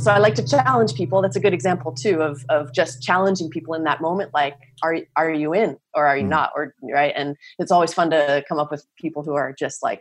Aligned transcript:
so 0.00 0.10
I 0.10 0.16
like 0.16 0.34
to 0.36 0.46
challenge 0.46 0.94
people. 0.94 1.20
That's 1.20 1.36
a 1.36 1.40
good 1.40 1.52
example 1.52 1.92
too 1.92 2.22
of 2.22 2.42
of 2.48 2.72
just 2.72 3.02
challenging 3.02 3.50
people 3.50 3.74
in 3.74 3.84
that 3.84 4.00
moment. 4.00 4.32
Like, 4.32 4.56
are 4.82 4.96
are 5.16 5.30
you 5.30 5.52
in 5.52 5.76
or 5.94 6.06
are 6.06 6.16
you 6.16 6.24
mm. 6.24 6.30
not? 6.30 6.52
Or 6.56 6.74
right? 6.82 7.12
And 7.14 7.36
it's 7.58 7.70
always 7.70 7.92
fun 7.92 8.10
to 8.10 8.42
come 8.48 8.58
up 8.58 8.70
with 8.70 8.86
people 8.98 9.22
who 9.22 9.34
are 9.34 9.52
just 9.52 9.82
like 9.82 10.00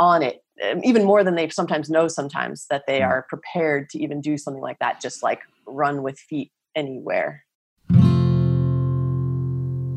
on 0.00 0.22
it, 0.22 0.42
um, 0.64 0.80
even 0.84 1.04
more 1.04 1.22
than 1.22 1.34
they 1.34 1.50
sometimes 1.50 1.90
know. 1.90 2.08
Sometimes 2.08 2.66
that 2.70 2.84
they 2.86 3.00
mm. 3.00 3.06
are 3.06 3.26
prepared 3.28 3.90
to 3.90 3.98
even 4.02 4.22
do 4.22 4.38
something 4.38 4.62
like 4.62 4.78
that. 4.78 5.02
Just 5.02 5.22
like 5.22 5.40
run 5.66 6.02
with 6.02 6.18
feet 6.18 6.50
anywhere. 6.74 7.44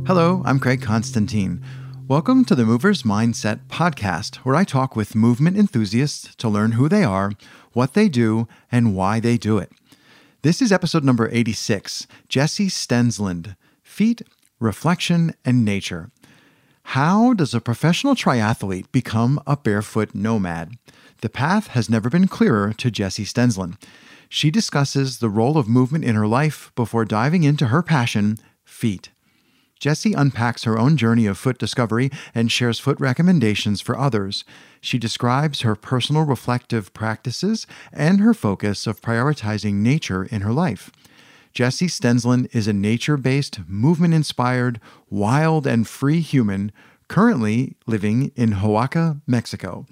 Hello, 0.06 0.42
I'm 0.44 0.60
Craig 0.60 0.82
Constantine. 0.82 1.64
Welcome 2.10 2.44
to 2.46 2.56
the 2.56 2.66
Movers 2.66 3.04
Mindset 3.04 3.68
podcast, 3.68 4.38
where 4.38 4.56
I 4.56 4.64
talk 4.64 4.96
with 4.96 5.14
movement 5.14 5.56
enthusiasts 5.58 6.34
to 6.38 6.50
learn 6.50 6.72
who 6.72 6.90
they 6.90 7.04
are 7.04 7.34
what 7.74 7.94
they 7.94 8.10
do, 8.10 8.48
and 8.72 8.96
why 8.96 9.20
they 9.20 9.38
do 9.38 9.60
it. 9.60 9.72
This 10.42 10.60
is 10.60 10.72
episode 10.72 11.04
number 11.04 11.30
86 11.32 12.08
Jessi 12.28 12.66
Stensland 12.66 13.56
Feet, 13.84 14.24
Reflection, 14.60 15.36
and 15.46 15.64
Nature. 15.64 16.10
How 16.82 17.36
does 17.36 17.54
a 17.54 17.62
professional 17.62 18.16
triathlete 18.16 18.92
become 18.92 19.40
a 19.46 19.56
barefoot 19.56 20.16
nomad? 20.16 20.80
The 21.22 21.30
path 21.30 21.68
has 21.68 21.92
never 21.92 22.10
been 22.10 22.28
clearer 22.28 22.74
to 22.74 22.90
Jessi 22.90 23.28
Stensland. 23.28 23.78
She 24.28 24.50
discusses 24.50 25.20
the 25.20 25.30
role 25.30 25.60
of 25.60 25.70
movement 25.70 26.06
in 26.06 26.16
her 26.16 26.26
life 26.26 26.72
before 26.76 27.06
diving 27.06 27.44
into 27.44 27.68
her 27.68 27.84
passion, 27.84 28.40
feet. 28.66 29.12
Jessi 29.80 30.14
unpacks 30.16 30.64
her 30.66 30.78
own 30.78 30.98
journey 30.98 31.26
of 31.26 31.38
foot 31.38 31.58
discovery 31.58 32.12
and 32.36 32.52
shares 32.52 32.80
foot 32.80 33.00
recommendations 33.00 33.80
for 33.80 33.98
others. 33.98 34.44
She 34.82 34.98
describes 34.98 35.62
her 35.62 35.76
personal 35.76 36.24
reflective 36.24 36.94
practices 36.94 37.66
and 37.94 38.20
her 38.20 38.34
focus 38.34 38.88
of 38.88 39.02
prioritizing 39.02 39.76
nature 39.76 40.26
in 40.26 40.42
her 40.42 40.52
life. 40.54 40.92
Jessi 41.54 41.90
Stensland 41.90 42.48
is 42.54 42.68
a 42.68 42.74
nature 42.74 43.18
based, 43.18 43.62
movement 43.68 44.14
inspired, 44.14 44.80
wild, 45.10 45.66
and 45.66 45.88
free 45.88 46.22
human 46.22 46.72
currently 47.08 47.76
living 47.88 48.32
in 48.36 48.54
Oaxaca, 48.64 49.20
Mexico. 49.26 49.86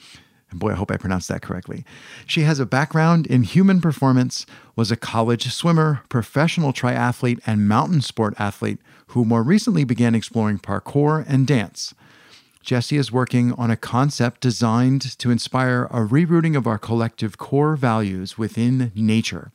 Boy, 0.58 0.72
I 0.72 0.76
hope 0.76 0.92
I 0.92 0.98
pronounced 0.98 1.28
that 1.30 1.42
correctly. 1.42 1.86
She 2.26 2.42
has 2.42 2.60
a 2.60 2.66
background 2.66 3.28
in 3.28 3.44
human 3.44 3.82
performance, 3.82 4.46
was 4.76 4.92
a 4.92 4.96
college 4.96 5.52
swimmer, 5.52 6.02
professional 6.10 6.74
triathlete, 6.74 7.40
and 7.46 7.68
mountain 7.68 8.02
sport 8.02 8.34
athlete 8.38 8.80
who 9.08 9.24
more 9.26 9.44
recently 9.44 9.84
began 9.84 10.16
exploring 10.16 10.60
parkour 10.60 11.26
and 11.28 11.48
dance. 11.48 11.94
Jessi 12.64 12.98
is 13.00 13.14
working 13.14 13.54
on 13.54 13.72
a 13.72 13.78
concept 13.78 14.42
designed 14.42 15.18
to 15.20 15.32
inspire 15.32 15.86
a 15.86 16.02
rerooting 16.02 16.58
of 16.58 16.68
our 16.68 16.78
collective 16.78 17.38
core 17.38 17.78
values 17.78 18.38
within 18.38 18.92
nature. 18.94 19.52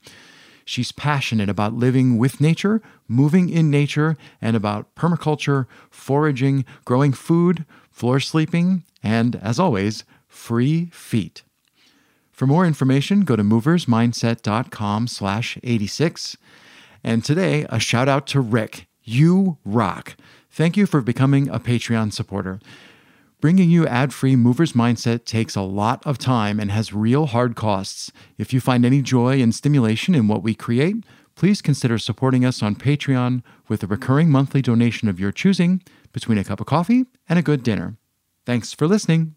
She's 0.65 0.93
passionate 0.93 1.51
about 1.51 1.75
living 1.75 2.17
with 2.17 2.41
nature, 2.41 2.81
moving 3.09 3.51
in 3.51 3.71
nature, 3.71 4.17
and 4.41 4.57
about 4.57 4.95
permaculture, 4.95 5.67
foraging, 5.91 6.65
growing 6.87 7.13
food, 7.13 7.67
floor 7.91 8.21
sleeping, 8.21 8.85
and, 9.03 9.37
as 9.37 9.59
always, 9.59 10.05
free 10.33 10.87
feet. 10.87 11.43
For 12.33 12.47
more 12.47 12.67
information, 12.67 13.21
go 13.21 13.37
to 13.37 13.43
moversmindset.com 13.43 15.07
slash 15.07 15.59
86. 15.63 16.37
And 17.05 17.25
today, 17.25 17.67
a 17.69 17.79
shout 17.79 18.09
out 18.09 18.27
to 18.29 18.41
Rick. 18.41 18.87
You 19.05 19.59
rock. 19.65 20.17
Thank 20.51 20.77
you 20.77 20.87
for 20.87 21.01
becoming 21.01 21.49
a 21.49 21.61
Patreon 21.61 22.13
supporter. 22.13 22.61
Bringing 23.41 23.71
you 23.71 23.87
ad 23.87 24.15
free 24.15 24.37
Movers 24.37 24.73
Mindset 24.73 25.25
takes 25.25 25.57
a 25.57 25.63
lot 25.63 26.01
of 26.07 26.17
time 26.17 26.61
and 26.61 26.71
has 26.71 26.95
real 26.95 27.27
hard 27.27 27.57
costs. 27.57 28.13
If 28.39 28.53
you 28.53 28.61
find 28.61 28.85
any 28.85 29.03
joy 29.03 29.43
and 29.43 29.55
stimulation 29.55 30.15
in 30.15 30.29
what 30.29 30.43
we 30.43 30.55
create, 30.55 31.05
please 31.35 31.61
consider 31.61 31.99
supporting 31.99 32.45
us 32.45 32.63
on 32.63 32.77
Patreon 32.77 33.43
with 33.69 33.83
a 33.83 33.89
recurring 33.89 34.31
monthly 34.31 34.63
donation 34.63 35.09
of 35.09 35.19
your 35.19 35.33
choosing 35.33 35.83
between 36.13 36.39
a 36.39 36.45
cup 36.45 36.61
of 36.61 36.67
coffee 36.67 37.07
and 37.29 37.39
a 37.39 37.43
good 37.43 37.63
dinner. 37.63 37.97
Thanks 38.47 38.73
for 38.73 38.87
listening. 38.87 39.35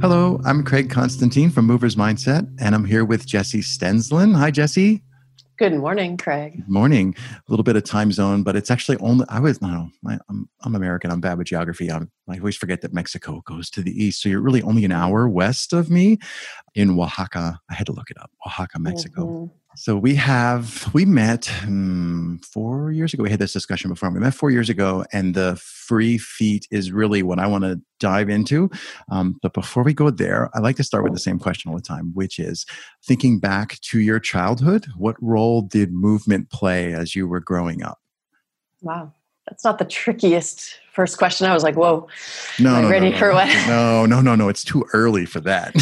Hello, 0.00 0.40
I'm 0.44 0.62
Craig 0.62 0.90
Constantine 0.90 1.50
from 1.50 1.66
Movers 1.66 1.96
Mindset, 1.96 2.48
and 2.60 2.76
I'm 2.76 2.84
here 2.84 3.04
with 3.04 3.26
Jessi 3.26 3.58
Stensland. 3.58 4.36
Hi, 4.36 4.52
Jessi. 4.52 5.02
Good 5.56 5.74
morning, 5.74 6.16
Craig. 6.16 6.52
Good 6.58 6.68
morning. 6.68 7.16
A 7.18 7.50
little 7.50 7.64
bit 7.64 7.74
of 7.74 7.82
time 7.82 8.12
zone, 8.12 8.44
but 8.44 8.54
it's 8.54 8.70
actually 8.70 8.96
only, 8.98 9.26
I 9.28 9.40
was, 9.40 9.60
no, 9.60 9.88
I'm, 10.06 10.48
I'm 10.62 10.76
American. 10.76 11.10
I'm 11.10 11.20
bad 11.20 11.36
with 11.36 11.48
geography. 11.48 11.90
I'm, 11.90 12.12
I 12.28 12.38
always 12.38 12.56
forget 12.56 12.80
that 12.82 12.94
Mexico 12.94 13.42
goes 13.44 13.70
to 13.70 13.82
the 13.82 13.90
east. 13.90 14.22
So 14.22 14.28
you're 14.28 14.40
really 14.40 14.62
only 14.62 14.84
an 14.84 14.92
hour 14.92 15.28
west 15.28 15.72
of 15.72 15.90
me 15.90 16.18
in 16.76 16.96
Oaxaca. 16.96 17.58
I 17.68 17.74
had 17.74 17.86
to 17.86 17.92
look 17.92 18.08
it 18.08 18.18
up. 18.20 18.30
Oaxaca, 18.46 18.78
Mexico. 18.78 19.24
Mm-hmm. 19.24 19.54
So 19.78 19.96
we 19.96 20.16
have 20.16 20.92
we 20.92 21.04
met 21.04 21.48
um, 21.62 22.40
four 22.42 22.90
years 22.90 23.14
ago. 23.14 23.22
We 23.22 23.30
had 23.30 23.38
this 23.38 23.52
discussion 23.52 23.90
before. 23.90 24.10
We 24.10 24.18
met 24.18 24.34
four 24.34 24.50
years 24.50 24.68
ago, 24.68 25.04
and 25.12 25.36
the 25.36 25.54
free 25.62 26.18
feet 26.18 26.66
is 26.72 26.90
really 26.90 27.22
what 27.22 27.38
I 27.38 27.46
want 27.46 27.62
to 27.62 27.80
dive 28.00 28.28
into. 28.28 28.70
Um, 29.08 29.38
but 29.40 29.54
before 29.54 29.84
we 29.84 29.94
go 29.94 30.10
there, 30.10 30.50
I 30.52 30.58
like 30.58 30.74
to 30.76 30.84
start 30.84 31.04
with 31.04 31.12
the 31.12 31.20
same 31.20 31.38
question 31.38 31.70
all 31.70 31.76
the 31.76 31.82
time, 31.82 32.10
which 32.14 32.40
is 32.40 32.66
thinking 33.06 33.38
back 33.38 33.78
to 33.82 34.00
your 34.00 34.18
childhood. 34.18 34.88
What 34.96 35.14
role 35.22 35.62
did 35.62 35.92
movement 35.92 36.50
play 36.50 36.92
as 36.92 37.14
you 37.14 37.28
were 37.28 37.40
growing 37.40 37.80
up? 37.84 38.00
Wow, 38.82 39.12
that's 39.46 39.62
not 39.62 39.78
the 39.78 39.84
trickiest 39.84 40.74
first 40.92 41.18
question. 41.18 41.46
I 41.46 41.54
was 41.54 41.62
like, 41.62 41.76
"Whoa, 41.76 42.08
no, 42.58 42.82
no 42.82 42.90
ready 42.90 43.10
no, 43.10 43.18
for 43.18 43.32
what?" 43.32 43.46
No, 43.68 44.06
no, 44.06 44.20
no, 44.22 44.34
no. 44.34 44.48
It's 44.48 44.64
too 44.64 44.84
early 44.92 45.24
for 45.24 45.38
that. 45.42 45.72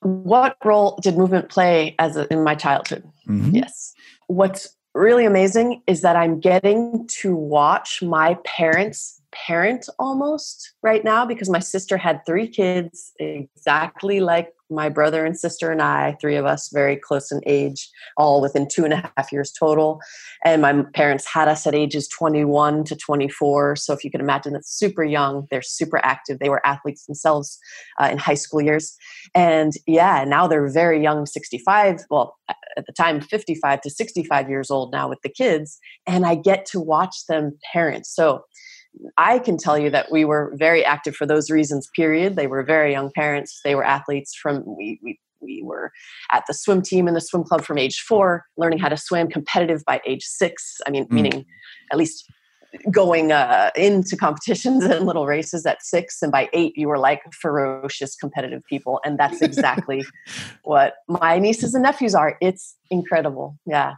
What 0.00 0.56
role 0.64 0.98
did 1.02 1.16
movement 1.16 1.48
play 1.48 1.94
as 1.98 2.16
a, 2.16 2.32
in 2.32 2.44
my 2.44 2.54
childhood? 2.54 3.04
Mm-hmm. 3.28 3.56
Yes. 3.56 3.94
What's 4.26 4.76
really 4.94 5.24
amazing 5.24 5.82
is 5.86 6.02
that 6.02 6.16
I'm 6.16 6.40
getting 6.40 7.06
to 7.20 7.34
watch 7.34 8.02
my 8.02 8.34
parents 8.44 9.20
parent 9.30 9.88
almost 9.98 10.72
right 10.82 11.04
now 11.04 11.26
because 11.26 11.50
my 11.50 11.58
sister 11.58 11.96
had 11.98 12.24
three 12.24 12.48
kids 12.48 13.12
exactly 13.18 14.20
like 14.20 14.52
my 14.70 14.88
brother 14.88 15.24
and 15.24 15.38
sister 15.38 15.70
and 15.70 15.80
I, 15.80 16.16
three 16.20 16.36
of 16.36 16.44
us 16.44 16.70
very 16.72 16.96
close 16.96 17.30
in 17.32 17.40
age, 17.46 17.88
all 18.16 18.40
within 18.40 18.68
two 18.68 18.84
and 18.84 18.92
a 18.92 19.12
half 19.16 19.32
years 19.32 19.52
total. 19.52 20.00
And 20.44 20.62
my 20.62 20.82
parents 20.94 21.26
had 21.26 21.48
us 21.48 21.66
at 21.66 21.74
ages 21.74 22.08
21 22.08 22.84
to 22.84 22.96
24. 22.96 23.76
So 23.76 23.92
if 23.92 24.04
you 24.04 24.10
can 24.10 24.20
imagine, 24.20 24.52
that's 24.52 24.70
super 24.70 25.04
young. 25.04 25.46
They're 25.50 25.62
super 25.62 25.98
active. 25.98 26.38
They 26.38 26.48
were 26.48 26.64
athletes 26.66 27.06
themselves 27.06 27.58
uh, 28.00 28.08
in 28.10 28.18
high 28.18 28.34
school 28.34 28.60
years. 28.60 28.96
And 29.34 29.72
yeah, 29.86 30.24
now 30.26 30.46
they're 30.46 30.68
very 30.70 31.02
young, 31.02 31.26
65. 31.26 32.00
Well, 32.10 32.36
at 32.48 32.86
the 32.86 32.92
time, 32.92 33.20
55 33.20 33.80
to 33.82 33.90
65 33.90 34.48
years 34.48 34.70
old 34.70 34.92
now 34.92 35.08
with 35.08 35.20
the 35.22 35.28
kids. 35.28 35.78
And 36.06 36.24
I 36.24 36.34
get 36.34 36.64
to 36.66 36.80
watch 36.80 37.26
them 37.28 37.58
parent. 37.72 38.06
So 38.06 38.44
I 39.16 39.38
can 39.38 39.56
tell 39.56 39.78
you 39.78 39.90
that 39.90 40.10
we 40.10 40.24
were 40.24 40.52
very 40.56 40.84
active 40.84 41.14
for 41.14 41.26
those 41.26 41.50
reasons, 41.50 41.88
period. 41.94 42.36
They 42.36 42.46
were 42.46 42.62
very 42.62 42.92
young 42.92 43.10
parents. 43.14 43.60
They 43.64 43.74
were 43.74 43.84
athletes 43.84 44.34
from, 44.34 44.64
we, 44.66 44.98
we, 45.02 45.20
we 45.40 45.62
were 45.62 45.92
at 46.32 46.44
the 46.48 46.54
swim 46.54 46.82
team 46.82 47.06
in 47.06 47.14
the 47.14 47.20
swim 47.20 47.44
club 47.44 47.62
from 47.62 47.78
age 47.78 48.00
four, 48.00 48.44
learning 48.56 48.78
how 48.78 48.88
to 48.88 48.96
swim, 48.96 49.28
competitive 49.28 49.84
by 49.86 50.00
age 50.06 50.24
six. 50.24 50.78
I 50.86 50.90
mean, 50.90 51.06
mm. 51.06 51.12
meaning 51.12 51.46
at 51.92 51.98
least 51.98 52.24
going 52.90 53.32
uh, 53.32 53.70
into 53.76 54.16
competitions 54.16 54.84
and 54.84 55.06
little 55.06 55.26
races 55.26 55.64
at 55.66 55.82
six 55.82 56.22
and 56.22 56.30
by 56.30 56.48
eight 56.52 56.76
you 56.76 56.88
were 56.88 56.98
like 56.98 57.22
ferocious 57.32 58.14
competitive 58.14 58.62
people 58.68 59.00
and 59.04 59.18
that's 59.18 59.40
exactly 59.40 60.04
what 60.64 60.96
my 61.08 61.38
nieces 61.38 61.74
and 61.74 61.82
nephews 61.82 62.14
are 62.14 62.36
it's 62.40 62.76
incredible 62.90 63.58
yeah 63.66 63.94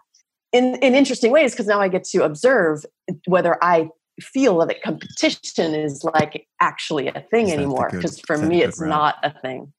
in 0.52 0.76
in 0.76 0.94
interesting 0.94 1.32
ways 1.32 1.52
because 1.52 1.66
now 1.66 1.80
i 1.80 1.88
get 1.88 2.04
to 2.04 2.22
observe 2.22 2.84
whether 3.26 3.62
i 3.62 3.88
feel 4.20 4.64
that 4.66 4.82
competition 4.82 5.74
is 5.74 6.04
like 6.04 6.46
actually 6.60 7.08
a 7.08 7.24
thing 7.30 7.50
anymore 7.50 7.90
because 7.92 8.20
for 8.20 8.38
me 8.38 8.62
it's 8.62 8.80
route. 8.80 8.88
not 8.88 9.14
a 9.22 9.32
thing. 9.40 9.72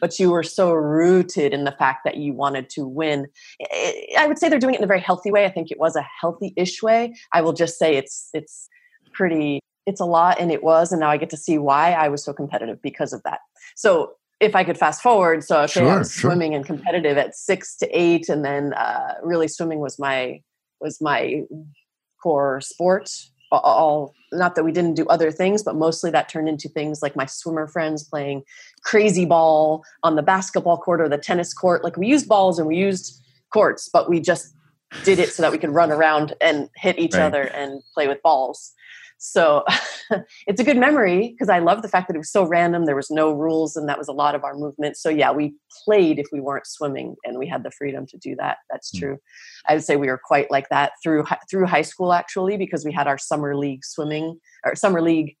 But 0.00 0.18
you 0.18 0.32
were 0.32 0.42
so 0.42 0.72
rooted 0.72 1.54
in 1.54 1.62
the 1.62 1.70
fact 1.72 2.00
that 2.04 2.16
you 2.16 2.32
wanted 2.32 2.68
to 2.70 2.84
win. 2.84 3.28
I 4.18 4.26
would 4.26 4.36
say 4.36 4.48
they're 4.48 4.58
doing 4.58 4.74
it 4.74 4.78
in 4.78 4.84
a 4.84 4.88
very 4.88 5.00
healthy 5.00 5.30
way. 5.30 5.44
I 5.44 5.50
think 5.50 5.70
it 5.70 5.78
was 5.78 5.94
a 5.94 6.04
healthy-ish 6.20 6.82
way. 6.82 7.14
I 7.32 7.40
will 7.40 7.52
just 7.52 7.78
say 7.78 7.96
it's 7.96 8.28
it's 8.34 8.68
pretty 9.12 9.60
it's 9.86 10.00
a 10.00 10.04
lot 10.04 10.40
and 10.40 10.50
it 10.50 10.62
was 10.62 10.92
and 10.92 11.00
now 11.00 11.10
i 11.10 11.16
get 11.16 11.28
to 11.28 11.36
see 11.36 11.58
why 11.58 11.90
i 11.92 12.06
was 12.08 12.24
so 12.24 12.32
competitive 12.32 12.80
because 12.82 13.12
of 13.12 13.22
that. 13.24 13.40
So 13.74 14.14
if 14.42 14.56
I 14.56 14.64
could 14.64 14.76
fast 14.76 15.02
forward, 15.02 15.44
so 15.44 15.60
okay, 15.62 15.80
sure, 15.80 15.88
I 15.88 15.98
was 15.98 16.12
sure. 16.12 16.30
swimming 16.30 16.54
and 16.54 16.66
competitive 16.66 17.16
at 17.16 17.36
six 17.36 17.76
to 17.76 17.88
eight, 17.96 18.28
and 18.28 18.44
then 18.44 18.72
uh, 18.74 19.14
really 19.22 19.46
swimming 19.46 19.78
was 19.78 20.00
my 20.00 20.42
was 20.80 21.00
my 21.00 21.42
core 22.20 22.60
sport 22.60 23.08
all 23.58 24.14
not 24.32 24.54
that 24.54 24.64
we 24.64 24.72
didn't 24.72 24.94
do 24.94 25.06
other 25.06 25.30
things 25.30 25.62
but 25.62 25.76
mostly 25.76 26.10
that 26.10 26.28
turned 26.28 26.48
into 26.48 26.68
things 26.68 27.02
like 27.02 27.14
my 27.14 27.26
swimmer 27.26 27.66
friends 27.66 28.02
playing 28.02 28.42
crazy 28.82 29.24
ball 29.24 29.84
on 30.02 30.16
the 30.16 30.22
basketball 30.22 30.78
court 30.78 31.00
or 31.00 31.08
the 31.08 31.18
tennis 31.18 31.52
court 31.52 31.84
like 31.84 31.96
we 31.96 32.06
used 32.06 32.28
balls 32.28 32.58
and 32.58 32.66
we 32.66 32.76
used 32.76 33.22
courts 33.52 33.88
but 33.92 34.08
we 34.08 34.20
just 34.20 34.54
did 35.04 35.18
it 35.18 35.30
so 35.30 35.42
that 35.42 35.52
we 35.52 35.58
could 35.58 35.70
run 35.70 35.90
around 35.90 36.34
and 36.40 36.68
hit 36.76 36.98
each 36.98 37.14
right. 37.14 37.22
other 37.22 37.42
and 37.42 37.82
play 37.94 38.08
with 38.08 38.20
balls 38.22 38.72
So 39.24 39.64
it's 40.48 40.60
a 40.60 40.64
good 40.64 40.76
memory 40.76 41.28
because 41.28 41.48
I 41.48 41.60
love 41.60 41.82
the 41.82 41.88
fact 41.88 42.08
that 42.08 42.16
it 42.16 42.18
was 42.18 42.32
so 42.32 42.44
random. 42.44 42.86
There 42.86 42.96
was 42.96 43.08
no 43.08 43.30
rules, 43.30 43.76
and 43.76 43.88
that 43.88 43.96
was 43.96 44.08
a 44.08 44.12
lot 44.12 44.34
of 44.34 44.42
our 44.42 44.54
movement. 44.54 44.96
So 44.96 45.08
yeah, 45.08 45.30
we 45.30 45.54
played 45.84 46.18
if 46.18 46.26
we 46.32 46.40
weren't 46.40 46.66
swimming, 46.66 47.14
and 47.24 47.38
we 47.38 47.46
had 47.46 47.62
the 47.62 47.70
freedom 47.70 48.04
to 48.08 48.18
do 48.18 48.34
that. 48.40 48.58
That's 48.68 48.90
hmm. 48.90 48.98
true. 48.98 49.18
I 49.68 49.74
would 49.74 49.84
say 49.84 49.94
we 49.94 50.08
were 50.08 50.20
quite 50.22 50.50
like 50.50 50.68
that 50.70 50.94
through 51.04 51.24
through 51.48 51.66
high 51.66 51.82
school 51.82 52.12
actually, 52.12 52.56
because 52.56 52.84
we 52.84 52.90
had 52.92 53.06
our 53.06 53.16
summer 53.16 53.56
league 53.56 53.84
swimming 53.84 54.40
or 54.64 54.74
summer 54.74 55.00
league 55.00 55.36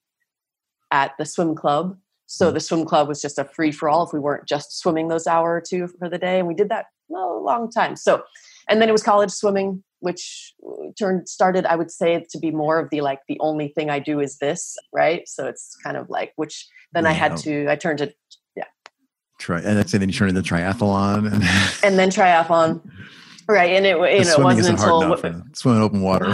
at 0.92 1.12
the 1.18 1.26
swim 1.26 1.56
club. 1.56 1.98
So 2.26 2.48
hmm. 2.50 2.54
the 2.54 2.60
swim 2.60 2.84
club 2.84 3.08
was 3.08 3.20
just 3.20 3.36
a 3.40 3.44
free 3.44 3.72
for 3.72 3.88
all 3.88 4.06
if 4.06 4.12
we 4.12 4.20
weren't 4.20 4.46
just 4.46 4.78
swimming 4.78 5.08
those 5.08 5.26
hour 5.26 5.54
or 5.54 5.60
two 5.60 5.88
for 5.98 6.08
the 6.08 6.18
day, 6.18 6.38
and 6.38 6.46
we 6.46 6.54
did 6.54 6.68
that 6.68 6.86
a 7.10 7.14
long 7.14 7.68
time. 7.68 7.96
So, 7.96 8.22
and 8.72 8.80
then 8.80 8.88
it 8.88 8.92
was 8.92 9.02
college 9.02 9.30
swimming 9.30 9.84
which 10.00 10.54
uh, 10.66 10.90
turned 10.98 11.28
started 11.28 11.66
i 11.66 11.76
would 11.76 11.90
say 11.90 12.24
to 12.28 12.38
be 12.38 12.50
more 12.50 12.78
of 12.78 12.88
the 12.90 13.00
like 13.00 13.20
the 13.28 13.38
only 13.40 13.68
thing 13.68 13.90
i 13.90 13.98
do 13.98 14.18
is 14.18 14.38
this 14.38 14.76
right? 14.92 15.28
So 15.28 15.46
it's 15.46 15.76
kind 15.76 15.96
of 15.96 16.08
like 16.10 16.32
which 16.36 16.66
then 16.92 17.06
i 17.06 17.12
had 17.12 17.36
to 17.38 17.68
i 17.68 17.76
turned 17.76 17.98
to 17.98 18.12
yeah. 18.56 18.64
Try 19.38 19.60
and 19.60 19.78
then 19.78 20.08
you 20.08 20.14
turned 20.14 20.36
into 20.36 20.48
triathlon 20.48 21.32
and, 21.32 21.44
and 21.84 21.98
then 21.98 22.10
triathlon. 22.10 22.80
Right 23.48 23.74
and 23.74 23.84
it 23.84 23.90
you 23.90 23.96
know 23.96 24.04
it 24.04 24.42
wasn't 24.42 24.68
until 24.68 25.08
what, 25.08 25.20
swimming 25.54 25.78
in 25.78 25.82
open 25.82 26.00
water 26.00 26.28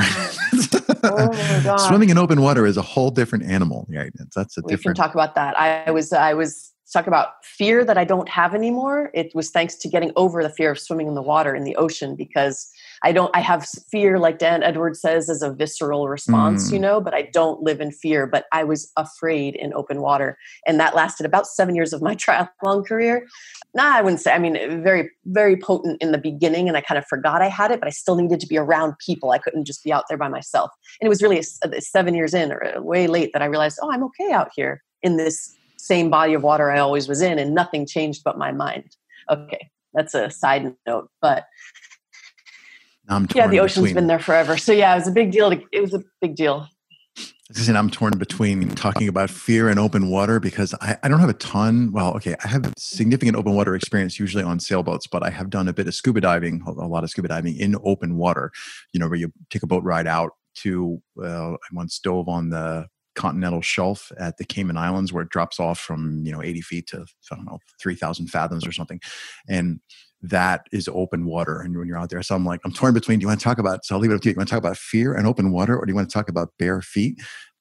oh 1.05 1.77
swimming 1.89 2.11
in 2.11 2.19
open 2.19 2.43
water 2.43 2.67
is 2.67 2.77
a 2.77 2.83
whole 2.83 3.11
different 3.11 3.45
animal 3.45 3.87
right? 3.89 4.13
That's 4.35 4.37
a 4.37 4.61
different. 4.61 4.67
we 4.67 4.71
different 4.77 4.97
can 4.99 5.05
talk 5.05 5.15
about 5.15 5.35
that. 5.35 5.59
I 5.59 5.91
was 5.91 6.13
i 6.13 6.35
was 6.35 6.73
talk 6.93 7.07
about 7.07 7.45
fear 7.45 7.85
that 7.85 7.99
I 7.99 8.05
don't 8.05 8.29
have 8.29 8.55
anymore. 8.55 9.11
It 9.15 9.33
was 9.35 9.51
thanks 9.51 9.75
to 9.77 9.89
getting 9.89 10.13
over 10.17 10.43
the 10.43 10.51
fear 10.51 10.71
of 10.71 10.79
swimming 10.79 11.07
in 11.07 11.15
the 11.15 11.23
water 11.23 11.55
in 11.55 11.65
the 11.65 11.77
ocean 11.77 12.17
because 12.17 12.71
I 13.03 13.13
don't, 13.13 13.35
I 13.35 13.41
have 13.41 13.67
fear, 13.91 14.19
like 14.19 14.39
Dan 14.39 14.63
Edwards 14.63 15.01
says, 15.01 15.29
as 15.29 15.43
a 15.43 15.53
visceral 15.53 16.09
response, 16.09 16.69
mm. 16.69 16.73
you 16.73 16.79
know, 16.79 17.01
but 17.01 17.15
I 17.15 17.23
don't 17.33 17.63
live 17.63 17.81
in 17.81 17.93
fear. 17.93 18.27
But 18.27 18.47
I 18.53 18.65
was 18.65 18.91
afraid 18.97 19.55
in 19.55 19.73
open 19.75 20.01
water. 20.01 20.39
And 20.67 20.81
that 20.81 20.95
lasted 20.95 21.27
about 21.27 21.47
seven 21.47 21.75
years 21.75 21.93
of 21.93 22.03
my 22.03 22.15
triathlon 22.17 22.87
career. 22.87 23.27
Nah, 23.75 23.97
I 23.97 24.03
wouldn't 24.03 24.21
say, 24.21 24.33
I 24.33 24.39
mean, 24.39 24.83
very, 24.83 25.11
very 25.27 25.57
potent 25.57 26.01
in 26.03 26.13
the 26.13 26.19
beginning. 26.19 26.69
And 26.69 26.77
I 26.77 26.81
kind 26.81 26.99
of 26.99 27.07
forgot 27.07 27.43
I 27.43 27.49
had 27.49 27.71
it, 27.71 27.81
but 27.81 27.87
I 27.87 27.93
still 27.93 28.17
needed 28.17 28.41
to 28.41 28.47
be 28.47 28.59
around 28.59 28.95
people. 28.99 29.31
I 29.31 29.39
couldn't 29.39 29.67
just 29.67 29.85
be 29.85 29.93
out 29.93 30.05
there 30.09 30.19
by 30.19 30.29
myself. 30.29 30.71
And 31.01 31.07
it 31.07 31.11
was 31.11 31.23
really 31.23 31.39
a, 31.39 31.69
a 31.77 31.81
seven 31.81 32.15
years 32.15 32.35
in 32.35 32.51
or 32.51 32.83
way 32.83 33.07
late 33.07 33.33
that 33.33 33.43
I 33.43 33.47
realized, 33.47 33.79
oh, 33.83 33.93
I'm 33.93 34.03
okay 34.05 34.33
out 34.33 34.49
here 34.57 34.83
in 35.03 35.17
this 35.17 35.55
same 35.79 36.11
body 36.11 36.35
of 36.35 36.43
water 36.43 36.71
I 36.71 36.79
always 36.79 37.09
was 37.09 37.23
in, 37.23 37.39
and 37.39 37.55
nothing 37.55 37.87
changed 37.87 38.23
but 38.25 38.37
my 38.37 38.53
mind. 38.53 38.97
Okay, 39.31 39.71
that's 39.95 40.15
a 40.15 40.31
side 40.31 40.75
note, 40.87 41.11
but 41.21 41.45
yeah, 43.35 43.47
the 43.47 43.61
ocean's 43.61 43.85
between. 43.85 43.95
been 43.95 44.07
there 44.07 44.19
forever. 44.19 44.57
So 44.57 44.73
yeah, 44.73 44.93
it 44.93 44.99
was 44.99 45.09
a 45.09 45.13
big 45.13 45.33
deal. 45.33 45.51
To, 45.51 45.63
it 45.73 45.81
was 45.81 45.95
a 45.95 46.03
big 46.21 46.37
deal. 46.37 46.69
And 47.67 47.79
I'm 47.79 47.89
torn 47.89 48.19
between 48.19 48.69
talking 48.75 49.09
about 49.09 49.31
fear 49.31 49.71
and 49.71 49.79
open 49.79 50.11
water 50.11 50.39
because 50.39 50.75
I, 50.83 50.99
I 51.03 51.09
don't 51.09 51.21
have 51.21 51.31
a 51.31 51.35
ton. 51.35 51.91
Well, 51.93 52.15
okay, 52.17 52.37
I 52.45 52.49
have 52.49 52.75
significant 52.77 53.39
open 53.39 53.55
water 53.55 53.75
experience 53.75 54.21
usually 54.21 54.45
on 54.45 54.61
sailboats, 54.61 55.07
but 55.07 55.23
I 55.23 55.31
have 55.31 55.49
done 55.49 55.67
a 55.67 55.73
bit 55.73 55.87
of 55.89 55.95
scuba 55.95 56.21
diving, 56.21 56.63
a 56.67 56.71
lot 56.71 57.05
of 57.05 57.11
scuba 57.11 57.29
diving 57.29 57.57
in 57.57 57.75
open 57.83 58.19
water. 58.19 58.53
You 58.93 59.01
know, 59.01 59.09
where 59.09 59.19
you 59.19 59.33
take 59.49 59.63
a 59.63 59.67
boat 59.67 59.83
ride 59.83 60.07
out 60.07 60.33
to. 60.57 61.01
Well, 61.17 61.55
I 61.55 61.75
once 61.75 61.99
dove 61.99 62.29
on 62.29 62.51
the 62.51 62.89
continental 63.19 63.61
shelf 63.61 64.13
at 64.19 64.39
the 64.39 64.45
Cayman 64.45 64.77
Islands 64.77 65.13
where 65.13 65.25
it 65.25 65.29
drops 65.29 65.59
off 65.59 65.79
from 65.79 66.25
you 66.25 66.33
know 66.33 66.43
80 66.43 66.61
feet 66.63 66.87
to 66.89 67.05
I 67.33 67.35
don't 67.35 67.45
know 67.45 67.59
3,000 67.81 68.29
fathoms 68.29 68.67
or 68.67 68.73
something, 68.73 69.01
and 69.49 69.81
that 70.23 70.67
is 70.73 70.89
open 70.89 71.27
water. 71.27 71.61
And 71.61 71.77
when 71.77 71.87
you're 71.87 71.99
out 71.99 72.11
there, 72.11 72.23
so 72.23 72.35
I'm 72.35 72.45
like, 72.45 72.61
I'm 72.65 72.73
torn 72.73 72.95
between. 72.95 73.19
Do 73.19 73.25
you 73.25 73.29
want 73.29 73.41
to 73.41 73.45
talk 73.45 73.59
about? 73.59 73.85
So 73.85 73.95
I'll 73.95 74.01
leave 74.01 74.11
it 74.11 74.15
up 74.15 74.21
to 74.23 74.29
you. 74.29 74.33
Do 74.33 74.37
You 74.37 74.39
want 74.39 74.49
to 74.49 74.53
talk 74.53 74.59
about 74.59 74.77
fear 74.77 75.15
and 75.15 75.27
open 75.27 75.51
water, 75.51 75.77
or 75.77 75.85
do 75.85 75.91
you 75.91 75.97
want 75.97 76.09
to 76.09 76.15
talk 76.15 76.29
about 76.29 76.51
bare 76.59 76.81
feet? 76.81 77.21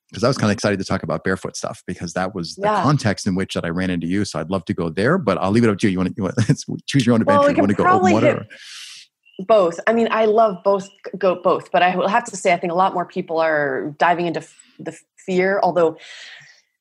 Because 0.10 0.24
I 0.24 0.28
was 0.30 0.38
kind 0.38 0.50
of 0.50 0.54
excited 0.54 0.80
to 0.80 0.86
talk 0.86 1.04
about 1.04 1.26
barefoot 1.26 1.58
stuff 1.58 1.84
because 1.86 2.14
that 2.14 2.34
was 2.34 2.56
the 2.56 2.68
yeah. 2.68 2.82
context 2.82 3.28
in 3.28 3.36
which 3.36 3.56
that 3.56 3.66
I 3.66 3.70
ran 3.70 3.90
into 3.90 4.08
you. 4.08 4.24
So 4.24 4.40
I'd 4.40 4.50
love 4.50 4.64
to 4.66 4.74
go 4.74 4.90
there, 4.90 5.18
but 5.18 5.38
I'll 5.38 5.52
leave 5.52 5.66
it 5.66 5.70
up 5.70 5.80
to 5.80 5.88
you. 5.88 5.92
You 5.92 5.98
want 5.98 6.10
to, 6.10 6.14
you 6.16 6.24
want, 6.24 6.86
choose 6.88 7.06
your 7.06 7.14
own 7.16 7.22
adventure. 7.22 7.40
Well, 7.40 7.50
we 7.50 7.56
you 7.56 7.62
want 7.62 7.72
to 7.72 7.76
go 7.76 7.90
open 7.90 8.14
water? 8.14 8.48
both. 9.40 9.80
I 9.86 9.94
mean, 9.94 10.08
I 10.12 10.26
love 10.26 10.64
both. 10.64 10.90
Go 11.18 11.42
both, 11.42 11.72
but 11.72 11.84
I 11.84 11.96
will 11.96 12.08
have 12.08 12.24
to 12.26 12.36
say, 12.36 12.54
I 12.54 12.58
think 12.58 12.72
a 12.72 12.76
lot 12.76 12.94
more 12.94 13.06
people 13.06 13.40
are 13.40 13.94
diving 13.98 14.26
into 14.28 14.46
the 14.80 14.98
fear, 15.28 15.60
although 15.62 15.98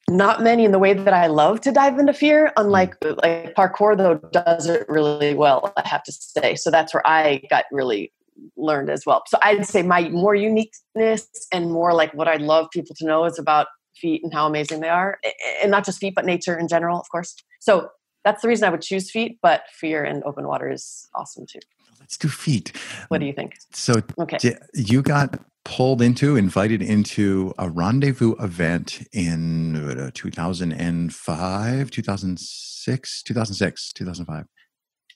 not 0.09 0.43
many 0.43 0.65
in 0.65 0.73
the 0.73 0.79
way 0.79 0.95
that 0.95 1.13
I 1.13 1.27
love 1.27 1.61
to 1.63 1.73
dive 1.73 1.99
into 1.99 2.15
fear. 2.15 2.53
Unlike 2.57 3.01
mm. 3.01 3.17
like 3.23 3.55
parkour, 3.55 3.97
though, 3.97 4.15
does 4.31 4.67
it 4.67 4.89
really 4.89 5.35
well. 5.35 5.73
I 5.77 5.87
have 5.87 6.03
to 6.05 6.13
say. 6.13 6.55
So 6.55 6.71
that's 6.71 6.95
where 6.95 7.07
I 7.07 7.43
got 7.51 7.65
really 7.73 8.13
learned 8.57 8.91
as 8.91 9.05
well. 9.05 9.23
So 9.27 9.39
I'd 9.43 9.67
say 9.67 9.83
my 9.83 10.09
more 10.11 10.35
uniqueness 10.35 11.29
and 11.53 11.73
more 11.73 11.93
like 11.93 12.13
what 12.15 12.29
I'd 12.29 12.43
love 12.43 12.69
people 12.73 12.95
to 12.97 13.05
know 13.05 13.25
is 13.25 13.39
about 13.39 13.67
feet 13.97 14.23
and 14.23 14.33
how 14.33 14.47
amazing 14.47 14.81
they 14.81 14.89
are, 14.89 15.19
and 15.63 15.71
not 15.71 15.85
just 15.85 15.99
feet, 15.99 16.15
but 16.15 16.25
nature 16.25 16.57
in 16.57 16.69
general, 16.69 17.01
of 17.01 17.09
course. 17.11 17.35
So 17.61 17.89
that's 18.25 18.43
the 18.43 18.49
reason 18.49 18.67
I 18.69 18.71
would 18.71 18.83
choose 18.83 19.11
feet. 19.11 19.39
But 19.43 19.63
fear 19.73 20.05
and 20.05 20.23
open 20.25 20.47
water 20.47 20.71
is 20.71 21.09
awesome 21.15 21.47
too. 21.51 21.61
Let's 21.99 22.17
do 22.17 22.29
feet. 22.29 22.73
What 23.09 23.19
do 23.19 23.27
you 23.27 23.33
think? 23.33 23.57
So 23.73 23.95
okay, 24.21 24.57
you 24.75 25.03
got 25.03 25.41
pulled 25.67 26.01
into, 26.01 26.37
invited 26.37 26.81
into 26.81 27.53
a 27.59 27.69
rendezvous 27.69 28.37
event 28.37 29.07
in 29.13 29.75
uh, 29.77 30.11
2005, 30.15 31.91
2006, 31.91 33.23
2006, 33.25 33.93
2005, 33.93 34.45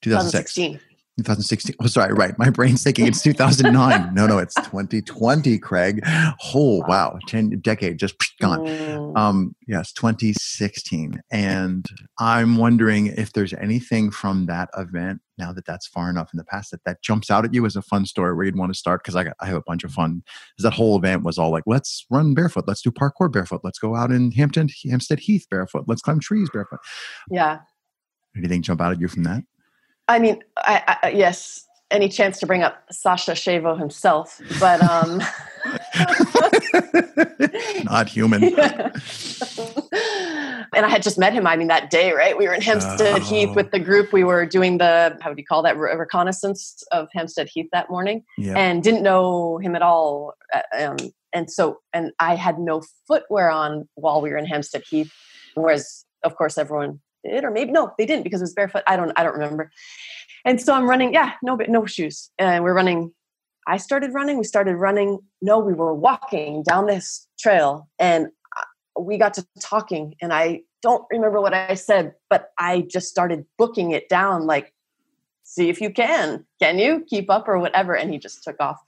2016. 0.03 0.81
2016. 1.23 1.77
Oh, 1.81 1.87
sorry, 1.87 2.13
right. 2.13 2.39
My 2.39 2.51
brain's 2.51 2.83
thinking 2.83 3.07
it's 3.07 3.23
2009. 3.23 4.15
no, 4.15 4.27
no, 4.27 4.39
it's 4.39 4.55
2020, 4.55 5.59
Craig. 5.59 6.01
Oh, 6.55 6.83
wow. 6.87 7.19
10 7.27 7.61
decade 7.61 7.99
just 7.99 8.17
gone. 8.41 8.61
Mm. 8.61 9.17
Um, 9.17 9.57
yes, 9.67 9.93
2016. 9.93 11.23
And 11.31 11.87
I'm 12.19 12.57
wondering 12.57 13.07
if 13.07 13.33
there's 13.33 13.55
anything 13.55 14.11
from 14.11 14.47
that 14.47 14.69
event 14.77 15.21
now 15.41 15.53
that 15.53 15.65
that's 15.65 15.87
far 15.87 16.11
enough 16.11 16.31
in 16.33 16.37
the 16.39 16.45
past 16.45 16.71
that 16.71 16.85
that 16.85 17.03
jumps 17.03 17.31
out 17.31 17.45
at 17.45 17.53
you 17.53 17.67
as 17.67 17.75
a 17.75 17.83
fun 17.83 18.05
story 18.07 18.35
where 18.35 18.45
you'd 18.45 18.59
want 18.59 18.73
to 18.73 18.79
start 18.79 19.03
because 19.03 19.17
I, 19.17 19.33
I 19.41 19.47
have 19.47 19.57
a 19.57 19.63
bunch 19.67 19.83
of 19.83 19.91
fun 19.91 20.23
because 20.55 20.65
that 20.65 20.75
whole 20.75 20.97
event 20.97 21.25
was 21.25 21.39
all 21.39 21.51
like 21.51 21.65
let's 21.67 22.07
run 22.11 22.35
barefoot 22.35 22.69
let's 22.69 22.83
do 22.83 22.91
parkour 22.91 23.33
barefoot 23.33 23.63
let's 23.65 23.79
go 23.79 23.97
out 23.97 24.13
in 24.13 24.31
hampton 24.33 24.69
hampstead 24.89 25.19
heath 25.19 25.47
barefoot 25.51 25.85
let's 25.89 26.03
climb 26.03 26.21
trees 26.21 26.51
barefoot 26.53 26.81
yeah 27.31 27.59
anything 28.37 28.63
jump 28.63 28.81
out 28.81 28.93
at 28.93 29.01
you 29.01 29.09
from 29.09 29.25
that 29.25 29.43
I 30.11 30.19
mean, 30.19 30.43
I, 30.57 30.99
I, 31.05 31.09
yes, 31.11 31.69
any 31.93 32.09
chance 32.09 32.41
to 32.41 32.47
bring 32.47 32.65
up 32.65 32.83
Sasha 32.91 33.33
Shavo 33.33 33.79
himself, 33.79 34.41
but 34.59 34.83
um, 34.83 35.23
not 37.85 38.09
human. 38.09 38.43
Yeah. 38.43 38.91
and 40.75 40.85
I 40.85 40.89
had 40.89 41.05
just 41.05 41.17
met 41.17 41.33
him. 41.33 41.47
I 41.47 41.57
mean, 41.57 41.69
that 41.69 41.91
day, 41.91 42.11
right? 42.13 42.37
We 42.37 42.49
were 42.49 42.55
in 42.55 42.61
Hampstead 42.61 43.21
oh. 43.21 43.25
Heath 43.25 43.55
with 43.55 43.71
the 43.71 43.79
group. 43.79 44.13
We 44.13 44.25
were 44.25 44.47
doing 44.47 44.79
the 44.79 45.17
how 45.21 45.33
do 45.33 45.37
you 45.41 45.47
call 45.47 45.63
that 45.63 45.77
Re- 45.77 45.95
reconnaissance 45.95 46.83
of 46.91 47.07
Hampstead 47.13 47.49
Heath 47.49 47.69
that 47.73 47.89
morning, 47.89 48.25
yeah. 48.37 48.55
and 48.59 48.83
didn't 48.83 49.05
know 49.05 49.59
him 49.59 49.77
at 49.77 49.83
all. 49.83 50.35
Uh, 50.53 50.61
um, 50.77 50.97
and 51.33 51.49
so, 51.49 51.79
and 51.93 52.11
I 52.19 52.35
had 52.35 52.59
no 52.59 52.83
footwear 53.07 53.49
on 53.49 53.89
while 53.95 54.21
we 54.21 54.31
were 54.31 54.37
in 54.37 54.47
Hampstead 54.47 54.83
Heath, 54.91 55.13
whereas, 55.55 56.05
of 56.25 56.35
course, 56.35 56.59
everyone 56.59 56.99
did, 57.25 57.45
or 57.45 57.51
maybe 57.51 57.73
no, 57.73 57.93
they 57.99 58.07
didn't 58.07 58.25
because 58.25 58.41
it 58.41 58.45
was 58.45 58.55
barefoot. 58.55 58.83
I 58.87 58.97
don't, 58.97 59.13
I 59.17 59.23
don't 59.23 59.35
remember. 59.35 59.71
And 60.45 60.61
so 60.61 60.75
I'm 60.75 60.89
running, 60.89 61.13
yeah, 61.13 61.33
no, 61.43 61.57
but 61.57 61.69
no 61.69 61.87
shoes, 61.87 62.31
and 62.39 62.65
we're 62.65 62.75
running. 62.75 63.13
I 63.67 63.77
started 63.77 64.15
running. 64.15 64.39
We 64.39 64.45
started 64.45 64.77
running. 64.77 65.19
No, 65.43 65.59
we 65.59 65.75
were 65.75 65.95
walking 65.95 66.63
down 66.63 66.87
this 66.87 67.27
trail, 67.39 67.89
and 67.99 68.29
uh, 68.57 69.01
we 69.01 69.19
got 69.19 69.35
to 69.35 69.47
talking. 69.61 70.15
And 70.23 70.33
I 70.33 70.63
don't 70.83 71.05
remember 71.11 71.41
what 71.41 71.53
I 71.53 71.75
said, 71.75 72.15
but 72.31 72.51
I 72.59 72.87
just 72.89 73.09
started 73.09 73.45
booking 73.59 73.91
it 73.91 74.09
down, 74.09 74.47
like 74.47 74.73
see 75.51 75.69
if 75.69 75.81
you 75.81 75.91
can. 75.91 76.47
Can 76.63 76.79
you 76.79 77.05
keep 77.09 77.29
up 77.29 77.49
or 77.49 77.59
whatever? 77.59 77.97
And 77.97 78.13
he 78.13 78.19
just 78.19 78.45
took 78.45 78.55
off. 78.61 78.81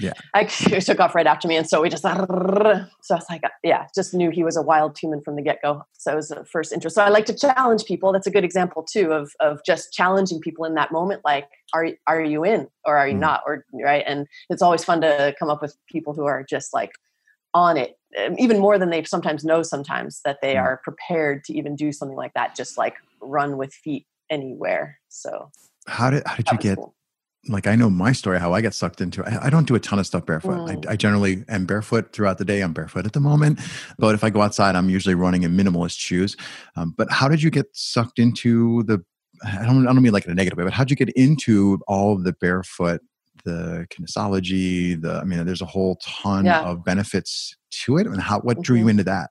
Yeah. 0.00 0.14
I, 0.32 0.44
he 0.44 0.80
took 0.80 1.00
off 1.00 1.14
right 1.14 1.26
after 1.26 1.46
me. 1.46 1.54
And 1.54 1.68
so 1.68 1.82
we 1.82 1.90
just, 1.90 2.02
so 2.02 2.08
I 2.10 2.86
was 3.10 3.26
like, 3.28 3.42
yeah, 3.62 3.86
just 3.94 4.14
knew 4.14 4.30
he 4.30 4.42
was 4.42 4.56
a 4.56 4.62
wild 4.62 4.96
human 4.96 5.20
from 5.20 5.36
the 5.36 5.42
get 5.42 5.60
go. 5.60 5.82
So 5.98 6.12
it 6.12 6.16
was 6.16 6.28
the 6.28 6.46
first 6.46 6.72
interest. 6.72 6.96
So 6.96 7.04
I 7.04 7.10
like 7.10 7.26
to 7.26 7.34
challenge 7.34 7.84
people. 7.84 8.10
That's 8.10 8.26
a 8.26 8.30
good 8.30 8.42
example 8.42 8.82
too 8.90 9.12
of, 9.12 9.32
of 9.40 9.60
just 9.66 9.92
challenging 9.92 10.40
people 10.40 10.64
in 10.64 10.74
that 10.76 10.92
moment. 10.92 11.20
Like, 11.26 11.46
are, 11.74 11.88
are 12.06 12.22
you 12.22 12.42
in 12.42 12.68
or 12.86 12.96
are 12.96 13.06
you 13.06 13.16
mm. 13.16 13.20
not? 13.20 13.42
Or, 13.44 13.66
right. 13.84 14.04
And 14.06 14.26
it's 14.48 14.62
always 14.62 14.84
fun 14.84 15.02
to 15.02 15.34
come 15.38 15.50
up 15.50 15.60
with 15.60 15.76
people 15.92 16.14
who 16.14 16.24
are 16.24 16.42
just 16.42 16.72
like 16.72 16.92
on 17.52 17.76
it 17.76 17.98
um, 18.18 18.34
even 18.38 18.58
more 18.58 18.78
than 18.78 18.88
they 18.88 19.04
sometimes 19.04 19.44
know 19.44 19.62
sometimes 19.62 20.22
that 20.24 20.38
they 20.40 20.54
mm. 20.54 20.62
are 20.62 20.80
prepared 20.84 21.44
to 21.44 21.54
even 21.54 21.76
do 21.76 21.92
something 21.92 22.16
like 22.16 22.32
that 22.34 22.54
just 22.54 22.78
like 22.78 22.94
run 23.20 23.56
with 23.56 23.72
feet 23.72 24.06
anywhere 24.30 24.98
so 25.08 25.50
how 25.88 26.10
did 26.10 26.22
how 26.26 26.36
did 26.36 26.50
you 26.50 26.58
get? 26.58 26.76
Cool. 26.76 26.94
Like 27.48 27.66
I 27.66 27.76
know 27.76 27.88
my 27.88 28.12
story, 28.12 28.38
how 28.38 28.52
I 28.52 28.60
got 28.60 28.74
sucked 28.74 29.00
into. 29.00 29.24
I, 29.24 29.46
I 29.46 29.50
don't 29.50 29.66
do 29.66 29.74
a 29.74 29.80
ton 29.80 29.98
of 29.98 30.06
stuff 30.06 30.26
barefoot. 30.26 30.68
Mm. 30.68 30.86
I, 30.86 30.92
I, 30.92 30.96
generally 30.96 31.44
am 31.48 31.66
barefoot 31.66 32.12
throughout 32.12 32.36
the 32.36 32.44
day. 32.44 32.60
I'm 32.60 32.72
barefoot 32.72 33.06
at 33.06 33.12
the 33.12 33.20
moment, 33.20 33.60
but 33.96 34.14
if 34.14 34.22
I 34.22 34.28
go 34.28 34.42
outside, 34.42 34.74
I'm 34.74 34.90
usually 34.90 35.14
running 35.14 35.44
in 35.44 35.56
minimalist 35.56 35.98
shoes. 35.98 36.36
Um, 36.76 36.94
but 36.96 37.10
how 37.10 37.28
did 37.28 37.42
you 37.42 37.50
get 37.50 37.66
sucked 37.72 38.18
into 38.18 38.82
the? 38.82 39.02
I 39.44 39.64
don't. 39.64 39.86
I 39.86 39.92
don't 39.92 40.02
mean 40.02 40.12
like 40.12 40.26
in 40.26 40.32
a 40.32 40.34
negative 40.34 40.58
way, 40.58 40.64
but 40.64 40.72
how 40.72 40.84
did 40.84 40.90
you 40.90 40.96
get 40.96 41.14
into 41.16 41.80
all 41.86 42.14
of 42.14 42.24
the 42.24 42.32
barefoot 42.32 43.00
the 43.44 43.86
kinesiology, 43.90 45.00
the 45.00 45.14
I 45.14 45.24
mean, 45.24 45.44
there's 45.46 45.62
a 45.62 45.66
whole 45.66 45.96
ton 46.02 46.44
yeah. 46.44 46.62
of 46.62 46.84
benefits 46.84 47.56
to 47.70 47.96
it. 47.98 48.06
And 48.06 48.20
how 48.20 48.40
what 48.40 48.60
drew 48.62 48.76
mm-hmm. 48.76 48.84
you 48.84 48.88
into 48.90 49.04
that? 49.04 49.30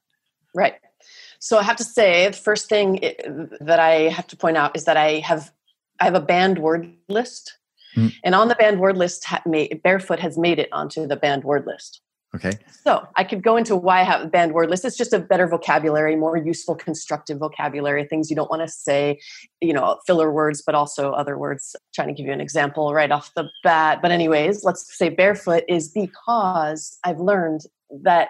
Right. 0.55 0.75
So 1.39 1.59
I 1.59 1.63
have 1.63 1.75
to 1.77 1.83
say, 1.83 2.27
the 2.27 2.37
first 2.37 2.67
thing 2.67 2.99
that 3.61 3.79
I 3.79 4.09
have 4.09 4.27
to 4.27 4.37
point 4.37 4.57
out 4.57 4.75
is 4.75 4.85
that 4.85 4.97
I 4.97 5.19
have 5.19 5.51
I 5.99 6.05
have 6.05 6.15
a 6.15 6.21
banned 6.21 6.59
word 6.59 6.93
list, 7.09 7.57
mm. 7.95 8.13
and 8.23 8.35
on 8.35 8.47
the 8.47 8.55
banned 8.55 8.79
word 8.79 8.97
list, 8.97 9.25
barefoot 9.83 10.19
has 10.19 10.37
made 10.37 10.59
it 10.59 10.69
onto 10.71 11.07
the 11.07 11.15
banned 11.15 11.43
word 11.43 11.65
list. 11.65 12.01
Okay. 12.35 12.51
So 12.83 13.07
I 13.15 13.23
could 13.23 13.41
go 13.41 13.55
into 13.55 13.75
why 13.75 14.01
I 14.01 14.03
have 14.03 14.21
a 14.21 14.27
banned 14.27 14.53
word 14.53 14.69
list. 14.69 14.83
It's 14.83 14.97
just 14.97 15.13
a 15.13 15.19
better 15.19 15.47
vocabulary, 15.47 16.15
more 16.15 16.37
useful, 16.37 16.75
constructive 16.75 17.39
vocabulary, 17.39 18.03
things 18.05 18.29
you 18.29 18.35
don't 18.35 18.49
want 18.49 18.61
to 18.61 18.67
say, 18.67 19.19
you 19.61 19.73
know, 19.73 19.97
filler 20.05 20.31
words, 20.31 20.61
but 20.63 20.75
also 20.75 21.11
other 21.11 21.37
words. 21.37 21.75
I'm 21.75 21.81
trying 21.95 22.07
to 22.09 22.13
give 22.13 22.27
you 22.27 22.33
an 22.33 22.41
example 22.41 22.93
right 22.93 23.11
off 23.11 23.31
the 23.35 23.49
bat. 23.63 23.99
But, 24.01 24.11
anyways, 24.11 24.63
let's 24.65 24.97
say 24.97 25.09
barefoot 25.09 25.63
is 25.69 25.87
because 25.87 26.99
I've 27.03 27.19
learned 27.19 27.61
that 28.03 28.27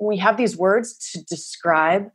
we 0.00 0.16
have 0.18 0.36
these 0.36 0.56
words 0.56 0.98
to 1.12 1.22
describe 1.24 2.10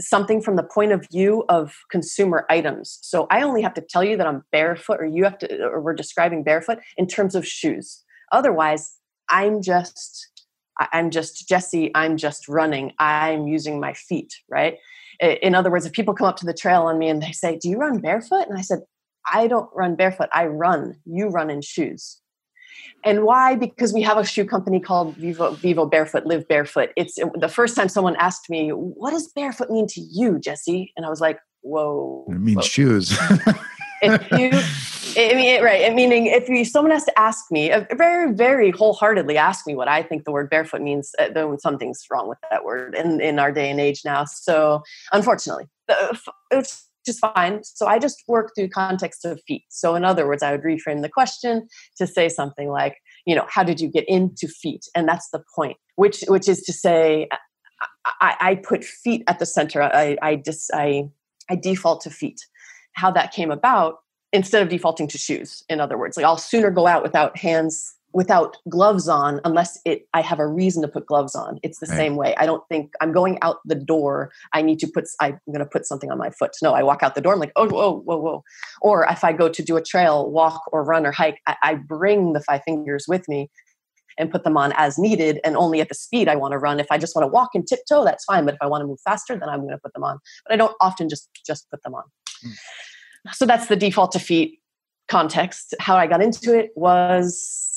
something 0.00 0.40
from 0.40 0.56
the 0.56 0.62
point 0.62 0.92
of 0.92 1.06
view 1.10 1.44
of 1.48 1.74
consumer 1.90 2.46
items. 2.48 2.98
So 3.02 3.26
I 3.30 3.42
only 3.42 3.62
have 3.62 3.74
to 3.74 3.80
tell 3.82 4.02
you 4.02 4.16
that 4.16 4.26
I'm 4.26 4.42
barefoot 4.50 5.00
or 5.00 5.06
you 5.06 5.24
have 5.24 5.38
to 5.38 5.64
or 5.64 5.80
we're 5.80 5.94
describing 5.94 6.42
barefoot 6.42 6.78
in 6.96 7.06
terms 7.06 7.34
of 7.34 7.46
shoes. 7.46 8.02
Otherwise, 8.32 8.96
I'm 9.28 9.60
just 9.62 10.28
I'm 10.92 11.10
just 11.10 11.48
Jessi, 11.48 11.90
I'm 11.94 12.16
just 12.16 12.48
running. 12.48 12.92
I'm 12.98 13.46
using 13.46 13.78
my 13.78 13.92
feet, 13.92 14.32
right? 14.50 14.78
In 15.20 15.54
other 15.54 15.70
words, 15.70 15.84
if 15.84 15.92
people 15.92 16.14
come 16.14 16.26
up 16.26 16.36
to 16.36 16.46
the 16.46 16.54
trail 16.54 16.82
on 16.82 16.98
me 16.98 17.08
and 17.08 17.22
they 17.22 17.32
say, 17.32 17.58
"Do 17.58 17.68
you 17.68 17.76
run 17.76 17.98
barefoot?" 17.98 18.48
and 18.48 18.58
I 18.58 18.62
said, 18.62 18.80
"I 19.30 19.46
don't 19.46 19.68
run 19.74 19.94
barefoot. 19.94 20.30
I 20.32 20.46
run. 20.46 21.00
You 21.04 21.28
run 21.28 21.50
in 21.50 21.60
shoes." 21.60 22.21
And 23.04 23.24
why? 23.24 23.56
Because 23.56 23.92
we 23.92 24.02
have 24.02 24.18
a 24.18 24.24
shoe 24.24 24.44
company 24.44 24.80
called 24.80 25.16
Vivo, 25.16 25.52
Vivo 25.52 25.86
Barefoot, 25.86 26.26
Live 26.26 26.46
Barefoot. 26.48 26.90
It's 26.96 27.18
the 27.34 27.48
first 27.48 27.76
time 27.76 27.88
someone 27.88 28.16
asked 28.16 28.48
me, 28.48 28.70
"What 28.70 29.10
does 29.10 29.28
barefoot 29.28 29.70
mean 29.70 29.86
to 29.88 30.00
you, 30.00 30.34
Jessi?" 30.34 30.92
And 30.96 31.04
I 31.04 31.08
was 31.08 31.20
like, 31.20 31.38
"Whoa!" 31.62 32.26
It 32.28 32.40
means 32.40 32.56
whoa. 32.56 32.62
shoes. 32.62 33.18
if 34.02 34.30
you, 34.32 34.50
I 35.16 35.34
mean, 35.34 35.62
right? 35.62 35.92
Meaning, 35.94 36.26
if 36.26 36.48
you, 36.48 36.64
someone 36.64 36.92
has 36.92 37.04
to 37.04 37.18
ask 37.18 37.50
me, 37.50 37.72
very, 37.92 38.32
very 38.32 38.70
wholeheartedly 38.70 39.36
ask 39.36 39.66
me 39.66 39.74
what 39.74 39.88
I 39.88 40.02
think 40.02 40.24
the 40.24 40.32
word 40.32 40.50
barefoot 40.50 40.80
means, 40.80 41.12
uh, 41.18 41.28
then 41.32 41.58
something's 41.58 42.04
wrong 42.10 42.28
with 42.28 42.38
that 42.50 42.64
word 42.64 42.94
in 42.94 43.20
in 43.20 43.38
our 43.38 43.52
day 43.52 43.70
and 43.70 43.80
age 43.80 44.02
now. 44.04 44.24
So, 44.24 44.82
unfortunately, 45.12 45.66
it's 46.50 46.88
just 47.04 47.20
fine. 47.20 47.62
So 47.64 47.86
I 47.86 47.98
just 47.98 48.22
work 48.28 48.52
through 48.56 48.68
context 48.68 49.24
of 49.24 49.40
feet. 49.46 49.64
So 49.68 49.94
in 49.94 50.04
other 50.04 50.26
words, 50.26 50.42
I 50.42 50.52
would 50.52 50.62
reframe 50.62 51.02
the 51.02 51.08
question 51.08 51.68
to 51.96 52.06
say 52.06 52.28
something 52.28 52.68
like, 52.68 52.96
you 53.26 53.34
know, 53.34 53.46
how 53.48 53.62
did 53.62 53.80
you 53.80 53.88
get 53.88 54.04
into 54.08 54.48
feet? 54.48 54.86
And 54.94 55.08
that's 55.08 55.30
the 55.30 55.42
point, 55.54 55.76
which 55.96 56.24
which 56.28 56.48
is 56.48 56.62
to 56.62 56.72
say, 56.72 57.28
I, 58.20 58.36
I 58.40 58.54
put 58.56 58.84
feet 58.84 59.22
at 59.26 59.38
the 59.38 59.46
center. 59.46 59.82
I 59.82 60.16
I 60.22 60.36
just 60.36 60.70
I 60.74 61.04
I 61.50 61.56
default 61.56 62.02
to 62.02 62.10
feet. 62.10 62.40
How 62.94 63.10
that 63.12 63.32
came 63.32 63.50
about 63.50 63.96
instead 64.32 64.62
of 64.62 64.68
defaulting 64.68 65.08
to 65.08 65.18
shoes. 65.18 65.62
In 65.68 65.80
other 65.80 65.98
words, 65.98 66.16
like 66.16 66.26
I'll 66.26 66.36
sooner 66.36 66.70
go 66.70 66.86
out 66.86 67.02
without 67.02 67.36
hands 67.36 67.94
without 68.12 68.56
gloves 68.68 69.08
on 69.08 69.40
unless 69.44 69.78
it 69.84 70.06
i 70.14 70.20
have 70.20 70.38
a 70.38 70.46
reason 70.46 70.82
to 70.82 70.88
put 70.88 71.06
gloves 71.06 71.34
on. 71.34 71.58
It's 71.62 71.78
the 71.78 71.86
right. 71.86 71.96
same 71.96 72.16
way. 72.16 72.34
I 72.36 72.46
don't 72.46 72.66
think 72.68 72.92
i'm 73.00 73.12
going 73.12 73.38
out 73.42 73.58
the 73.64 73.74
door 73.74 74.30
i 74.52 74.62
need 74.62 74.78
to 74.80 74.86
put 74.86 75.04
i'm 75.20 75.40
going 75.46 75.60
to 75.60 75.66
put 75.66 75.86
something 75.86 76.10
on 76.10 76.18
my 76.18 76.30
foot. 76.30 76.52
No 76.62 76.72
i 76.74 76.82
walk 76.82 77.02
out 77.02 77.14
the 77.14 77.20
door 77.20 77.32
i'm 77.34 77.40
like 77.40 77.52
oh 77.56 77.68
whoa 77.68 78.00
whoa 78.00 78.18
whoa. 78.18 78.44
Or 78.80 79.06
if 79.10 79.24
i 79.24 79.32
go 79.32 79.48
to 79.48 79.62
do 79.62 79.76
a 79.76 79.82
trail 79.82 80.30
walk 80.30 80.62
or 80.72 80.84
run 80.84 81.06
or 81.06 81.12
hike 81.12 81.40
i, 81.46 81.56
I 81.62 81.74
bring 81.74 82.32
the 82.32 82.40
five 82.40 82.62
fingers 82.64 83.06
with 83.08 83.28
me 83.28 83.50
and 84.18 84.30
put 84.30 84.44
them 84.44 84.58
on 84.58 84.72
as 84.76 84.98
needed 84.98 85.40
and 85.42 85.56
only 85.56 85.80
at 85.80 85.88
the 85.88 85.94
speed 85.94 86.28
i 86.28 86.36
want 86.36 86.52
to 86.52 86.58
run. 86.58 86.80
If 86.80 86.88
i 86.90 86.98
just 86.98 87.16
want 87.16 87.24
to 87.24 87.28
walk 87.28 87.50
and 87.54 87.66
tiptoe 87.66 88.04
that's 88.04 88.24
fine 88.24 88.44
but 88.44 88.54
if 88.54 88.62
i 88.62 88.66
want 88.66 88.82
to 88.82 88.86
move 88.86 89.00
faster 89.04 89.36
then 89.36 89.48
i'm 89.48 89.60
going 89.60 89.70
to 89.70 89.78
put 89.78 89.94
them 89.94 90.04
on. 90.04 90.18
But 90.44 90.54
i 90.54 90.56
don't 90.56 90.74
often 90.80 91.08
just 91.08 91.28
just 91.46 91.70
put 91.70 91.82
them 91.82 91.94
on. 91.94 92.04
Mm. 92.44 92.54
so 93.32 93.46
that's 93.46 93.68
the 93.68 93.76
default 93.76 94.12
to 94.12 94.18
feet 94.18 94.58
context. 95.08 95.74
How 95.80 95.96
i 95.96 96.06
got 96.06 96.22
into 96.22 96.58
it 96.58 96.70
was 96.76 97.71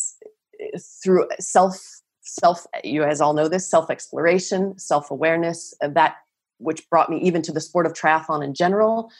through 1.03 1.27
self 1.39 2.01
self 2.21 2.65
you 2.83 3.01
guys 3.01 3.21
all 3.21 3.33
know 3.33 3.47
this 3.47 3.69
self 3.69 3.89
exploration 3.89 4.77
self 4.77 5.11
awareness 5.11 5.73
uh, 5.81 5.87
that 5.87 6.15
which 6.57 6.89
brought 6.89 7.09
me 7.09 7.17
even 7.19 7.41
to 7.41 7.51
the 7.51 7.61
sport 7.61 7.85
of 7.85 7.93
triathlon 7.93 8.43
in 8.43 8.53
general 8.53 9.11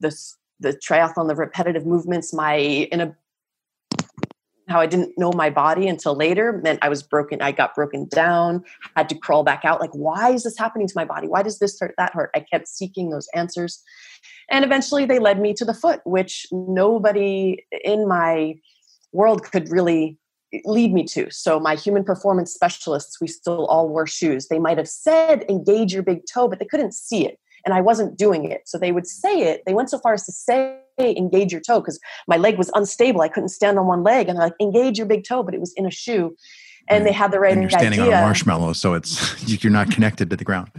this 0.00 0.36
the 0.60 0.72
triathlon 0.72 1.28
the 1.28 1.34
repetitive 1.34 1.86
movements 1.86 2.32
my 2.32 2.54
in 2.56 3.00
a 3.00 3.16
how 4.68 4.80
I 4.80 4.86
didn't 4.86 5.12
know 5.18 5.32
my 5.32 5.50
body 5.50 5.86
until 5.86 6.14
later 6.14 6.60
meant 6.64 6.78
I 6.82 6.88
was 6.88 7.02
broken. 7.02 7.42
I 7.42 7.52
got 7.52 7.74
broken 7.74 8.06
down, 8.08 8.64
had 8.96 9.08
to 9.10 9.14
crawl 9.14 9.44
back 9.44 9.64
out. 9.64 9.80
Like, 9.80 9.92
why 9.92 10.30
is 10.30 10.44
this 10.44 10.58
happening 10.58 10.86
to 10.88 10.92
my 10.96 11.04
body? 11.04 11.28
Why 11.28 11.42
does 11.42 11.58
this 11.58 11.78
hurt, 11.78 11.94
that 11.98 12.14
hurt? 12.14 12.30
I 12.34 12.40
kept 12.40 12.68
seeking 12.68 13.10
those 13.10 13.28
answers. 13.34 13.82
And 14.50 14.64
eventually 14.64 15.04
they 15.04 15.18
led 15.18 15.40
me 15.40 15.52
to 15.54 15.64
the 15.64 15.74
foot, 15.74 16.00
which 16.04 16.46
nobody 16.50 17.64
in 17.84 18.08
my 18.08 18.54
world 19.12 19.44
could 19.44 19.70
really 19.70 20.18
lead 20.64 20.92
me 20.92 21.04
to. 21.04 21.30
So 21.30 21.58
my 21.58 21.74
human 21.74 22.04
performance 22.04 22.52
specialists, 22.52 23.20
we 23.20 23.26
still 23.26 23.66
all 23.66 23.88
wore 23.88 24.06
shoes. 24.06 24.48
They 24.48 24.58
might 24.58 24.78
have 24.78 24.88
said 24.88 25.44
engage 25.48 25.94
your 25.94 26.02
big 26.02 26.22
toe, 26.32 26.48
but 26.48 26.58
they 26.58 26.64
couldn't 26.64 26.94
see 26.94 27.26
it. 27.26 27.38
And 27.64 27.74
I 27.74 27.80
wasn't 27.80 28.18
doing 28.18 28.50
it. 28.50 28.62
So 28.66 28.78
they 28.78 28.92
would 28.92 29.06
say 29.06 29.42
it. 29.42 29.62
They 29.66 29.74
went 29.74 29.88
so 29.88 29.98
far 29.98 30.14
as 30.14 30.24
to 30.26 30.32
say 30.32 30.78
engage 30.98 31.52
your 31.52 31.60
toe 31.60 31.80
because 31.80 31.98
my 32.26 32.36
leg 32.36 32.58
was 32.58 32.70
unstable. 32.74 33.20
I 33.22 33.28
couldn't 33.28 33.50
stand 33.50 33.78
on 33.78 33.86
one 33.86 34.02
leg. 34.02 34.28
And 34.28 34.36
they're 34.36 34.46
like, 34.46 34.54
engage 34.60 34.98
your 34.98 35.06
big 35.06 35.24
toe, 35.24 35.42
but 35.42 35.54
it 35.54 35.60
was 35.60 35.72
in 35.74 35.86
a 35.86 35.90
shoe. 35.90 36.36
And 36.88 37.06
they 37.06 37.12
had 37.12 37.30
the 37.30 37.38
right 37.38 37.52
and 37.52 37.62
you're 37.62 37.70
standing 37.70 38.00
idea. 38.00 38.16
on 38.16 38.22
a 38.22 38.26
marshmallow, 38.26 38.72
so 38.72 38.94
it's 38.94 39.48
you're 39.64 39.72
not 39.72 39.90
connected 39.92 40.30
to 40.30 40.36
the 40.36 40.44
ground. 40.44 40.70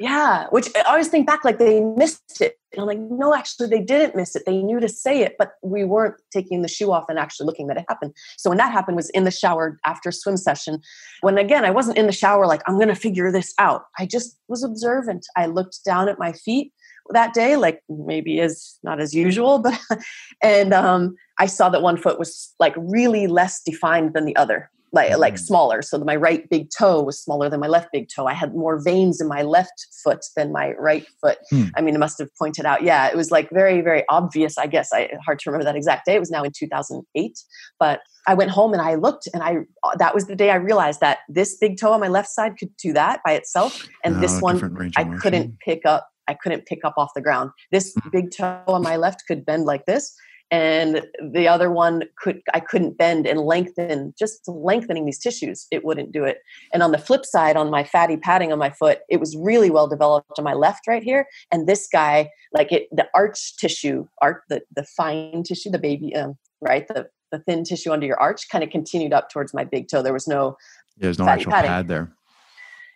Yeah, 0.00 0.46
which 0.48 0.70
I 0.74 0.80
always 0.88 1.08
think 1.08 1.26
back 1.26 1.44
like 1.44 1.58
they 1.58 1.80
missed 1.80 2.40
it. 2.40 2.56
And 2.72 2.80
I'm 2.80 2.86
like, 2.86 2.98
no, 2.98 3.34
actually, 3.34 3.66
they 3.66 3.82
didn't 3.82 4.16
miss 4.16 4.34
it. 4.34 4.44
They 4.46 4.62
knew 4.62 4.80
to 4.80 4.88
say 4.88 5.20
it, 5.20 5.36
but 5.38 5.52
we 5.62 5.84
weren't 5.84 6.14
taking 6.32 6.62
the 6.62 6.68
shoe 6.68 6.90
off 6.90 7.04
and 7.10 7.18
actually 7.18 7.44
looking 7.44 7.66
that 7.66 7.76
it 7.76 7.84
happened. 7.86 8.14
So 8.38 8.48
when 8.48 8.56
that 8.56 8.72
happened 8.72 8.96
was 8.96 9.10
in 9.10 9.24
the 9.24 9.30
shower 9.30 9.78
after 9.84 10.10
swim 10.10 10.38
session. 10.38 10.80
When 11.20 11.36
again, 11.36 11.66
I 11.66 11.70
wasn't 11.70 11.98
in 11.98 12.06
the 12.06 12.12
shower 12.12 12.46
like, 12.46 12.62
I'm 12.66 12.76
going 12.76 12.88
to 12.88 12.94
figure 12.94 13.30
this 13.30 13.52
out. 13.58 13.84
I 13.98 14.06
just 14.06 14.38
was 14.48 14.64
observant. 14.64 15.26
I 15.36 15.46
looked 15.46 15.84
down 15.84 16.08
at 16.08 16.18
my 16.18 16.32
feet 16.32 16.72
that 17.10 17.34
day, 17.34 17.56
like 17.56 17.82
maybe 17.90 18.40
as 18.40 18.78
not 18.82 19.00
as 19.00 19.14
usual, 19.14 19.58
but, 19.58 19.78
and 20.42 20.72
um, 20.72 21.14
I 21.38 21.44
saw 21.44 21.68
that 21.68 21.82
one 21.82 21.98
foot 21.98 22.18
was 22.18 22.54
like 22.58 22.74
really 22.78 23.26
less 23.26 23.60
defined 23.62 24.14
than 24.14 24.24
the 24.24 24.36
other 24.36 24.70
like 24.92 25.16
like 25.18 25.34
mm-hmm. 25.34 25.44
smaller. 25.44 25.82
So 25.82 25.98
my 25.98 26.16
right 26.16 26.48
big 26.48 26.68
toe 26.76 27.02
was 27.02 27.20
smaller 27.20 27.48
than 27.48 27.60
my 27.60 27.68
left 27.68 27.88
big 27.92 28.08
toe. 28.14 28.26
I 28.26 28.34
had 28.34 28.54
more 28.54 28.82
veins 28.82 29.20
in 29.20 29.28
my 29.28 29.42
left 29.42 29.86
foot 30.02 30.24
than 30.36 30.52
my 30.52 30.72
right 30.78 31.06
foot. 31.20 31.38
Hmm. 31.50 31.64
I 31.76 31.80
mean, 31.80 31.94
it 31.94 31.98
must 31.98 32.18
have 32.18 32.28
pointed 32.36 32.64
out. 32.64 32.82
Yeah, 32.82 33.08
it 33.08 33.16
was 33.16 33.30
like 33.30 33.50
very 33.50 33.80
very 33.80 34.04
obvious. 34.08 34.58
I 34.58 34.66
guess 34.66 34.92
I 34.92 35.10
hard 35.24 35.38
to 35.40 35.50
remember 35.50 35.64
that 35.64 35.76
exact 35.76 36.06
day. 36.06 36.14
It 36.14 36.20
was 36.20 36.30
now 36.30 36.42
in 36.42 36.52
2008, 36.52 37.38
but 37.78 38.00
I 38.26 38.34
went 38.34 38.50
home 38.50 38.72
and 38.72 38.82
I 38.82 38.96
looked 38.96 39.28
and 39.32 39.42
I 39.42 39.58
that 39.98 40.14
was 40.14 40.26
the 40.26 40.36
day 40.36 40.50
I 40.50 40.56
realized 40.56 41.00
that 41.00 41.18
this 41.28 41.56
big 41.56 41.78
toe 41.78 41.92
on 41.92 42.00
my 42.00 42.08
left 42.08 42.28
side 42.28 42.58
could 42.58 42.76
do 42.76 42.92
that 42.94 43.20
by 43.24 43.32
itself, 43.32 43.88
and 44.04 44.16
oh, 44.16 44.20
this 44.20 44.40
one 44.40 44.92
I 44.96 45.04
couldn't 45.04 45.58
pick 45.60 45.86
up. 45.86 46.08
I 46.28 46.34
couldn't 46.34 46.66
pick 46.66 46.84
up 46.84 46.94
off 46.96 47.10
the 47.14 47.20
ground. 47.20 47.50
This 47.72 47.94
hmm. 47.94 48.08
big 48.10 48.30
toe 48.30 48.62
on 48.66 48.82
my 48.82 48.96
left 48.96 49.24
could 49.26 49.44
bend 49.44 49.64
like 49.64 49.86
this, 49.86 50.14
and 50.50 51.06
the 51.32 51.46
other 51.46 51.70
one 51.70 52.02
could 52.16 52.40
i 52.54 52.60
couldn't 52.60 52.98
bend 52.98 53.26
and 53.26 53.40
lengthen 53.40 54.12
just 54.18 54.46
lengthening 54.48 55.06
these 55.06 55.18
tissues 55.18 55.66
it 55.70 55.84
wouldn't 55.84 56.12
do 56.12 56.24
it. 56.24 56.38
And 56.72 56.82
on 56.82 56.92
the 56.92 56.98
flip 56.98 57.24
side 57.24 57.56
on 57.56 57.70
my 57.70 57.84
fatty 57.84 58.16
padding 58.16 58.52
on 58.52 58.58
my 58.58 58.70
foot 58.70 59.00
it 59.08 59.20
was 59.20 59.36
really 59.36 59.70
well 59.70 59.88
developed 59.88 60.38
on 60.38 60.44
my 60.44 60.54
left 60.54 60.86
right 60.86 61.02
here. 61.02 61.26
And 61.50 61.66
this 61.66 61.88
guy 61.90 62.30
like 62.52 62.72
it 62.72 62.88
the 62.90 63.08
arch 63.14 63.56
tissue 63.56 64.06
art 64.20 64.42
the 64.48 64.62
the 64.74 64.84
fine 64.84 65.42
tissue 65.42 65.70
the 65.70 65.78
baby 65.78 66.14
um, 66.16 66.36
right 66.60 66.86
the 66.88 67.08
the 67.30 67.38
thin 67.38 67.62
tissue 67.62 67.92
under 67.92 68.06
your 68.06 68.20
arch 68.20 68.48
kind 68.48 68.64
of 68.64 68.70
continued 68.70 69.12
up 69.12 69.30
towards 69.30 69.54
my 69.54 69.64
big 69.64 69.88
toe. 69.88 70.02
There 70.02 70.12
was 70.12 70.26
no 70.26 70.56
yeah, 70.96 71.04
there's 71.04 71.18
no 71.18 71.26
actual 71.26 71.52
padding. 71.52 71.70
pad 71.70 71.88
there 71.88 72.12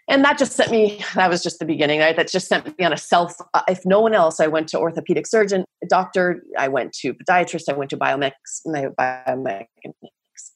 and 0.08 0.24
that 0.24 0.38
just 0.38 0.52
sent 0.52 0.70
me 0.70 1.02
that 1.14 1.30
was 1.30 1.42
just 1.42 1.58
the 1.58 1.64
beginning 1.64 2.00
right? 2.00 2.16
That 2.16 2.28
just 2.28 2.48
sent 2.48 2.78
me 2.78 2.84
on 2.84 2.92
a 2.92 2.96
self 2.96 3.34
uh, 3.54 3.62
if 3.68 3.84
no 3.84 4.00
one 4.00 4.14
else 4.14 4.40
i 4.40 4.46
went 4.46 4.68
to 4.68 4.78
orthopedic 4.78 5.26
surgeon 5.26 5.64
doctor 5.88 6.42
i 6.58 6.68
went 6.68 6.92
to 6.92 7.14
podiatrist 7.14 7.68
i 7.68 7.72
went 7.72 7.90
to 7.90 7.96
biomechs 7.96 8.60
my 8.66 8.86
biomech 8.98 9.66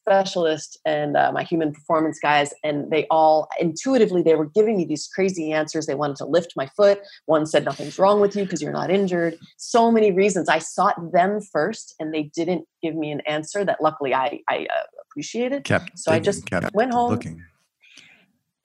specialist 0.08 0.78
and 0.84 1.16
uh, 1.16 1.30
my 1.32 1.42
human 1.42 1.72
performance 1.72 2.18
guys 2.18 2.52
and 2.64 2.90
they 2.90 3.06
all 3.10 3.48
intuitively 3.60 4.22
they 4.22 4.34
were 4.34 4.46
giving 4.46 4.76
me 4.76 4.84
these 4.84 5.06
crazy 5.06 5.52
answers. 5.52 5.86
They 5.86 5.94
wanted 5.94 6.16
to 6.16 6.24
lift 6.24 6.54
my 6.56 6.66
foot. 6.76 7.00
One 7.26 7.46
said 7.46 7.64
nothing's 7.64 7.98
wrong 7.98 8.20
with 8.20 8.34
you 8.34 8.44
because 8.44 8.62
you're 8.62 8.72
not 8.72 8.90
injured. 8.90 9.38
So 9.56 9.90
many 9.90 10.10
reasons. 10.10 10.48
I 10.48 10.58
sought 10.58 11.12
them 11.12 11.40
first 11.40 11.94
and 12.00 12.14
they 12.14 12.24
didn't 12.34 12.64
give 12.82 12.94
me 12.94 13.10
an 13.10 13.20
answer 13.26 13.64
that 13.64 13.78
luckily 13.80 14.14
i 14.14 14.40
i 14.48 14.66
uh, 14.74 14.82
appreciated. 15.02 15.64
Kept 15.64 15.98
so 15.98 16.12
i 16.12 16.18
just 16.18 16.48
went 16.72 16.92
home. 16.92 17.10
looking 17.10 17.42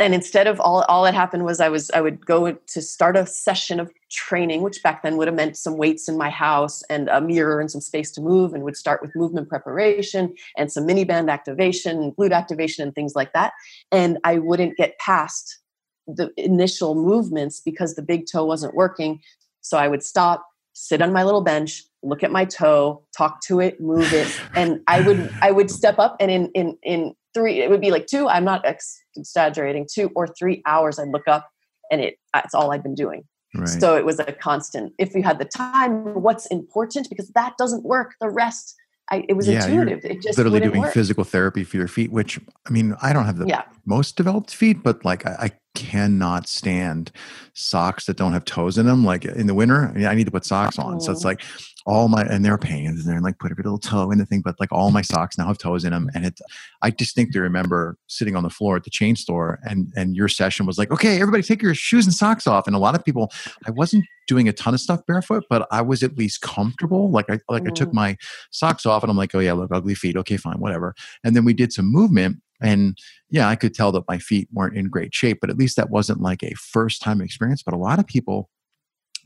and 0.03 0.13
instead 0.13 0.48
of 0.48 0.60
all 0.60 0.83
all 0.83 1.03
that 1.03 1.13
happened 1.13 1.45
was 1.45 1.60
i 1.60 1.69
was 1.69 1.89
i 1.91 2.01
would 2.01 2.25
go 2.25 2.51
to 2.51 2.81
start 2.81 3.15
a 3.15 3.25
session 3.25 3.79
of 3.79 3.91
training 4.12 4.62
which 4.62 4.83
back 4.83 5.01
then 5.01 5.17
would 5.17 5.27
have 5.27 5.36
meant 5.36 5.57
some 5.57 5.77
weights 5.77 6.07
in 6.07 6.17
my 6.17 6.29
house 6.29 6.83
and 6.89 7.07
a 7.10 7.22
mirror 7.22 7.60
and 7.60 7.72
some 7.72 7.81
space 7.81 8.12
to 8.12 8.22
move 8.22 8.53
and 8.53 8.63
would 8.63 8.77
start 8.77 9.01
with 9.01 9.15
movement 9.15 9.50
preparation 9.50 10.33
and 10.57 10.72
some 10.72 10.86
mini 10.86 11.03
band 11.03 11.29
activation 11.29 12.12
glute 12.12 12.31
activation 12.31 12.83
and 12.83 12.93
things 12.93 13.15
like 13.15 13.33
that. 13.33 13.53
And 13.91 14.19
i 14.24 14.38
wouldn't 14.38 14.77
get 14.77 14.98
past 15.00 15.60
the 16.05 16.31
initial 16.38 16.95
movements 16.95 17.62
because 17.62 17.95
the 17.95 18.01
big 18.01 18.25
toe 18.29 18.45
wasn't 18.45 18.75
working. 18.75 19.22
So 19.62 19.77
i 19.77 19.88
would 19.88 20.03
stop 20.03 20.45
sit 20.74 21.01
on 21.01 21.13
my 21.13 21.24
little 21.24 21.41
bench 21.41 21.83
look 22.03 22.24
at 22.24 22.31
my 22.31 22.45
toe 22.45 23.01
talk 23.17 23.41
to 23.41 23.60
it 23.60 23.79
move 23.79 24.12
it. 24.13 24.27
And 24.55 24.81
i 24.88 25.01
would 25.01 25.33
i 25.41 25.50
would 25.50 25.72
step 25.72 25.98
up 25.98 26.17
and 26.19 26.29
in 26.29 26.51
in 26.53 26.77
in 26.83 27.15
three 27.33 27.61
it 27.61 27.69
would 27.69 27.81
be 27.81 27.91
like 27.91 28.07
two 28.07 28.27
i'm 28.27 28.45
not 28.45 28.65
ex- 28.65 29.01
exaggerating 29.15 29.87
two 29.91 30.11
or 30.15 30.27
three 30.27 30.61
hours 30.65 30.99
i'd 30.99 31.09
look 31.09 31.27
up 31.27 31.49
and 31.91 32.01
it 32.01 32.17
that's 32.33 32.53
all 32.53 32.71
i've 32.71 32.83
been 32.83 32.95
doing 32.95 33.23
right. 33.55 33.67
so 33.67 33.95
it 33.95 34.05
was 34.05 34.19
a 34.19 34.31
constant 34.33 34.93
if 34.97 35.13
you 35.13 35.23
had 35.23 35.39
the 35.39 35.45
time 35.45 36.13
what's 36.13 36.45
important 36.47 37.09
because 37.09 37.29
that 37.29 37.53
doesn't 37.57 37.83
work 37.83 38.15
the 38.21 38.29
rest 38.29 38.75
I, 39.11 39.25
it 39.27 39.33
was 39.33 39.47
yeah, 39.47 39.65
intuitive. 39.65 40.05
It 40.05 40.21
just 40.21 40.37
literally 40.37 40.61
doing 40.61 40.81
work. 40.81 40.93
physical 40.93 41.23
therapy 41.23 41.63
for 41.63 41.75
your 41.77 41.89
feet, 41.89 42.11
which 42.11 42.39
I 42.65 42.69
mean, 42.69 42.95
I 43.01 43.11
don't 43.11 43.25
have 43.25 43.37
the 43.37 43.45
yeah. 43.45 43.63
most 43.85 44.15
developed 44.15 44.55
feet, 44.55 44.81
but 44.81 45.03
like 45.03 45.25
I, 45.25 45.31
I, 45.39 45.51
cannot 45.75 46.48
stand 46.48 47.12
socks 47.53 48.06
that 48.06 48.18
don't 48.18 48.34
have 48.34 48.46
toes 48.46 48.77
in 48.77 48.86
them. 48.86 49.03
Like 49.03 49.25
in 49.25 49.48
the 49.48 49.53
winter, 49.53 49.92
I 50.08 50.15
need 50.15 50.25
to 50.25 50.32
put 50.32 50.46
socks 50.46 50.77
on. 50.77 51.01
So 51.01 51.12
it's 51.12 51.22
mm. 51.22 51.25
like 51.25 51.42
all 51.86 52.08
my 52.08 52.22
and 52.24 52.46
they're 52.46 52.58
pains 52.58 53.00
and 53.00 53.10
they're 53.12 53.22
like 53.22 53.39
put 53.39 53.51
every 53.51 53.63
little 53.63 53.80
toe 53.80 54.10
in 54.12 54.18
the 54.18 54.25
thing, 54.25 54.42
but 54.42 54.60
like 54.60 54.72
all 54.72 54.92
my 54.92 55.01
socks 55.01 55.38
now 55.38 55.48
have 55.48 55.58
toes 55.58 55.84
in 55.84 55.92
them. 55.92 56.10
And 56.15 56.25
it 56.25 56.39
I 56.82 56.92
distinctly 56.92 57.39
remember 57.39 57.98
sitting 58.08 58.36
on 58.36 58.44
the 58.44 58.50
floor 58.50 58.77
at 58.77 58.84
the 58.84 58.89
chain 58.89 59.15
store 59.15 59.60
and 59.63 59.92
and 59.96 60.15
your 60.15 60.27
session 60.27 60.65
was 60.65 60.77
like, 60.77 60.92
okay, 60.92 61.20
everybody 61.20 61.44
take 61.44 61.62
your 61.62 61.75
shoes 61.75 62.06
and 62.06 62.13
socks 62.13 62.48
off. 62.48 62.68
And 62.68 62.75
a 62.75 62.80
lot 62.80 62.96
of 62.96 63.03
people, 63.03 63.32
I 63.65 63.72
wasn't 63.72 64.06
doing 64.27 64.48
a 64.48 64.53
ton 64.53 64.74
of 64.74 64.80
stuff 64.80 65.01
barefoot, 65.06 65.44
but 65.50 65.68
I 65.72 65.82
was 65.82 66.03
at 66.03 66.18
least 66.18 66.42
comfortable. 66.42 67.12
Like 67.12 67.30
I 67.30 67.39
like 67.50 67.63
mm. 67.63 67.70
I 67.70 67.74
took 67.74 67.89
mm. 67.89 67.94
my 67.94 68.18
socks 68.51 68.86
off 68.86 69.03
and 69.03 69.10
I'm 69.10 69.18
like, 69.18 69.36
oh 69.36 69.39
yeah, 69.39 69.53
look, 69.53 69.72
ugly 69.72 69.96
feet. 69.96 70.15
Okay, 70.15 70.38
fine, 70.38 70.60
whatever. 70.60 70.96
And 71.24 71.36
then 71.36 71.44
we 71.44 71.53
did 71.53 71.74
some 71.74 71.92
movement 71.92 72.38
and 72.63 72.98
yeah, 73.29 73.48
I 73.48 73.55
could 73.55 73.74
tell 73.74 73.91
that 73.91 74.08
my 74.08 74.17
feet 74.17 74.48
weren't 74.51 74.77
in 74.77 74.89
great 74.89 75.13
shape, 75.13 75.39
but 75.41 75.50
at 75.50 75.58
least 75.58 75.75
that 75.75 75.89
wasn't 75.89 76.22
like 76.22 76.43
a 76.43 76.55
first 76.55 77.01
time 77.01 77.22
experience. 77.22 77.62
But 77.62 77.74
a 77.74 77.77
lot 77.77 78.00
of 78.00 78.08
people 78.08 78.50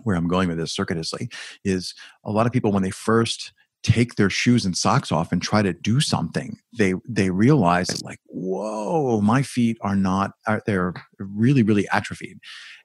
where 0.04 0.16
I'm 0.16 0.28
going 0.28 0.48
with 0.48 0.58
this 0.58 0.74
circuitously 0.74 1.30
is 1.64 1.94
a 2.24 2.32
lot 2.32 2.46
of 2.46 2.52
people 2.52 2.72
when 2.72 2.84
they 2.84 2.92
first 2.92 3.54
take 3.84 4.16
their 4.16 4.30
shoes 4.30 4.66
and 4.66 4.76
socks 4.76 5.12
off 5.12 5.32
and 5.32 5.42
try 5.42 5.62
to 5.62 5.72
do 5.72 6.00
something 6.00 6.58
they 6.78 6.94
they 7.08 7.30
realize 7.30 8.04
like 8.04 8.20
whoa 8.26 9.22
my 9.22 9.42
feet 9.42 9.78
are 9.82 9.96
not 9.96 10.32
are, 10.48 10.62
they're 10.66 10.94
really 11.20 11.64
really 11.64 11.88
atrophied 11.94 12.40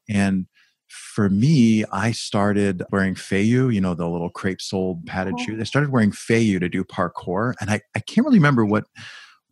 and 0.08 0.46
for 0.88 1.30
me 1.30 1.82
i 1.92 2.12
started 2.12 2.82
wearing 2.92 3.14
Feiyue 3.14 3.74
you 3.74 3.80
know 3.80 3.94
the 3.94 4.06
little 4.06 4.28
crepe 4.28 4.60
soled 4.60 5.04
padded 5.06 5.34
oh. 5.38 5.42
shoes 5.42 5.60
i 5.60 5.64
started 5.64 5.90
wearing 5.90 6.12
Feiyue 6.12 6.60
to 6.60 6.68
do 6.68 6.84
parkour 6.84 7.54
and 7.60 7.70
i 7.70 7.80
i 7.96 8.00
can't 8.00 8.26
really 8.26 8.38
remember 8.38 8.64
what 8.64 8.84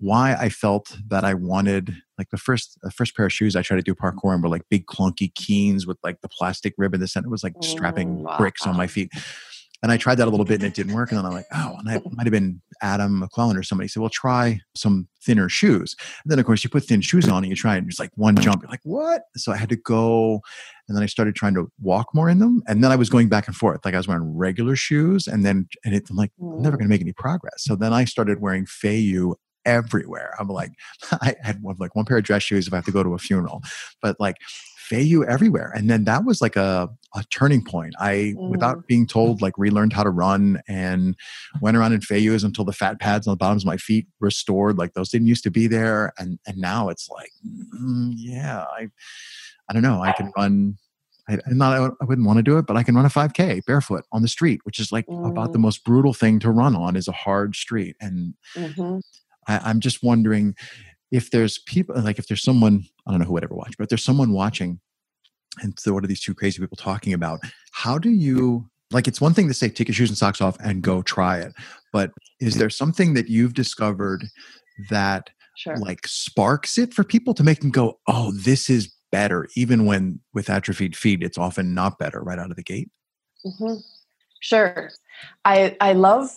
why 0.00 0.34
I 0.34 0.48
felt 0.48 0.96
that 1.08 1.24
I 1.24 1.34
wanted 1.34 1.94
like 2.18 2.30
the 2.30 2.38
first 2.38 2.78
the 2.82 2.90
first 2.90 3.14
pair 3.16 3.26
of 3.26 3.32
shoes 3.32 3.54
I 3.54 3.62
tried 3.62 3.76
to 3.76 3.82
do 3.82 3.94
parkour 3.94 4.34
and 4.34 4.42
were 4.42 4.48
like 4.48 4.62
big 4.70 4.86
clunky 4.86 5.32
Keens 5.34 5.86
with 5.86 5.98
like 6.02 6.20
the 6.22 6.28
plastic 6.28 6.74
rib 6.76 6.94
in 6.94 7.00
the 7.00 7.08
center. 7.08 7.28
It 7.28 7.30
was 7.30 7.44
like 7.44 7.54
strapping 7.62 8.22
wow. 8.22 8.36
bricks 8.38 8.66
on 8.66 8.76
my 8.76 8.86
feet. 8.86 9.10
And 9.82 9.90
I 9.90 9.96
tried 9.96 10.16
that 10.16 10.28
a 10.28 10.30
little 10.30 10.44
bit 10.44 10.56
and 10.56 10.64
it 10.64 10.74
didn't 10.74 10.92
work. 10.92 11.10
And 11.10 11.18
then 11.18 11.24
I'm 11.24 11.32
like, 11.32 11.46
oh, 11.54 11.76
and 11.78 11.88
it 11.88 12.02
might 12.12 12.26
have 12.26 12.32
been 12.32 12.60
Adam 12.82 13.18
McClellan 13.18 13.56
or 13.56 13.62
somebody 13.62 13.88
said, 13.88 14.00
well, 14.00 14.10
try 14.10 14.60
some 14.74 15.08
thinner 15.22 15.48
shoes. 15.48 15.96
And 16.22 16.30
then, 16.30 16.38
of 16.38 16.44
course, 16.44 16.62
you 16.62 16.68
put 16.68 16.84
thin 16.84 17.00
shoes 17.00 17.28
on 17.28 17.44
and 17.44 17.48
you 17.48 17.56
try 17.56 17.76
and 17.76 17.88
it's 17.88 17.98
like 17.98 18.10
one 18.14 18.36
jump. 18.36 18.60
You're 18.60 18.70
like, 18.70 18.80
what? 18.82 19.22
So 19.36 19.52
I 19.52 19.56
had 19.56 19.70
to 19.70 19.76
go. 19.76 20.42
And 20.86 20.96
then 20.96 21.02
I 21.02 21.06
started 21.06 21.34
trying 21.34 21.54
to 21.54 21.70
walk 21.80 22.14
more 22.14 22.28
in 22.28 22.40
them. 22.40 22.62
And 22.66 22.84
then 22.84 22.92
I 22.92 22.96
was 22.96 23.08
going 23.08 23.30
back 23.30 23.46
and 23.46 23.56
forth. 23.56 23.80
Like 23.84 23.94
I 23.94 23.96
was 23.96 24.06
wearing 24.06 24.36
regular 24.36 24.76
shoes. 24.76 25.26
And 25.26 25.46
then, 25.46 25.66
and 25.82 25.94
it's 25.94 26.10
like, 26.10 26.32
I'm 26.42 26.60
never 26.60 26.76
going 26.76 26.86
to 26.86 26.90
make 26.90 27.00
any 27.00 27.12
progress. 27.12 27.64
So 27.64 27.74
then 27.74 27.94
I 27.94 28.04
started 28.04 28.40
wearing 28.42 28.66
Feiyue 28.66 29.34
everywhere. 29.64 30.34
I'm 30.38 30.48
like, 30.48 30.72
I 31.12 31.36
had 31.42 31.62
one, 31.62 31.76
like 31.78 31.94
one 31.94 32.04
pair 32.04 32.18
of 32.18 32.24
dress 32.24 32.42
shoes 32.42 32.66
if 32.66 32.72
I 32.72 32.76
have 32.76 32.84
to 32.86 32.92
go 32.92 33.02
to 33.02 33.14
a 33.14 33.18
funeral, 33.18 33.62
but 34.02 34.18
like 34.18 34.36
Feiyue 34.90 35.24
everywhere. 35.26 35.72
And 35.74 35.88
then 35.88 36.04
that 36.04 36.24
was 36.24 36.42
like 36.42 36.56
a, 36.56 36.88
a 37.14 37.24
turning 37.32 37.64
point. 37.64 37.94
I, 38.00 38.34
mm. 38.36 38.50
without 38.50 38.86
being 38.86 39.06
told, 39.06 39.40
like 39.40 39.56
relearned 39.56 39.92
how 39.92 40.02
to 40.02 40.10
run 40.10 40.60
and 40.68 41.14
went 41.60 41.76
around 41.76 41.92
in 41.92 42.00
Feiyues 42.00 42.44
until 42.44 42.64
the 42.64 42.72
fat 42.72 42.98
pads 42.98 43.26
on 43.26 43.32
the 43.32 43.36
bottoms 43.36 43.62
of 43.62 43.68
my 43.68 43.76
feet 43.76 44.06
restored. 44.18 44.78
Like 44.78 44.94
those 44.94 45.10
didn't 45.10 45.28
used 45.28 45.44
to 45.44 45.50
be 45.50 45.68
there. 45.68 46.12
And, 46.18 46.38
and 46.46 46.56
now 46.58 46.88
it's 46.88 47.08
like, 47.08 47.30
mm, 47.80 48.12
yeah, 48.16 48.64
I, 48.64 48.88
I 49.68 49.72
don't 49.72 49.82
know. 49.82 50.02
I 50.02 50.12
can 50.12 50.32
run 50.36 50.76
I, 51.30 51.38
not 51.48 51.94
I 52.00 52.04
wouldn't 52.04 52.26
want 52.26 52.38
to 52.38 52.42
do 52.42 52.58
it, 52.58 52.66
but 52.66 52.76
I 52.76 52.82
can 52.82 52.94
run 52.94 53.06
a 53.06 53.10
5K 53.10 53.64
barefoot 53.64 54.04
on 54.12 54.22
the 54.22 54.28
street, 54.28 54.60
which 54.64 54.80
is 54.80 54.90
like 54.90 55.06
mm. 55.06 55.28
about 55.28 55.52
the 55.52 55.58
mm. 55.58 55.62
most 55.62 55.84
brutal 55.84 56.12
thing 56.12 56.38
to 56.40 56.50
run 56.50 56.74
on 56.74 56.96
is 56.96 57.08
a 57.08 57.12
hard 57.12 57.54
street. 57.54 57.96
And 58.00 58.34
mm-hmm. 58.56 58.98
I, 59.46 59.70
am 59.70 59.80
just 59.80 60.02
wondering 60.02 60.54
if 61.10 61.30
there's 61.30 61.58
people 61.58 62.00
like 62.00 62.18
if 62.18 62.26
there's 62.28 62.42
someone 62.42 62.84
I 63.06 63.10
don't 63.10 63.20
know 63.20 63.26
who 63.26 63.32
would 63.34 63.44
ever 63.44 63.54
watch, 63.54 63.76
but 63.76 63.84
if 63.84 63.88
there's 63.88 64.04
someone 64.04 64.32
watching, 64.32 64.80
and 65.60 65.78
so 65.78 65.92
what 65.92 66.04
are 66.04 66.08
these 66.08 66.20
two 66.20 66.34
crazy 66.34 66.60
people 66.60 66.76
talking 66.76 67.12
about? 67.12 67.40
How 67.72 67.98
do 67.98 68.10
you 68.10 68.68
like? 68.90 69.08
It's 69.08 69.20
one 69.20 69.34
thing 69.34 69.48
to 69.48 69.54
say 69.54 69.68
take 69.68 69.88
your 69.88 69.94
shoes 69.94 70.10
and 70.10 70.18
socks 70.18 70.40
off 70.40 70.56
and 70.60 70.82
go 70.82 71.02
try 71.02 71.38
it, 71.38 71.52
but 71.92 72.12
is 72.40 72.56
there 72.56 72.70
something 72.70 73.14
that 73.14 73.28
you've 73.28 73.54
discovered 73.54 74.24
that 74.88 75.30
sure. 75.56 75.76
like 75.76 76.06
sparks 76.06 76.78
it 76.78 76.94
for 76.94 77.04
people 77.04 77.34
to 77.34 77.44
make 77.44 77.60
them 77.60 77.70
go, 77.70 77.98
oh, 78.06 78.32
this 78.32 78.70
is 78.70 78.92
better, 79.12 79.48
even 79.56 79.86
when 79.86 80.20
with 80.32 80.48
atrophied 80.48 80.96
feet, 80.96 81.22
it's 81.22 81.38
often 81.38 81.74
not 81.74 81.98
better 81.98 82.20
right 82.20 82.38
out 82.38 82.50
of 82.50 82.56
the 82.56 82.62
gate? 82.62 82.90
Mm-hmm. 83.44 83.80
Sure. 84.40 84.90
I, 85.44 85.76
I 85.80 85.92
love 85.92 86.30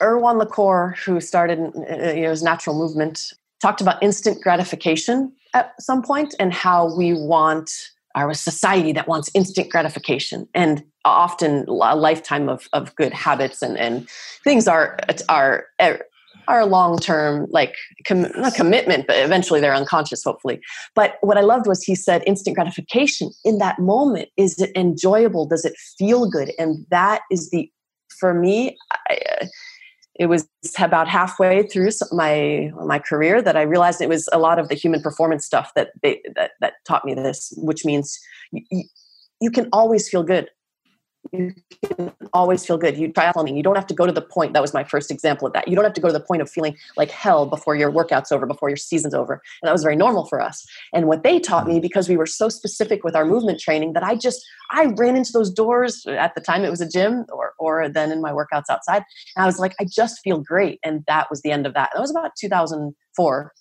Erwan 0.00 0.38
Le 0.38 0.46
Corre, 0.46 0.94
who 1.04 1.20
started 1.20 1.58
uh, 1.58 2.08
uh, 2.08 2.12
you 2.12 2.22
know, 2.22 2.30
his 2.30 2.42
natural 2.42 2.76
movement, 2.76 3.32
talked 3.60 3.80
about 3.80 4.02
instant 4.02 4.42
gratification 4.42 5.32
at 5.54 5.80
some 5.80 6.02
point 6.02 6.34
and 6.38 6.52
how 6.52 6.94
we 6.96 7.12
want 7.12 7.90
our 8.14 8.34
society 8.34 8.92
that 8.92 9.06
wants 9.06 9.30
instant 9.34 9.70
gratification 9.70 10.48
and 10.54 10.82
often 11.04 11.64
a 11.68 11.96
lifetime 11.96 12.48
of, 12.48 12.68
of 12.72 12.94
good 12.96 13.12
habits 13.12 13.62
and, 13.62 13.78
and 13.78 14.08
things 14.42 14.66
are 14.66 14.98
are 15.28 15.66
er, 15.80 16.00
are 16.48 16.66
long 16.66 16.98
term 16.98 17.46
like 17.50 17.76
com- 18.06 18.32
not 18.36 18.54
commitment 18.54 19.06
but 19.06 19.16
eventually 19.18 19.60
they're 19.60 19.74
unconscious 19.74 20.24
hopefully. 20.24 20.60
But 20.94 21.18
what 21.20 21.38
i 21.38 21.42
loved 21.42 21.66
was 21.66 21.82
he 21.84 21.94
said 21.94 22.22
instant 22.26 22.56
gratification 22.56 23.30
in 23.44 23.58
that 23.58 23.78
moment 23.78 24.28
is 24.36 24.58
it 24.60 24.72
enjoyable? 24.74 25.46
Does 25.46 25.64
it 25.64 25.76
feel 25.98 26.28
good? 26.28 26.52
And 26.58 26.84
that 26.90 27.22
is 27.30 27.50
the 27.50 27.70
for 28.18 28.34
me 28.34 28.76
I, 29.08 29.18
uh, 29.40 29.46
it 30.20 30.26
was 30.26 30.46
about 30.78 31.08
halfway 31.08 31.66
through 31.66 31.90
my 32.12 32.70
my 32.84 32.98
career 32.98 33.40
that 33.40 33.56
I 33.56 33.62
realized 33.62 34.02
it 34.02 34.08
was 34.08 34.28
a 34.32 34.38
lot 34.38 34.58
of 34.58 34.68
the 34.68 34.74
human 34.74 35.00
performance 35.00 35.46
stuff 35.46 35.72
that 35.76 35.92
they, 36.02 36.20
that 36.36 36.52
that 36.60 36.74
taught 36.86 37.06
me 37.06 37.14
this, 37.14 37.54
which 37.56 37.86
means 37.86 38.18
you, 38.52 38.84
you 39.40 39.50
can 39.50 39.70
always 39.72 40.10
feel 40.10 40.22
good 40.22 40.50
you 41.32 41.54
can 41.84 42.12
always 42.32 42.64
feel 42.64 42.78
good. 42.78 42.96
You 42.96 43.12
triathloning, 43.12 43.56
you 43.56 43.62
don't 43.62 43.76
have 43.76 43.86
to 43.88 43.94
go 43.94 44.06
to 44.06 44.12
the 44.12 44.22
point. 44.22 44.52
That 44.52 44.62
was 44.62 44.74
my 44.74 44.84
first 44.84 45.10
example 45.10 45.46
of 45.46 45.52
that. 45.52 45.68
You 45.68 45.74
don't 45.74 45.84
have 45.84 45.94
to 45.94 46.00
go 46.00 46.08
to 46.08 46.12
the 46.12 46.20
point 46.20 46.42
of 46.42 46.50
feeling 46.50 46.76
like 46.96 47.10
hell 47.10 47.46
before 47.46 47.76
your 47.76 47.90
workout's 47.90 48.32
over, 48.32 48.46
before 48.46 48.68
your 48.68 48.76
season's 48.76 49.14
over. 49.14 49.34
And 49.34 49.68
that 49.68 49.72
was 49.72 49.82
very 49.82 49.96
normal 49.96 50.26
for 50.26 50.40
us. 50.40 50.66
And 50.92 51.06
what 51.06 51.22
they 51.22 51.38
taught 51.38 51.66
me, 51.66 51.78
because 51.78 52.08
we 52.08 52.16
were 52.16 52.26
so 52.26 52.48
specific 52.48 53.04
with 53.04 53.14
our 53.14 53.24
movement 53.24 53.60
training, 53.60 53.92
that 53.92 54.02
I 54.02 54.16
just 54.16 54.44
I 54.70 54.86
ran 54.96 55.16
into 55.16 55.32
those 55.32 55.50
doors 55.50 56.04
at 56.06 56.34
the 56.34 56.40
time 56.40 56.64
it 56.64 56.70
was 56.70 56.80
a 56.80 56.88
gym 56.88 57.26
or 57.30 57.52
or 57.58 57.88
then 57.88 58.10
in 58.10 58.20
my 58.20 58.32
workouts 58.32 58.70
outside. 58.70 59.02
And 59.36 59.42
I 59.42 59.46
was 59.46 59.58
like, 59.58 59.74
I 59.80 59.84
just 59.84 60.20
feel 60.22 60.38
great. 60.38 60.80
And 60.82 61.04
that 61.06 61.28
was 61.30 61.42
the 61.42 61.52
end 61.52 61.66
of 61.66 61.74
that. 61.74 61.90
That 61.94 62.00
was 62.00 62.10
about 62.10 62.32
2004. 62.38 63.52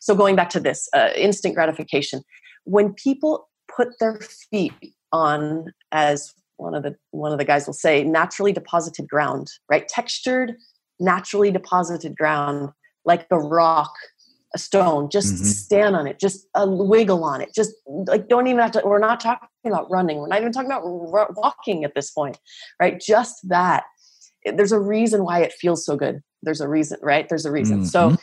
So 0.00 0.14
going 0.14 0.36
back 0.36 0.50
to 0.50 0.60
this 0.60 0.88
uh, 0.94 1.10
instant 1.16 1.54
gratification, 1.54 2.22
when 2.64 2.94
people 2.94 3.48
put 3.74 3.98
their 3.98 4.20
feet 4.50 4.72
on 5.12 5.72
as 5.92 6.34
one 6.58 6.74
of 6.74 6.82
the 6.82 6.94
one 7.10 7.32
of 7.32 7.38
the 7.38 7.44
guys 7.44 7.66
will 7.66 7.72
say 7.72 8.04
naturally 8.04 8.52
deposited 8.52 9.08
ground 9.08 9.48
right? 9.70 9.88
Textured 9.88 10.54
naturally 11.00 11.50
deposited 11.50 12.16
ground 12.16 12.70
like 13.04 13.26
a 13.30 13.38
rock 13.38 13.92
a 14.54 14.58
stone. 14.58 15.10
Just 15.10 15.34
mm-hmm. 15.34 15.44
stand 15.44 15.96
on 15.96 16.06
it. 16.06 16.18
Just 16.18 16.46
a 16.54 16.68
wiggle 16.68 17.22
on 17.24 17.40
it. 17.40 17.50
Just 17.54 17.72
like 17.86 18.28
don't 18.28 18.46
even 18.46 18.60
have 18.60 18.72
to 18.72 18.82
we're 18.84 18.98
not 18.98 19.20
talking 19.20 19.48
about 19.66 19.90
running. 19.90 20.18
We're 20.18 20.28
not 20.28 20.40
even 20.40 20.52
talking 20.52 20.70
about 20.70 20.84
r- 20.84 21.30
walking 21.36 21.84
at 21.84 21.94
this 21.94 22.10
point 22.10 22.38
right? 22.80 23.00
Just 23.00 23.36
that. 23.48 23.84
There's 24.44 24.72
a 24.72 24.80
reason 24.80 25.24
why 25.24 25.40
it 25.40 25.52
feels 25.52 25.84
so 25.84 25.96
good. 25.96 26.20
There's 26.42 26.60
a 26.60 26.68
reason 26.68 26.98
right? 27.02 27.28
There's 27.28 27.46
a 27.46 27.52
reason. 27.52 27.78
Mm-hmm. 27.78 27.86
so 27.86 28.16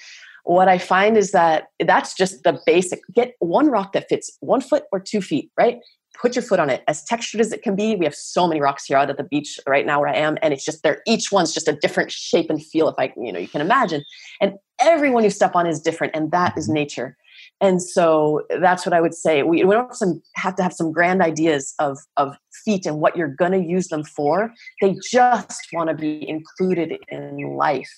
what 0.46 0.68
i 0.68 0.78
find 0.78 1.18
is 1.18 1.32
that 1.32 1.70
that's 1.86 2.14
just 2.14 2.44
the 2.44 2.60
basic 2.68 3.00
get 3.16 3.34
one 3.40 3.68
rock 3.68 3.94
that 3.94 4.08
fits 4.08 4.38
one 4.42 4.62
foot 4.62 4.84
or 4.92 5.00
two 5.00 5.20
feet 5.20 5.50
right 5.58 5.80
put 6.22 6.36
your 6.36 6.44
foot 6.44 6.60
on 6.60 6.70
it 6.70 6.84
as 6.88 7.04
textured 7.04 7.42
as 7.42 7.52
it 7.52 7.62
can 7.62 7.76
be 7.76 7.96
we 7.96 8.06
have 8.06 8.16
so 8.16 8.48
many 8.48 8.62
rocks 8.62 8.86
here 8.86 8.98
out 8.98 9.10
at 9.10 9.18
the 9.18 9.24
beach 9.24 9.60
right 9.68 9.86
now 9.86 10.00
where 10.00 10.10
i 10.10 10.16
am 10.16 10.38
and 10.42 10.54
it's 10.54 10.66
just 10.66 10.84
they're 10.84 11.02
each 11.06 11.32
one's 11.32 11.54
just 11.54 11.68
a 11.68 11.74
different 11.74 12.12
shape 12.12 12.50
and 12.50 12.66
feel 12.66 12.88
if 12.88 12.96
i 12.98 13.12
you 13.18 13.32
know 13.32 13.40
you 13.40 13.48
can 13.48 13.62
imagine 13.62 14.04
and 14.42 14.54
everyone 14.80 15.24
you 15.24 15.30
step 15.30 15.56
on 15.56 15.66
is 15.66 15.82
different 15.82 16.16
and 16.16 16.32
that 16.32 16.58
is 16.58 16.66
mm-hmm. 16.66 16.76
nature 16.76 17.18
and 17.62 17.82
so 17.82 18.44
that's 18.60 18.86
what 18.86 18.94
I 18.94 19.02
would 19.02 19.14
say. 19.14 19.44
We, 19.44 19.64
we 19.64 19.74
don't 19.74 19.88
have, 19.88 19.96
some, 19.96 20.22
have 20.36 20.56
to 20.56 20.64
have 20.64 20.74
some 20.74 20.92
grand 20.92 21.22
ideas 21.22 21.74
of, 21.80 21.98
of 22.18 22.36
feet 22.66 22.86
and 22.86 23.00
what 23.00 23.16
you're 23.16 23.30
going 23.30 23.54
to 23.54 23.64
use 23.64 23.88
them 23.88 24.04
for. 24.04 24.52
They 24.82 24.98
just 25.10 25.68
want 25.72 25.90
to 25.90 25.96
be 25.96 26.28
included 26.28 26.98
in 27.08 27.56
life. 27.56 27.92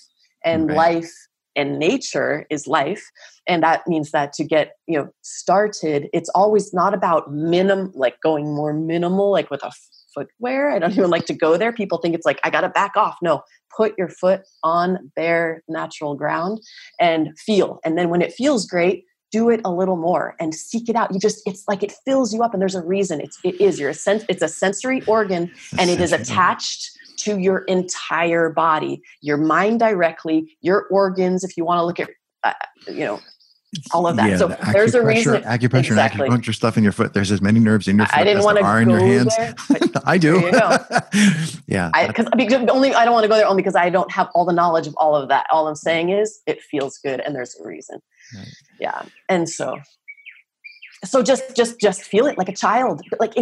And 0.45 0.69
right. 0.69 0.77
life 0.77 1.11
and 1.57 1.79
nature 1.79 2.45
is 2.49 2.67
life. 2.67 3.03
And 3.47 3.63
that 3.63 3.85
means 3.87 4.11
that 4.11 4.31
to 4.33 4.45
get, 4.45 4.75
you 4.87 4.97
know, 4.97 5.09
started, 5.23 6.07
it's 6.13 6.29
always 6.29 6.73
not 6.73 6.93
about 6.93 7.33
minimum, 7.33 7.91
like 7.95 8.21
going 8.21 8.55
more 8.55 8.73
minimal, 8.73 9.31
like 9.31 9.49
with 9.49 9.63
a 9.63 9.71
footwear. 10.13 10.71
I 10.71 10.79
don't 10.79 10.91
even 10.97 11.09
like 11.09 11.25
to 11.25 11.33
go 11.33 11.57
there. 11.57 11.73
People 11.73 11.97
think 11.97 12.15
it's 12.15 12.25
like, 12.25 12.39
I 12.43 12.49
got 12.49 12.61
to 12.61 12.69
back 12.69 12.95
off. 12.95 13.17
No, 13.21 13.41
put 13.75 13.93
your 13.97 14.09
foot 14.09 14.43
on 14.63 15.11
bare 15.15 15.63
natural 15.67 16.15
ground 16.15 16.61
and 16.99 17.37
feel. 17.37 17.79
And 17.83 17.97
then 17.97 18.09
when 18.09 18.21
it 18.21 18.33
feels 18.33 18.65
great, 18.65 19.05
do 19.31 19.49
it 19.49 19.61
a 19.65 19.71
little 19.71 19.97
more 19.97 20.35
and 20.39 20.53
seek 20.53 20.89
it 20.89 20.95
out. 20.95 21.13
You 21.13 21.19
just 21.19 21.41
it's 21.45 21.67
like 21.67 21.83
it 21.83 21.93
fills 22.05 22.33
you 22.33 22.43
up 22.43 22.53
and 22.53 22.61
there's 22.61 22.75
a 22.75 22.83
reason. 22.83 23.21
It's 23.21 23.39
it 23.43 23.59
is 23.59 23.79
your 23.79 23.93
sense 23.93 24.23
it's 24.29 24.41
a 24.41 24.47
sensory 24.47 25.01
organ 25.05 25.51
and 25.77 25.89
it 25.89 25.99
is 25.99 26.13
attached 26.13 26.91
to 27.17 27.37
your 27.37 27.59
entire 27.65 28.49
body. 28.49 29.01
Your 29.21 29.37
mind 29.37 29.79
directly 29.79 30.57
your 30.61 30.87
organs 30.89 31.43
if 31.43 31.57
you 31.57 31.65
want 31.65 31.79
to 31.79 31.85
look 31.85 31.99
at 31.99 32.09
uh, 32.43 32.53
you 32.91 33.05
know 33.05 33.19
all 33.91 34.07
of 34.07 34.15
that. 34.15 34.29
Yeah, 34.29 34.37
so 34.37 34.47
the 34.47 34.57
there's 34.71 34.95
a 34.95 35.03
reason. 35.03 35.41
Acupressure 35.43 35.91
exactly. 35.91 36.25
and 36.25 36.33
acupuncture 36.33 36.53
stuff 36.53 36.77
in 36.77 36.83
your 36.83 36.93
foot. 36.93 37.13
There's 37.13 37.31
as 37.31 37.41
many 37.41 37.59
nerves 37.59 37.87
in 37.87 37.97
your 37.97 38.05
foot 38.05 38.17
I 38.17 38.23
didn't 38.23 38.39
as 38.39 38.53
there 38.53 38.63
are 38.63 38.81
in 38.81 38.89
your 38.89 38.99
hands. 38.99 39.35
There, 39.35 39.55
I 40.05 40.17
do. 40.17 40.39
yeah. 41.67 41.91
I, 41.93 42.07
Because 42.07 42.27
only 42.69 42.93
I 42.93 43.03
don't 43.03 43.13
want 43.13 43.23
to 43.23 43.27
go 43.27 43.35
there 43.35 43.45
only 43.45 43.61
because 43.61 43.75
I 43.75 43.89
don't 43.89 44.11
have 44.11 44.29
all 44.33 44.45
the 44.45 44.53
knowledge 44.53 44.87
of 44.87 44.95
all 44.97 45.15
of 45.15 45.27
that. 45.29 45.45
All 45.51 45.67
I'm 45.67 45.75
saying 45.75 46.09
is 46.09 46.41
it 46.47 46.61
feels 46.61 46.97
good 46.97 47.19
and 47.19 47.35
there's 47.35 47.57
a 47.59 47.67
reason. 47.67 48.01
Right. 48.35 48.47
Yeah. 48.79 49.01
And 49.27 49.49
so 49.49 49.77
so 51.03 51.21
just 51.21 51.55
just 51.55 51.79
just 51.79 52.03
feel 52.03 52.25
it 52.27 52.37
like 52.37 52.49
a 52.49 52.55
child. 52.55 53.01
Like 53.19 53.33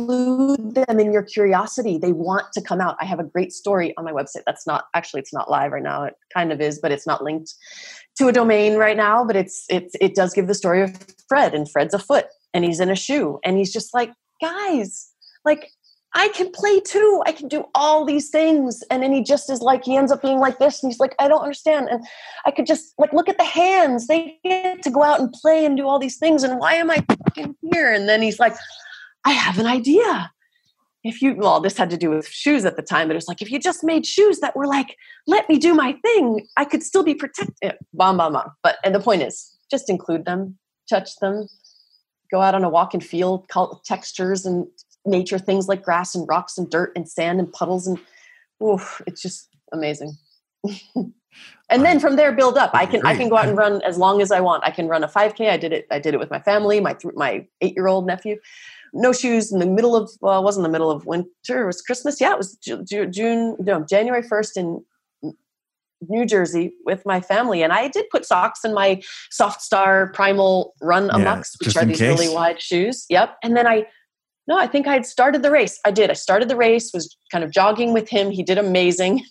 include 0.00 0.74
them 0.74 1.00
in 1.00 1.12
your 1.12 1.22
curiosity. 1.22 1.98
They 1.98 2.12
want 2.12 2.46
to 2.54 2.60
come 2.60 2.80
out. 2.80 2.96
I 3.00 3.04
have 3.04 3.20
a 3.20 3.24
great 3.24 3.52
story 3.52 3.94
on 3.96 4.04
my 4.04 4.12
website. 4.12 4.42
That's 4.46 4.66
not 4.66 4.84
actually 4.94 5.20
it's 5.20 5.32
not 5.32 5.50
live 5.50 5.72
right 5.72 5.82
now. 5.82 6.04
It 6.04 6.14
kind 6.34 6.52
of 6.52 6.60
is, 6.60 6.78
but 6.78 6.92
it's 6.92 7.06
not 7.06 7.22
linked 7.22 7.54
to 8.18 8.28
a 8.28 8.32
domain 8.32 8.76
right 8.76 8.96
now. 8.96 9.24
But 9.24 9.36
it's 9.36 9.64
it's 9.68 9.94
it 10.00 10.14
does 10.14 10.34
give 10.34 10.46
the 10.46 10.54
story 10.54 10.82
of 10.82 10.96
Fred, 11.28 11.54
and 11.54 11.70
Fred's 11.70 11.94
a 11.94 11.98
foot, 11.98 12.26
and 12.54 12.64
he's 12.64 12.80
in 12.80 12.90
a 12.90 12.96
shoe, 12.96 13.38
and 13.44 13.56
he's 13.56 13.72
just 13.72 13.94
like, 13.94 14.12
guys, 14.40 15.10
like 15.44 15.70
I 16.12 16.28
can 16.28 16.50
play 16.50 16.80
too. 16.80 17.22
I 17.24 17.32
can 17.32 17.46
do 17.46 17.66
all 17.72 18.04
these 18.04 18.30
things. 18.30 18.82
And 18.90 19.00
then 19.00 19.12
he 19.12 19.22
just 19.22 19.48
is 19.48 19.60
like, 19.60 19.84
he 19.84 19.96
ends 19.96 20.10
up 20.10 20.22
being 20.22 20.38
like 20.38 20.58
this. 20.58 20.82
And 20.82 20.90
he's 20.90 20.98
like, 20.98 21.14
I 21.20 21.28
don't 21.28 21.40
understand. 21.40 21.88
And 21.88 22.04
I 22.44 22.50
could 22.50 22.66
just 22.66 22.94
like, 22.98 23.12
look 23.12 23.28
at 23.28 23.38
the 23.38 23.44
hands. 23.44 24.08
They 24.08 24.36
get 24.42 24.82
to 24.82 24.90
go 24.90 25.04
out 25.04 25.20
and 25.20 25.32
play 25.32 25.64
and 25.64 25.76
do 25.76 25.86
all 25.86 26.00
these 26.00 26.16
things. 26.16 26.42
And 26.42 26.58
why 26.58 26.74
am 26.74 26.90
I 26.90 27.04
fucking 27.26 27.54
here? 27.72 27.92
And 27.92 28.08
then 28.08 28.22
he's 28.22 28.40
like, 28.40 28.56
I 29.24 29.32
have 29.32 29.58
an 29.58 29.66
idea. 29.66 30.32
If 31.02 31.22
you, 31.22 31.34
well, 31.34 31.60
this 31.60 31.78
had 31.78 31.88
to 31.90 31.96
do 31.96 32.10
with 32.10 32.28
shoes 32.28 32.66
at 32.66 32.76
the 32.76 32.82
time, 32.82 33.08
but 33.08 33.14
it 33.14 33.16
was 33.16 33.28
like, 33.28 33.40
if 33.40 33.50
you 33.50 33.58
just 33.58 33.82
made 33.82 34.04
shoes 34.04 34.40
that 34.40 34.54
were 34.54 34.66
like, 34.66 34.96
let 35.26 35.48
me 35.48 35.58
do 35.58 35.74
my 35.74 35.92
thing, 36.02 36.46
I 36.58 36.66
could 36.66 36.82
still 36.82 37.02
be 37.02 37.14
protected. 37.14 37.76
Bam, 37.94 38.18
bam, 38.18 38.34
bam. 38.34 38.50
But, 38.62 38.76
and 38.84 38.94
the 38.94 39.00
point 39.00 39.22
is, 39.22 39.56
just 39.70 39.88
include 39.88 40.26
them, 40.26 40.58
touch 40.90 41.16
them, 41.16 41.46
go 42.30 42.40
out 42.42 42.54
on 42.54 42.64
a 42.64 42.68
walk 42.68 42.92
and 42.94 43.04
feel 43.04 43.46
textures 43.84 44.44
and 44.44 44.66
nature 45.06 45.38
things 45.38 45.68
like 45.68 45.82
grass 45.82 46.14
and 46.14 46.28
rocks 46.28 46.58
and 46.58 46.70
dirt 46.70 46.92
and 46.94 47.08
sand 47.08 47.40
and 47.40 47.52
puddles 47.52 47.86
and 47.86 47.98
oof, 48.62 49.00
it's 49.06 49.22
just 49.22 49.48
amazing. 49.72 50.16
and 50.94 51.84
then 51.84 52.00
from 52.00 52.16
there 52.16 52.32
build 52.32 52.58
up. 52.58 52.70
I 52.74 52.86
can 52.86 53.04
I 53.06 53.16
can 53.16 53.28
go 53.28 53.36
out 53.36 53.48
and 53.48 53.56
run 53.56 53.80
as 53.82 53.98
long 53.98 54.20
as 54.20 54.30
I 54.30 54.40
want. 54.40 54.64
I 54.64 54.70
can 54.70 54.88
run 54.88 55.02
a 55.02 55.08
5k. 55.08 55.48
I 55.48 55.56
did 55.56 55.72
it 55.72 55.86
I 55.90 55.98
did 55.98 56.14
it 56.14 56.20
with 56.20 56.30
my 56.30 56.40
family, 56.40 56.80
my 56.80 56.96
my 57.14 57.46
8-year-old 57.62 58.06
nephew. 58.06 58.38
No 58.92 59.12
shoes 59.12 59.52
in 59.52 59.58
the 59.58 59.66
middle 59.66 59.94
of 59.96 60.10
well, 60.20 60.40
it 60.40 60.44
wasn't 60.44 60.64
the 60.64 60.70
middle 60.70 60.90
of 60.90 61.06
winter. 61.06 61.62
It 61.62 61.66
was 61.66 61.82
Christmas. 61.82 62.20
Yeah, 62.20 62.32
it 62.32 62.38
was 62.38 62.56
June 62.56 63.56
no, 63.58 63.84
January 63.88 64.22
1st 64.22 64.56
in 64.56 64.84
New 66.08 66.24
Jersey 66.24 66.72
with 66.86 67.04
my 67.04 67.20
family, 67.20 67.62
and 67.62 67.72
I 67.72 67.88
did 67.88 68.08
put 68.10 68.24
socks 68.24 68.64
in 68.64 68.72
my 68.72 69.02
Soft 69.30 69.60
Star 69.60 70.08
Primal 70.14 70.74
RunAmocs, 70.82 71.56
yeah, 71.60 71.66
which 71.66 71.76
are 71.76 71.84
these 71.84 71.98
case. 71.98 72.18
really 72.18 72.34
wide 72.34 72.60
shoes. 72.60 73.04
Yep, 73.10 73.36
and 73.42 73.56
then 73.56 73.66
I 73.66 73.86
no, 74.48 74.58
I 74.58 74.66
think 74.66 74.86
I 74.86 74.94
had 74.94 75.06
started 75.06 75.42
the 75.42 75.50
race. 75.50 75.78
I 75.84 75.90
did. 75.90 76.10
I 76.10 76.14
started 76.14 76.48
the 76.48 76.56
race, 76.56 76.90
was 76.92 77.16
kind 77.30 77.44
of 77.44 77.52
jogging 77.52 77.92
with 77.92 78.08
him. 78.08 78.30
He 78.30 78.42
did 78.42 78.58
amazing. 78.58 79.22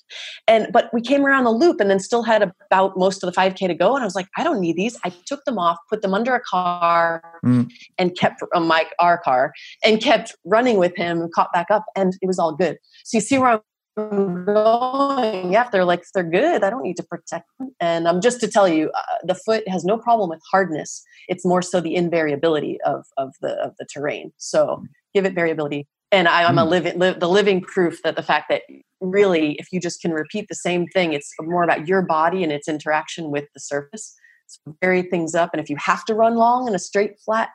And 0.47 0.67
but 0.71 0.89
we 0.93 1.01
came 1.01 1.25
around 1.25 1.43
the 1.43 1.51
loop 1.51 1.79
and 1.79 1.89
then 1.89 1.99
still 1.99 2.23
had 2.23 2.41
about 2.41 2.97
most 2.97 3.23
of 3.23 3.31
the 3.31 3.39
5K 3.39 3.67
to 3.67 3.73
go. 3.73 3.95
And 3.95 4.03
I 4.03 4.05
was 4.05 4.15
like, 4.15 4.27
I 4.37 4.43
don't 4.43 4.59
need 4.59 4.75
these. 4.75 4.97
I 5.03 5.09
took 5.25 5.43
them 5.45 5.59
off, 5.59 5.77
put 5.89 6.01
them 6.01 6.13
under 6.13 6.33
a 6.35 6.39
car 6.41 7.21
mm. 7.45 7.69
and 7.97 8.17
kept 8.17 8.41
uh, 8.55 8.59
my 8.59 8.85
our 8.99 9.17
car 9.17 9.53
and 9.83 10.01
kept 10.01 10.35
running 10.45 10.77
with 10.77 10.95
him 10.95 11.21
and 11.21 11.31
caught 11.33 11.51
back 11.53 11.67
up 11.69 11.83
and 11.95 12.13
it 12.21 12.25
was 12.25 12.39
all 12.39 12.55
good. 12.55 12.77
So 13.03 13.17
you 13.17 13.21
see 13.21 13.37
where 13.37 13.61
I'm 13.97 14.45
going. 14.45 15.51
Yeah, 15.51 15.69
they're 15.69 15.85
like 15.85 16.03
they're 16.13 16.23
good. 16.23 16.63
I 16.63 16.69
don't 16.69 16.83
need 16.83 16.97
to 16.97 17.03
protect 17.03 17.45
them. 17.59 17.71
And 17.79 18.07
um, 18.07 18.21
just 18.21 18.39
to 18.41 18.47
tell 18.47 18.67
you, 18.67 18.91
uh, 18.95 19.17
the 19.23 19.35
foot 19.35 19.67
has 19.67 19.83
no 19.83 19.97
problem 19.97 20.29
with 20.29 20.39
hardness. 20.49 21.03
It's 21.27 21.45
more 21.45 21.61
so 21.61 21.81
the 21.81 21.95
invariability 21.95 22.77
of 22.85 23.05
of 23.17 23.33
the 23.41 23.53
of 23.61 23.73
the 23.77 23.85
terrain. 23.85 24.31
So 24.37 24.83
give 25.13 25.25
it 25.25 25.33
variability. 25.33 25.87
And 26.11 26.27
I, 26.27 26.43
am 26.43 26.55
mm. 26.55 26.61
a 26.61 26.65
living 26.65 26.99
li- 26.99 27.15
the 27.17 27.29
living 27.29 27.61
proof 27.61 28.01
that 28.03 28.15
the 28.15 28.23
fact 28.23 28.49
that 28.49 28.63
really, 28.99 29.53
if 29.53 29.67
you 29.71 29.79
just 29.79 30.01
can 30.01 30.11
repeat 30.11 30.47
the 30.49 30.55
same 30.55 30.87
thing, 30.87 31.13
it's 31.13 31.31
more 31.39 31.63
about 31.63 31.87
your 31.87 32.01
body 32.01 32.43
and 32.43 32.51
its 32.51 32.67
interaction 32.67 33.29
with 33.29 33.45
the 33.53 33.59
surface. 33.59 34.15
So 34.47 34.75
vary 34.81 35.03
things 35.03 35.35
up, 35.35 35.51
and 35.53 35.61
if 35.61 35.69
you 35.69 35.75
have 35.77 36.03
to 36.05 36.15
run 36.15 36.35
long 36.35 36.67
in 36.67 36.73
a 36.73 36.79
straight 36.79 37.19
flat 37.23 37.49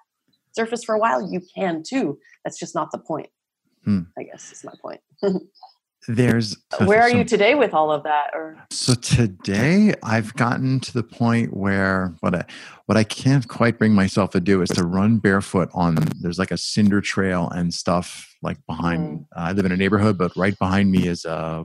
surface 0.53 0.85
for 0.85 0.95
a 0.95 0.99
while, 0.99 1.29
you 1.29 1.41
can 1.57 1.83
too. 1.87 2.19
That's 2.45 2.59
just 2.59 2.75
not 2.75 2.93
the 2.93 2.99
point. 2.99 3.29
Mm. 3.87 4.07
I 4.17 4.23
guess 4.23 4.53
is 4.53 4.65
my 4.65 4.75
point. 4.81 5.01
there's 6.09 6.57
where 6.85 7.01
are 7.01 7.09
some, 7.09 7.19
you 7.19 7.25
today 7.25 7.55
with 7.55 7.73
all 7.73 7.91
of 7.91 8.03
that 8.03 8.31
or 8.35 8.57
so 8.71 8.95
today 8.95 9.95
i've 10.03 10.35
gotten 10.35 10.79
to 10.81 10.93
the 10.93 11.03
point 11.03 11.57
where 11.57 12.15
what 12.21 12.35
i 12.35 12.45
what 12.87 12.97
i 12.97 13.05
can't 13.05 13.49
quite 13.49 13.79
bring 13.79 13.93
myself 13.93 14.31
to 14.31 14.41
do 14.41 14.61
is 14.63 14.69
to 14.69 14.85
run 14.85 15.19
barefoot 15.19 15.69
on 15.73 15.97
there's 16.21 16.39
like 16.39 16.51
a 16.51 16.57
cinder 16.57 17.01
trail 17.01 17.49
and 17.51 17.73
stuff 17.73 18.35
like 18.43 18.59
behind 18.67 19.19
mm. 19.19 19.23
uh, 19.37 19.41
i 19.41 19.53
live 19.53 19.65
in 19.65 19.73
a 19.73 19.77
neighborhood 19.77 20.19
but 20.19 20.35
right 20.37 20.59
behind 20.59 20.91
me 20.91 21.07
is 21.07 21.25
a, 21.25 21.65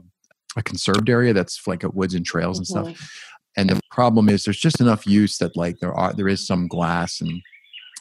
a 0.56 0.62
conserved 0.62 1.10
area 1.10 1.32
that's 1.32 1.66
like 1.66 1.82
a 1.82 1.90
woods 1.90 2.14
and 2.14 2.24
trails 2.24 2.58
and 2.58 2.66
mm-hmm. 2.66 2.92
stuff 2.92 3.10
and 3.56 3.68
the 3.68 3.80
problem 3.90 4.28
is 4.28 4.44
there's 4.44 4.60
just 4.60 4.80
enough 4.80 5.06
use 5.06 5.38
that 5.38 5.56
like 5.56 5.78
there 5.80 5.92
are 5.92 6.12
there 6.12 6.28
is 6.28 6.46
some 6.46 6.66
glass 6.66 7.20
and 7.20 7.42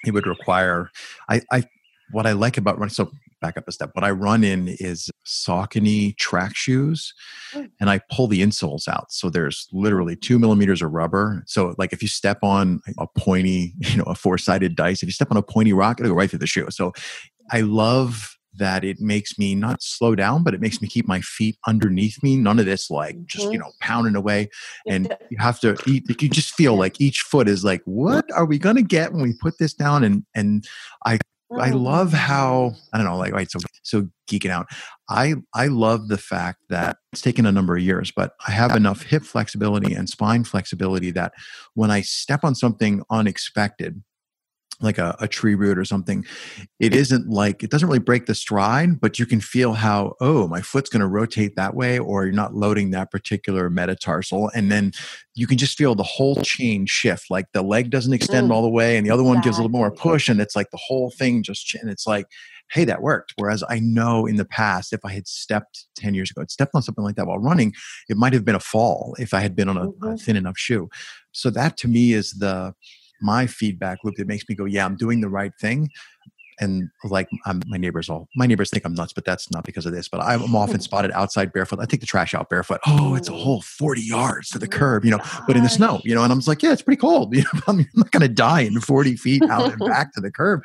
it 0.05 0.13
would 0.13 0.27
require 0.27 0.89
i 1.29 1.41
i 1.51 1.63
what 2.11 2.25
I 2.25 2.33
like 2.33 2.57
about 2.57 2.77
running, 2.77 2.93
so 2.93 3.11
back 3.39 3.57
up 3.57 3.67
a 3.67 3.71
step. 3.71 3.91
What 3.93 4.03
I 4.03 4.11
run 4.11 4.43
in 4.43 4.67
is 4.79 5.09
Saucony 5.25 6.15
track 6.17 6.55
shoes, 6.55 7.13
mm. 7.53 7.69
and 7.79 7.89
I 7.89 8.01
pull 8.11 8.27
the 8.27 8.41
insoles 8.41 8.87
out. 8.87 9.11
So 9.11 9.29
there's 9.29 9.67
literally 9.71 10.15
two 10.15 10.39
millimeters 10.39 10.81
of 10.81 10.91
rubber. 10.91 11.43
So 11.47 11.75
like 11.77 11.93
if 11.93 12.01
you 12.01 12.07
step 12.07 12.39
on 12.43 12.81
a 12.97 13.07
pointy, 13.07 13.73
you 13.79 13.97
know, 13.97 14.03
a 14.03 14.15
four 14.15 14.37
sided 14.37 14.75
dice, 14.75 15.03
if 15.03 15.07
you 15.07 15.13
step 15.13 15.31
on 15.31 15.37
a 15.37 15.43
pointy 15.43 15.73
rock, 15.73 15.99
it'll 15.99 16.11
go 16.11 16.15
right 16.15 16.29
through 16.29 16.39
the 16.39 16.47
shoe. 16.47 16.67
So 16.69 16.93
I 17.51 17.61
love 17.61 18.35
that 18.57 18.83
it 18.83 18.99
makes 18.99 19.37
me 19.37 19.55
not 19.55 19.81
slow 19.81 20.15
down, 20.15 20.43
but 20.43 20.53
it 20.53 20.61
makes 20.61 20.81
me 20.81 20.87
keep 20.87 21.07
my 21.07 21.21
feet 21.21 21.57
underneath 21.67 22.21
me. 22.23 22.35
None 22.35 22.59
of 22.59 22.65
this 22.65 22.89
like 22.89 23.23
just 23.25 23.45
you 23.45 23.51
mm-hmm. 23.51 23.59
know 23.61 23.71
pounding 23.79 24.15
away, 24.15 24.49
and 24.87 25.15
you 25.29 25.37
have 25.39 25.59
to 25.61 25.77
eat. 25.85 26.03
You 26.21 26.29
just 26.29 26.53
feel 26.53 26.75
like 26.75 26.99
each 26.99 27.21
foot 27.21 27.47
is 27.47 27.63
like, 27.63 27.81
what 27.85 28.25
are 28.33 28.45
we 28.45 28.57
gonna 28.57 28.81
get 28.81 29.13
when 29.13 29.23
we 29.23 29.33
put 29.33 29.57
this 29.57 29.73
down? 29.73 30.03
And 30.03 30.25
and 30.35 30.67
I 31.05 31.19
I 31.57 31.71
oh. 31.71 31.77
love 31.77 32.13
how 32.13 32.73
I 32.93 32.97
don't 32.97 33.07
know, 33.07 33.17
like 33.17 33.33
right, 33.33 33.49
so 33.49 33.59
so 33.83 34.07
geeking 34.29 34.51
out. 34.51 34.67
I 35.09 35.35
I 35.53 35.67
love 35.67 36.07
the 36.07 36.17
fact 36.17 36.59
that 36.69 36.97
it's 37.11 37.21
taken 37.21 37.45
a 37.45 37.51
number 37.51 37.75
of 37.75 37.81
years, 37.81 38.11
but 38.11 38.33
I 38.47 38.51
have 38.51 38.75
enough 38.75 39.03
hip 39.03 39.23
flexibility 39.23 39.93
and 39.93 40.07
spine 40.07 40.43
flexibility 40.43 41.11
that 41.11 41.33
when 41.73 41.89
I 41.89 42.01
step 42.01 42.43
on 42.43 42.53
something 42.53 43.01
unexpected, 43.09 44.03
like 44.81 44.97
a, 44.97 45.15
a, 45.19 45.27
tree 45.27 45.55
root 45.55 45.77
or 45.77 45.85
something 45.85 46.25
it 46.79 46.95
isn't 46.95 47.29
like 47.29 47.63
it 47.63 47.69
doesn't 47.69 47.87
really 47.87 47.99
break 47.99 48.25
the 48.25 48.35
stride 48.35 48.99
but 48.99 49.19
you 49.19 49.25
can 49.25 49.39
feel 49.39 49.73
how 49.73 50.15
oh 50.21 50.47
my 50.47 50.61
foot's 50.61 50.89
going 50.89 51.01
to 51.01 51.07
rotate 51.07 51.55
that 51.55 51.75
way 51.75 51.99
or 51.99 52.25
you're 52.25 52.33
not 52.33 52.55
loading 52.55 52.91
that 52.91 53.11
particular 53.11 53.69
metatarsal 53.69 54.49
and 54.55 54.71
then 54.71 54.91
you 55.35 55.47
can 55.47 55.57
just 55.57 55.77
feel 55.77 55.95
the 55.95 56.03
whole 56.03 56.35
chain 56.37 56.85
shift 56.85 57.29
like 57.29 57.45
the 57.53 57.61
leg 57.61 57.89
doesn't 57.89 58.13
extend 58.13 58.49
mm. 58.49 58.53
all 58.53 58.61
the 58.61 58.69
way 58.69 58.97
and 58.97 59.05
the 59.05 59.11
other 59.11 59.23
one 59.23 59.41
gives 59.41 59.57
a 59.57 59.61
little 59.61 59.77
more 59.77 59.91
push 59.91 60.29
and 60.29 60.41
it's 60.41 60.55
like 60.55 60.69
the 60.71 60.79
whole 60.81 61.11
thing 61.11 61.43
just 61.43 61.75
and 61.75 61.89
it's 61.89 62.07
like 62.07 62.25
hey 62.71 62.85
that 62.85 63.01
worked 63.01 63.33
whereas 63.37 63.63
i 63.69 63.79
know 63.79 64.25
in 64.25 64.35
the 64.35 64.45
past 64.45 64.93
if 64.93 64.99
i 65.03 65.11
had 65.11 65.27
stepped 65.27 65.85
10 65.95 66.13
years 66.13 66.31
ago 66.31 66.43
stepped 66.47 66.73
on 66.73 66.81
something 66.81 67.03
like 67.03 67.15
that 67.15 67.27
while 67.27 67.39
running 67.39 67.73
it 68.07 68.17
might 68.17 68.33
have 68.33 68.45
been 68.45 68.55
a 68.55 68.59
fall 68.59 69.15
if 69.19 69.33
i 69.33 69.39
had 69.39 69.55
been 69.55 69.69
on 69.69 69.77
a, 69.77 69.87
mm-hmm. 69.87 70.07
a 70.07 70.17
thin 70.17 70.35
enough 70.35 70.57
shoe 70.57 70.89
so 71.31 71.49
that 71.49 71.77
to 71.77 71.87
me 71.87 72.13
is 72.13 72.33
the 72.33 72.73
my 73.21 73.47
feedback 73.47 73.99
loop 74.03 74.15
that 74.15 74.27
makes 74.27 74.43
me 74.49 74.55
go, 74.55 74.65
yeah, 74.65 74.85
I'm 74.85 74.95
doing 74.95 75.21
the 75.21 75.29
right 75.29 75.51
thing. 75.59 75.89
and 76.59 76.89
like 77.05 77.29
I'm, 77.45 77.61
my 77.67 77.77
neighbors 77.77 78.09
all 78.09 78.27
my 78.35 78.45
neighbors 78.45 78.69
think 78.69 78.83
I'm 78.85 78.93
nuts, 78.93 79.13
but 79.13 79.23
that's 79.25 79.49
not 79.49 79.63
because 79.63 79.85
of 79.85 79.93
this. 79.93 80.09
But 80.09 80.21
I'm 80.21 80.55
often 80.55 80.79
spotted 80.87 81.11
outside 81.11 81.53
barefoot. 81.53 81.79
I 81.79 81.85
take 81.85 82.01
the 82.01 82.05
trash 82.05 82.33
out 82.33 82.49
barefoot. 82.49 82.81
Oh, 82.85 83.15
it's 83.15 83.29
a 83.29 83.33
whole 83.33 83.61
40 83.61 84.01
yards 84.01 84.49
to 84.49 84.59
the 84.59 84.67
curb, 84.67 85.05
you 85.05 85.11
know, 85.11 85.19
but 85.47 85.55
in 85.55 85.63
the 85.63 85.69
snow, 85.69 86.01
you 86.03 86.13
know, 86.13 86.23
and 86.23 86.31
I'm 86.31 86.39
just 86.39 86.47
like, 86.47 86.61
yeah, 86.61 86.73
it's 86.73 86.81
pretty 86.81 86.99
cold. 86.99 87.33
You 87.39 87.43
know, 87.43 87.61
I'm 87.67 87.85
not 87.95 88.11
going 88.11 88.21
to 88.21 88.27
die 88.27 88.61
in 88.61 88.79
40 88.81 89.15
feet 89.15 89.43
out 89.43 89.71
and 89.71 89.79
back 89.87 90.13
to 90.13 90.21
the 90.21 90.31
curb. 90.31 90.61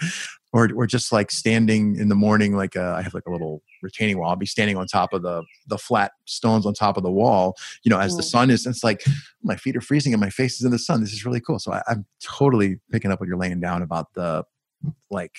Or, 0.53 0.69
or 0.77 0.87
just 0.87 1.11
like 1.12 1.33
standing 1.33 1.97
in 1.97 2.09
the 2.09 2.14
morning, 2.14 2.57
like 2.57 2.77
uh, 2.77 2.95
I 2.97 3.03
have 3.03 3.12
like 3.12 3.27
a 3.27 3.31
little 3.33 3.61
retaining 3.85 4.18
wall. 4.18 4.31
I'll 4.31 4.37
be 4.37 4.47
standing 4.47 4.77
on 4.77 4.87
top 4.87 5.12
of 5.12 5.23
the 5.23 5.44
the 5.66 5.79
flat 5.79 6.12
stones 6.25 6.66
on 6.66 6.75
top 6.75 6.97
of 6.97 7.03
the 7.03 7.11
wall, 7.11 7.57
you 7.85 7.90
know, 7.90 7.99
as 7.99 8.16
the 8.16 8.23
mm. 8.23 8.31
sun 8.31 8.51
is. 8.51 8.66
It's 8.66 8.83
like 8.83 9.05
my 9.42 9.57
feet 9.57 9.77
are 9.77 9.81
freezing 9.81 10.12
and 10.12 10.20
my 10.20 10.31
face 10.31 10.55
is 10.55 10.64
in 10.64 10.70
the 10.70 10.79
sun. 10.79 11.01
This 11.01 11.12
is 11.12 11.25
really 11.25 11.40
cool. 11.40 11.59
So 11.59 11.73
I, 11.73 11.83
I'm 11.87 12.07
totally 12.23 12.81
picking 12.90 13.12
up 13.12 13.20
what 13.20 13.29
you're 13.29 13.38
laying 13.38 13.61
down 13.61 13.83
about 13.83 14.14
the 14.14 14.44
like 15.11 15.37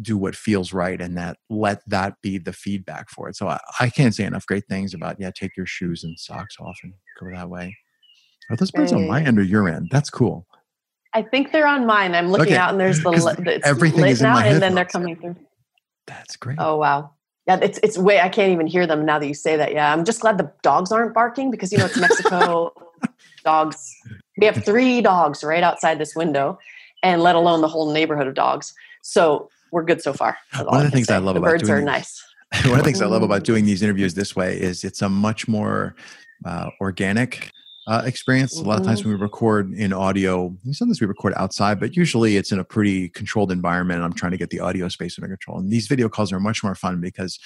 do 0.00 0.16
what 0.16 0.34
feels 0.34 0.72
right 0.72 1.00
and 1.00 1.16
that 1.18 1.36
let 1.50 1.82
that 1.86 2.14
be 2.22 2.38
the 2.38 2.52
feedback 2.52 3.10
for 3.10 3.28
it. 3.28 3.36
So 3.36 3.48
I, 3.48 3.58
I 3.80 3.90
can't 3.90 4.14
say 4.14 4.24
enough 4.24 4.46
great 4.46 4.66
things 4.68 4.94
about 4.94 5.16
yeah, 5.20 5.30
take 5.30 5.56
your 5.56 5.66
shoes 5.66 6.02
and 6.04 6.18
socks 6.18 6.56
off 6.60 6.78
and 6.82 6.94
go 7.20 7.30
that 7.34 7.50
way. 7.50 7.76
Are 8.50 8.56
those 8.56 8.70
birds 8.70 8.92
on 8.92 9.06
my 9.06 9.22
end 9.22 9.38
or 9.38 9.42
your 9.42 9.68
end? 9.68 9.88
That's 9.90 10.10
cool. 10.10 10.46
I 11.14 11.22
think 11.22 11.52
they're 11.52 11.66
on 11.66 11.86
mine. 11.86 12.14
I'm 12.14 12.30
looking 12.30 12.48
okay. 12.48 12.56
out 12.56 12.70
and 12.70 12.80
there's 12.80 13.02
the 13.02 13.60
everything 13.64 14.06
is 14.06 14.20
in 14.20 14.28
now, 14.28 14.34
my 14.34 14.46
and 14.46 14.62
then 14.62 14.74
they're 14.74 14.84
coming 14.84 15.16
through. 15.16 15.36
That's 16.06 16.36
great. 16.36 16.56
Oh 16.58 16.76
wow. 16.76 17.12
Yeah, 17.46 17.58
it's 17.60 17.80
it's 17.82 17.98
way 17.98 18.20
I 18.20 18.28
can't 18.28 18.52
even 18.52 18.66
hear 18.66 18.86
them 18.86 19.04
now 19.04 19.18
that 19.18 19.26
you 19.26 19.34
say 19.34 19.56
that. 19.56 19.72
Yeah, 19.72 19.92
I'm 19.92 20.04
just 20.04 20.20
glad 20.20 20.38
the 20.38 20.52
dogs 20.62 20.92
aren't 20.92 21.12
barking 21.12 21.50
because 21.50 21.72
you 21.72 21.78
know 21.78 21.86
it's 21.86 21.98
Mexico. 21.98 22.72
dogs. 23.44 23.94
We 24.38 24.46
have 24.46 24.64
three 24.64 25.00
dogs 25.00 25.42
right 25.44 25.62
outside 25.62 25.98
this 25.98 26.14
window, 26.14 26.58
and 27.02 27.22
let 27.22 27.34
alone 27.34 27.60
the 27.60 27.68
whole 27.68 27.92
neighborhood 27.92 28.26
of 28.26 28.34
dogs. 28.34 28.74
So 29.02 29.50
we're 29.72 29.82
good 29.82 30.02
so 30.02 30.12
far. 30.12 30.36
One 30.54 30.80
of 30.80 30.84
the 30.84 30.90
things 30.90 31.08
say. 31.08 31.16
I 31.16 31.18
love 31.18 31.34
the 31.34 31.40
about 31.40 31.50
birds 31.50 31.68
are 31.68 31.78
these, 31.78 31.84
nice. 31.84 32.24
one 32.64 32.74
of 32.74 32.78
the 32.78 32.84
things 32.84 33.02
I 33.02 33.06
love 33.06 33.22
about 33.22 33.44
doing 33.44 33.64
these 33.64 33.82
interviews 33.82 34.14
this 34.14 34.36
way 34.36 34.60
is 34.60 34.84
it's 34.84 35.02
a 35.02 35.08
much 35.08 35.48
more 35.48 35.94
uh, 36.44 36.70
organic 36.80 37.50
uh, 37.86 38.02
experience. 38.04 38.56
Mm-hmm. 38.56 38.66
A 38.66 38.68
lot 38.68 38.80
of 38.80 38.86
times 38.86 39.00
mm-hmm. 39.00 39.10
when 39.10 39.18
we 39.18 39.22
record 39.22 39.72
in 39.74 39.92
audio, 39.92 40.56
sometimes 40.70 41.00
we 41.00 41.06
record 41.06 41.34
outside, 41.36 41.80
but 41.80 41.96
usually 41.96 42.36
it's 42.36 42.52
in 42.52 42.58
a 42.58 42.64
pretty 42.64 43.08
controlled 43.08 43.50
environment. 43.50 43.98
And 43.98 44.04
I'm 44.04 44.12
trying 44.12 44.32
to 44.32 44.38
get 44.38 44.50
the 44.50 44.60
audio 44.60 44.88
space 44.88 45.18
under 45.18 45.28
control. 45.28 45.58
And 45.58 45.70
these 45.70 45.86
video 45.86 46.08
calls 46.08 46.32
are 46.32 46.40
much 46.40 46.62
more 46.62 46.74
fun 46.74 47.00
because 47.00 47.38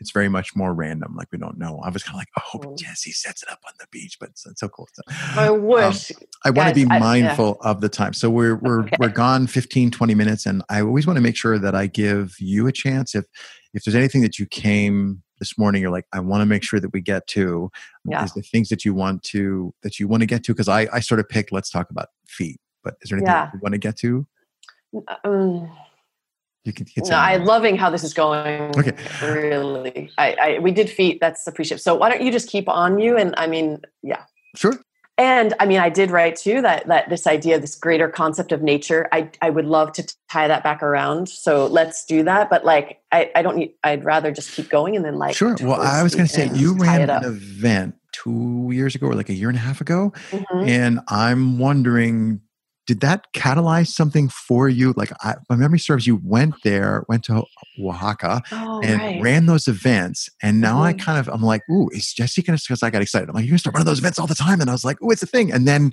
it's 0.00 0.10
very 0.10 0.28
much 0.28 0.56
more 0.56 0.74
random. 0.74 1.14
Like 1.16 1.28
we 1.30 1.38
don't 1.38 1.58
know. 1.58 1.80
I 1.84 1.90
was 1.90 2.02
kind 2.02 2.16
of 2.16 2.18
like, 2.18 2.28
oh, 2.54 2.58
mm. 2.58 2.78
Jessi 2.78 3.12
sets 3.12 3.42
it 3.42 3.50
up 3.50 3.60
on 3.66 3.72
the 3.78 3.86
beach, 3.90 4.16
but 4.18 4.30
it's, 4.30 4.46
it's 4.46 4.60
so 4.60 4.68
cool. 4.68 4.88
So, 4.92 5.02
I 5.36 5.48
um, 5.48 5.64
wish. 5.64 6.10
Um, 6.10 6.16
I 6.44 6.50
want 6.50 6.68
to 6.70 6.74
be 6.74 6.84
mindful 6.84 7.58
I, 7.62 7.68
yeah. 7.68 7.70
of 7.70 7.80
the 7.80 7.88
time. 7.88 8.12
So 8.12 8.30
we're 8.30 8.56
we're 8.56 8.82
okay. 8.82 8.96
we're 8.98 9.08
gone 9.08 9.46
15, 9.46 9.90
20 9.90 10.14
minutes, 10.14 10.46
and 10.46 10.62
I 10.68 10.80
always 10.80 11.06
want 11.06 11.16
to 11.16 11.20
make 11.20 11.36
sure 11.36 11.58
that 11.58 11.74
I 11.74 11.86
give 11.86 12.34
you 12.38 12.66
a 12.66 12.72
chance. 12.72 13.14
If 13.14 13.26
if 13.72 13.84
there's 13.84 13.94
anything 13.94 14.22
that 14.22 14.38
you 14.38 14.46
came 14.46 15.22
this 15.44 15.58
morning, 15.58 15.82
you're 15.82 15.90
like, 15.90 16.06
I 16.12 16.20
want 16.20 16.40
to 16.40 16.46
make 16.46 16.62
sure 16.62 16.80
that 16.80 16.92
we 16.94 17.02
get 17.02 17.26
to. 17.28 17.70
Yeah. 18.08 18.24
Is 18.24 18.32
the 18.32 18.40
things 18.42 18.70
that 18.70 18.84
you 18.84 18.94
want 18.94 19.22
to 19.24 19.74
that 19.82 20.00
you 20.00 20.08
want 20.08 20.22
to 20.22 20.26
get 20.26 20.42
to? 20.44 20.52
Because 20.52 20.68
I 20.68 20.88
I 20.92 21.00
sort 21.00 21.20
of 21.20 21.28
picked. 21.28 21.52
Let's 21.52 21.70
talk 21.70 21.90
about 21.90 22.08
feet. 22.26 22.58
But 22.82 22.94
is 23.02 23.10
there 23.10 23.18
anything 23.18 23.32
yeah. 23.32 23.50
you 23.52 23.60
want 23.62 23.72
to 23.72 23.78
get 23.78 23.96
to? 23.98 24.26
Um, 25.24 25.70
you 26.64 26.72
can, 26.72 26.86
you 26.94 27.02
can 27.02 27.10
no, 27.10 27.16
I'm 27.16 27.44
loving 27.44 27.76
how 27.76 27.90
this 27.90 28.04
is 28.04 28.14
going. 28.14 28.72
Okay. 28.78 28.96
Really. 29.22 30.10
I, 30.16 30.36
I 30.40 30.58
we 30.60 30.70
did 30.70 30.88
feet. 30.88 31.18
That's 31.20 31.46
appreciative. 31.46 31.82
So 31.82 31.94
why 31.94 32.08
don't 32.08 32.22
you 32.22 32.32
just 32.32 32.48
keep 32.48 32.68
on 32.68 32.98
you? 32.98 33.18
And 33.18 33.34
I 33.36 33.46
mean, 33.46 33.82
yeah. 34.02 34.22
Sure. 34.56 34.78
And 35.16 35.54
I 35.60 35.66
mean, 35.66 35.78
I 35.78 35.90
did 35.90 36.10
write 36.10 36.36
too 36.36 36.60
that 36.62 36.88
that 36.88 37.08
this 37.08 37.26
idea, 37.26 37.60
this 37.60 37.76
greater 37.76 38.08
concept 38.08 38.50
of 38.50 38.62
nature. 38.62 39.08
I 39.12 39.30
I 39.40 39.50
would 39.50 39.66
love 39.66 39.92
to 39.92 40.14
tie 40.28 40.48
that 40.48 40.64
back 40.64 40.82
around. 40.82 41.28
So 41.28 41.66
let's 41.66 42.04
do 42.04 42.24
that. 42.24 42.50
But 42.50 42.64
like, 42.64 43.00
I 43.12 43.30
I 43.36 43.42
don't 43.42 43.56
need. 43.56 43.74
I'd 43.84 44.04
rather 44.04 44.32
just 44.32 44.50
keep 44.52 44.68
going 44.68 44.96
and 44.96 45.04
then 45.04 45.16
like. 45.16 45.36
Sure. 45.36 45.56
Well, 45.60 45.80
I 45.80 46.02
was 46.02 46.16
going 46.16 46.26
to 46.26 46.32
say 46.32 46.50
you 46.52 46.74
ran 46.76 47.08
an 47.08 47.24
event 47.24 47.94
two 48.10 48.70
years 48.72 48.94
ago 48.94 49.06
or 49.06 49.14
like 49.14 49.28
a 49.28 49.34
year 49.34 49.48
and 49.48 49.56
a 49.56 49.60
half 49.60 49.80
ago, 49.80 50.12
mm-hmm. 50.30 50.68
and 50.68 51.00
I'm 51.08 51.58
wondering 51.58 52.40
did 52.86 53.00
that 53.00 53.32
catalyze 53.32 53.88
something 53.88 54.28
for 54.28 54.68
you? 54.68 54.92
Like, 54.96 55.10
I, 55.20 55.36
my 55.48 55.56
memory 55.56 55.78
serves, 55.78 56.06
you 56.06 56.20
went 56.22 56.54
there, 56.64 57.04
went 57.08 57.24
to 57.24 57.44
Oaxaca, 57.78 58.42
oh, 58.52 58.80
and 58.82 59.00
right. 59.00 59.22
ran 59.22 59.46
those 59.46 59.68
events. 59.68 60.28
And 60.42 60.60
now 60.60 60.74
mm-hmm. 60.74 60.82
I 60.82 60.92
kind 60.92 61.18
of, 61.18 61.28
I'm 61.28 61.42
like, 61.42 61.62
ooh, 61.70 61.88
is 61.90 62.14
Jessi 62.14 62.44
going 62.44 62.58
to? 62.58 62.64
Because 62.64 62.82
I 62.82 62.90
got 62.90 63.02
excited. 63.02 63.28
I'm 63.28 63.34
like, 63.34 63.44
you're 63.44 63.52
going 63.52 63.56
to 63.56 63.60
start 63.60 63.74
running 63.74 63.86
those 63.86 64.00
events 64.00 64.18
all 64.18 64.26
the 64.26 64.34
time. 64.34 64.60
And 64.60 64.68
I 64.68 64.72
was 64.74 64.84
like, 64.84 64.98
oh, 65.02 65.10
it's 65.10 65.22
a 65.22 65.26
thing. 65.26 65.50
And 65.50 65.66
then 65.66 65.92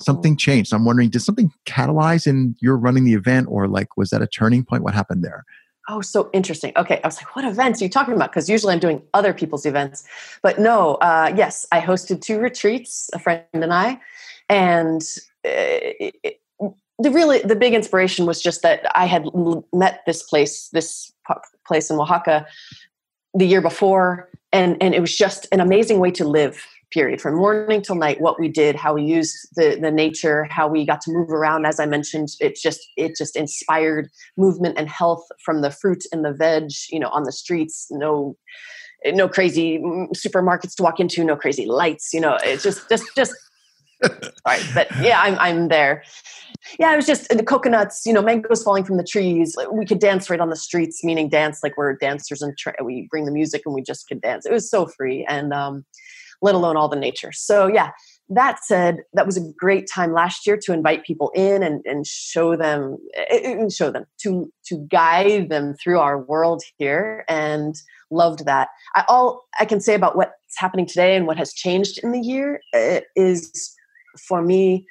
something 0.00 0.36
changed. 0.36 0.70
So 0.70 0.76
I'm 0.76 0.84
wondering, 0.84 1.08
did 1.08 1.20
something 1.20 1.52
catalyze 1.66 2.26
in 2.26 2.56
your 2.60 2.76
running 2.76 3.04
the 3.04 3.14
event, 3.14 3.46
or 3.48 3.68
like, 3.68 3.96
was 3.96 4.10
that 4.10 4.20
a 4.20 4.26
turning 4.26 4.64
point? 4.64 4.82
What 4.82 4.94
happened 4.94 5.22
there? 5.22 5.44
Oh, 5.88 6.00
so 6.00 6.30
interesting. 6.32 6.72
Okay, 6.76 6.98
I 7.04 7.06
was 7.06 7.18
like, 7.18 7.36
what 7.36 7.44
events 7.44 7.80
are 7.80 7.84
you 7.84 7.90
talking 7.90 8.14
about? 8.14 8.30
Because 8.30 8.48
usually 8.48 8.72
I'm 8.72 8.80
doing 8.80 9.02
other 9.12 9.34
people's 9.34 9.66
events. 9.66 10.02
But 10.42 10.58
no, 10.58 10.94
uh, 10.96 11.32
yes, 11.36 11.66
I 11.72 11.80
hosted 11.80 12.22
two 12.22 12.38
retreats, 12.38 13.10
a 13.12 13.18
friend 13.18 13.44
and 13.52 13.72
I, 13.72 14.00
and 14.48 15.02
the 15.44 17.10
really 17.10 17.40
the 17.40 17.56
big 17.56 17.74
inspiration 17.74 18.26
was 18.26 18.40
just 18.40 18.62
that 18.62 18.86
I 18.96 19.06
had 19.06 19.26
met 19.72 20.00
this 20.06 20.22
place, 20.22 20.68
this 20.72 21.12
place 21.66 21.90
in 21.90 21.98
Oaxaca, 21.98 22.46
the 23.34 23.46
year 23.46 23.60
before, 23.60 24.30
and 24.52 24.76
and 24.80 24.94
it 24.94 25.00
was 25.00 25.16
just 25.16 25.46
an 25.52 25.60
amazing 25.60 25.98
way 25.98 26.10
to 26.12 26.24
live. 26.24 26.64
Period. 26.92 27.20
From 27.20 27.34
morning 27.34 27.82
till 27.82 27.96
night, 27.96 28.20
what 28.20 28.38
we 28.38 28.48
did, 28.48 28.76
how 28.76 28.94
we 28.94 29.02
used 29.02 29.34
the 29.56 29.76
the 29.80 29.90
nature, 29.90 30.44
how 30.44 30.68
we 30.68 30.86
got 30.86 31.00
to 31.02 31.10
move 31.10 31.30
around. 31.30 31.66
As 31.66 31.80
I 31.80 31.86
mentioned, 31.86 32.28
it 32.38 32.54
just 32.54 32.80
it 32.96 33.16
just 33.18 33.34
inspired 33.34 34.08
movement 34.36 34.78
and 34.78 34.88
health 34.88 35.24
from 35.44 35.62
the 35.62 35.72
fruit 35.72 36.04
and 36.12 36.24
the 36.24 36.32
veg. 36.32 36.70
You 36.90 37.00
know, 37.00 37.08
on 37.08 37.24
the 37.24 37.32
streets, 37.32 37.88
no 37.90 38.36
no 39.06 39.28
crazy 39.28 39.78
mm, 39.78 40.08
supermarkets 40.12 40.76
to 40.76 40.84
walk 40.84 41.00
into, 41.00 41.24
no 41.24 41.36
crazy 41.36 41.66
lights. 41.66 42.14
You 42.14 42.20
know, 42.20 42.38
it's 42.44 42.62
just 42.62 42.88
just 42.88 43.04
just 43.16 43.34
right. 44.46 44.64
But 44.74 44.88
yeah, 45.00 45.20
I'm 45.20 45.38
I'm 45.38 45.68
there. 45.68 46.02
Yeah, 46.78 46.92
it 46.92 46.96
was 46.96 47.06
just 47.06 47.28
the 47.28 47.42
coconuts, 47.42 48.06
you 48.06 48.12
know, 48.12 48.22
mangoes 48.22 48.62
falling 48.62 48.84
from 48.84 48.96
the 48.96 49.04
trees. 49.04 49.56
We 49.70 49.84
could 49.84 49.98
dance 49.98 50.30
right 50.30 50.40
on 50.40 50.50
the 50.50 50.56
streets, 50.56 51.04
meaning 51.04 51.28
dance 51.28 51.60
like 51.62 51.76
we're 51.76 51.94
dancers 51.96 52.42
and 52.42 52.56
tra- 52.56 52.74
we 52.82 53.06
bring 53.10 53.24
the 53.24 53.32
music 53.32 53.62
and 53.66 53.74
we 53.74 53.82
just 53.82 54.08
could 54.08 54.20
dance. 54.20 54.46
It 54.46 54.52
was 54.52 54.70
so 54.70 54.86
free, 54.86 55.26
and 55.28 55.52
um, 55.52 55.84
let 56.42 56.54
alone 56.54 56.76
all 56.76 56.88
the 56.88 56.96
nature. 56.96 57.32
So 57.32 57.66
yeah. 57.66 57.90
That 58.30 58.64
said, 58.64 59.00
that 59.12 59.26
was 59.26 59.36
a 59.36 59.52
great 59.58 59.86
time 59.94 60.14
last 60.14 60.46
year 60.46 60.56
to 60.62 60.72
invite 60.72 61.04
people 61.04 61.30
in 61.34 61.62
and, 61.62 61.82
and 61.84 62.06
show 62.06 62.56
them, 62.56 62.96
eh, 63.14 63.24
eh, 63.28 63.50
and 63.50 63.70
show 63.70 63.90
them 63.90 64.06
to 64.22 64.50
to 64.68 64.78
guide 64.90 65.50
them 65.50 65.74
through 65.74 65.98
our 65.98 66.18
world 66.18 66.62
here, 66.78 67.26
and 67.28 67.74
loved 68.10 68.46
that. 68.46 68.68
I, 68.94 69.04
all 69.08 69.44
I 69.60 69.66
can 69.66 69.78
say 69.78 69.94
about 69.94 70.16
what's 70.16 70.32
happening 70.56 70.86
today 70.86 71.16
and 71.16 71.26
what 71.26 71.36
has 71.36 71.52
changed 71.52 72.02
in 72.02 72.12
the 72.12 72.20
year 72.20 72.62
is 73.14 73.76
for 74.18 74.42
me 74.42 74.86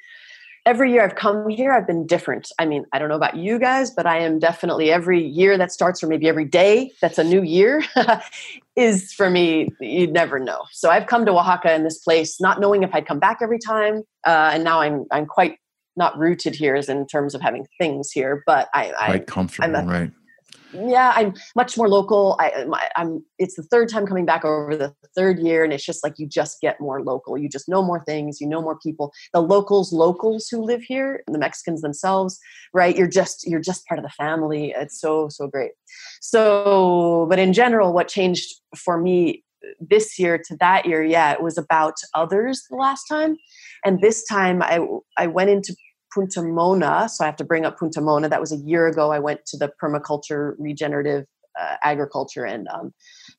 every 0.66 0.92
year 0.92 1.04
I've 1.04 1.14
come 1.14 1.48
here, 1.48 1.72
I've 1.72 1.86
been 1.86 2.06
different. 2.06 2.50
I 2.58 2.64
mean, 2.64 2.84
I 2.92 2.98
don't 2.98 3.08
know 3.08 3.16
about 3.16 3.36
you 3.36 3.58
guys, 3.58 3.90
but 3.90 4.06
I 4.06 4.18
am 4.18 4.38
definitely 4.38 4.90
every 4.90 5.22
year 5.22 5.58
that 5.58 5.72
starts, 5.72 6.02
or 6.02 6.06
maybe 6.06 6.28
every 6.28 6.44
day 6.44 6.92
that's 7.00 7.18
a 7.18 7.24
new 7.24 7.42
year, 7.42 7.84
is 8.76 9.12
for 9.12 9.28
me, 9.28 9.68
you'd 9.80 10.12
never 10.12 10.38
know. 10.38 10.62
So 10.72 10.90
I've 10.90 11.06
come 11.06 11.26
to 11.26 11.32
Oaxaca 11.32 11.74
in 11.74 11.84
this 11.84 11.98
place, 11.98 12.40
not 12.40 12.60
knowing 12.60 12.82
if 12.82 12.94
I'd 12.94 13.06
come 13.06 13.18
back 13.18 13.38
every 13.42 13.58
time. 13.58 14.02
Uh, 14.26 14.52
and 14.54 14.64
now 14.64 14.80
I'm, 14.80 15.04
I'm 15.10 15.26
quite 15.26 15.58
not 15.96 16.18
rooted 16.18 16.54
here 16.54 16.74
as 16.74 16.88
in 16.88 17.06
terms 17.06 17.34
of 17.34 17.40
having 17.40 17.66
things 17.78 18.10
here, 18.10 18.42
but 18.46 18.68
I, 18.74 18.92
quite 18.96 19.10
I, 19.10 19.18
comfortable, 19.18 19.76
I'm 19.76 19.88
a, 19.88 19.90
right? 19.90 20.10
Yeah 20.74 21.12
i'm 21.16 21.34
much 21.56 21.76
more 21.76 21.88
local. 21.88 22.36
I, 22.40 22.50
uh, 22.50 22.76
am 22.96 23.24
it's 23.38 23.56
the 23.56 23.62
third 23.62 23.88
time 23.88 24.06
coming 24.06 24.26
back 24.26 24.44
over 24.44 24.76
the 24.76 24.94
third 25.16 25.38
year 25.38 25.64
and 25.64 25.72
it's 25.72 25.84
just 25.84 26.02
like 26.02 26.14
you 26.18 26.26
just 26.26 26.60
get 26.60 26.80
more 26.80 27.02
local. 27.02 27.38
You 27.38 27.48
just 27.48 27.68
know 27.68 27.82
more 27.82 28.02
things 28.04 28.40
you 28.40 28.46
know 28.46 28.62
more 28.62 28.78
people. 28.78 29.12
The 29.32 29.40
locals 29.40 29.92
locals 29.92 30.48
who 30.48 30.62
live 30.62 30.82
here 30.82 31.22
the 31.26 31.38
mexicans 31.38 31.82
themselves 31.82 32.38
right? 32.72 32.96
You're 32.96 33.06
just 33.06 33.46
you're 33.46 33.60
just 33.60 33.86
part 33.86 33.98
of 33.98 34.04
the 34.04 34.10
family. 34.10 34.74
It's 34.76 35.00
so 35.00 35.28
so 35.28 35.46
great. 35.46 35.72
So 36.20 37.26
but 37.28 37.38
in 37.38 37.52
general 37.52 37.92
what 37.92 38.08
changed 38.08 38.54
for 38.76 39.00
me 39.00 39.44
uh, 39.64 39.72
this 39.80 40.18
year 40.18 40.38
to 40.38 40.56
that 40.56 40.86
year 40.86 41.02
yeah 41.02 41.32
it 41.32 41.42
was 41.42 41.56
about 41.58 41.94
others 42.14 42.64
the 42.70 42.76
last 42.76 43.04
time. 43.04 43.36
And 43.84 44.00
this 44.00 44.24
time 44.26 44.62
i 44.62 44.80
i 45.18 45.26
went 45.26 45.50
into 45.50 45.74
Punta 46.14 46.42
Mona. 46.42 47.08
So 47.08 47.24
I 47.24 47.26
have 47.26 47.36
to 47.36 47.44
bring 47.44 47.64
up 47.64 47.78
Punta 47.78 48.00
Mona. 48.00 48.28
That 48.28 48.40
was 48.40 48.52
a 48.52 48.56
year 48.56 48.86
ago. 48.86 49.10
I 49.10 49.18
went 49.18 49.44
to 49.46 49.56
the 49.56 49.72
permaculture 49.82 50.54
regenerative 50.58 51.26
uh, 51.60 51.76
agriculture 51.82 52.44
and 52.44 52.68
um, 52.68 52.92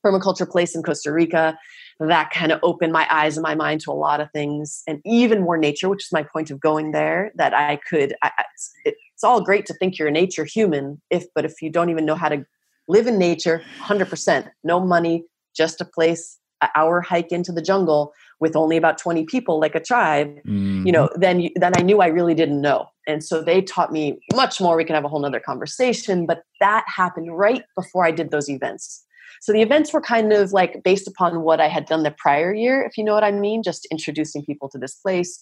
permaculture 0.06 0.50
place 0.50 0.76
in 0.76 0.84
Costa 0.84 1.12
Rica. 1.12 1.58
That 2.00 2.32
kind 2.32 2.52
of 2.52 2.60
opened 2.64 2.92
my 2.92 3.08
eyes 3.10 3.38
and 3.38 3.44
my 3.44 3.56
mind 3.56 3.82
to 3.82 3.92
a 3.92 3.94
lot 3.94 4.20
of 4.20 4.30
things 4.32 4.84
and 4.88 5.02
even 5.06 5.42
more 5.42 5.58
nature, 5.58 5.90
which 5.90 6.06
is 6.06 6.12
my 6.12 6.24
point 6.24 6.52
of 6.52 6.60
going 6.60 6.92
there. 6.92 7.32
That 7.36 7.54
I 7.54 7.78
could, 7.90 8.16
I, 8.22 8.32
it's, 8.54 8.74
it's 8.86 9.24
all 9.24 9.42
great 9.42 9.66
to 9.68 9.74
think 9.76 9.98
you're 9.98 10.08
a 10.10 10.12
nature 10.12 10.46
human, 10.46 11.02
if 11.10 11.26
but 11.34 11.46
if 11.46 11.62
you 11.62 11.70
don't 11.70 11.90
even 11.90 12.06
know 12.06 12.16
how 12.16 12.30
to 12.30 12.46
live 12.88 13.08
in 13.08 13.18
nature, 13.18 13.64
100%, 13.82 14.50
no 14.64 14.80
money, 14.80 15.24
just 15.56 15.82
a 15.82 15.86
place, 15.86 16.38
an 16.66 16.82
hour 16.82 17.02
hike 17.02 17.32
into 17.32 17.52
the 17.52 17.62
jungle 17.62 18.14
with 18.40 18.56
only 18.56 18.78
about 18.78 18.98
20 18.98 19.26
people 19.26 19.60
like 19.60 19.76
a 19.76 19.80
tribe 19.80 20.30
mm-hmm. 20.46 20.86
you 20.86 20.92
know 20.92 21.10
then 21.16 21.40
you, 21.40 21.50
then 21.56 21.74
i 21.78 21.82
knew 21.82 22.02
i 22.02 22.08
really 22.08 22.34
didn't 22.34 22.62
know. 22.62 22.88
And 23.08 23.24
so 23.24 23.44
they 23.44 23.62
taught 23.62 23.92
me 23.92 24.18
much 24.34 24.60
more. 24.60 24.76
We 24.76 24.84
can 24.84 24.96
have 24.96 25.06
a 25.06 25.08
whole 25.08 25.20
nother 25.20 25.40
conversation 25.40 26.26
but 26.26 26.44
that 26.60 26.84
happened 26.88 27.38
right 27.38 27.64
before 27.76 28.06
i 28.06 28.12
did 28.12 28.32
those 28.32 28.50
events. 28.50 29.04
So 29.42 29.52
the 29.52 29.62
events 29.62 29.94
were 29.94 30.02
kind 30.02 30.34
of 30.34 30.54
like 30.54 30.82
based 30.84 31.08
upon 31.08 31.42
what 31.42 31.60
i 31.60 31.68
had 31.68 31.86
done 31.86 32.04
the 32.04 32.12
prior 32.12 32.54
year 32.54 32.84
if 32.84 32.98
you 32.98 33.04
know 33.04 33.14
what 33.14 33.24
i 33.24 33.32
mean 33.32 33.64
just 33.64 33.88
introducing 33.92 34.44
people 34.44 34.70
to 34.70 34.78
this 34.78 34.96
place. 34.96 35.40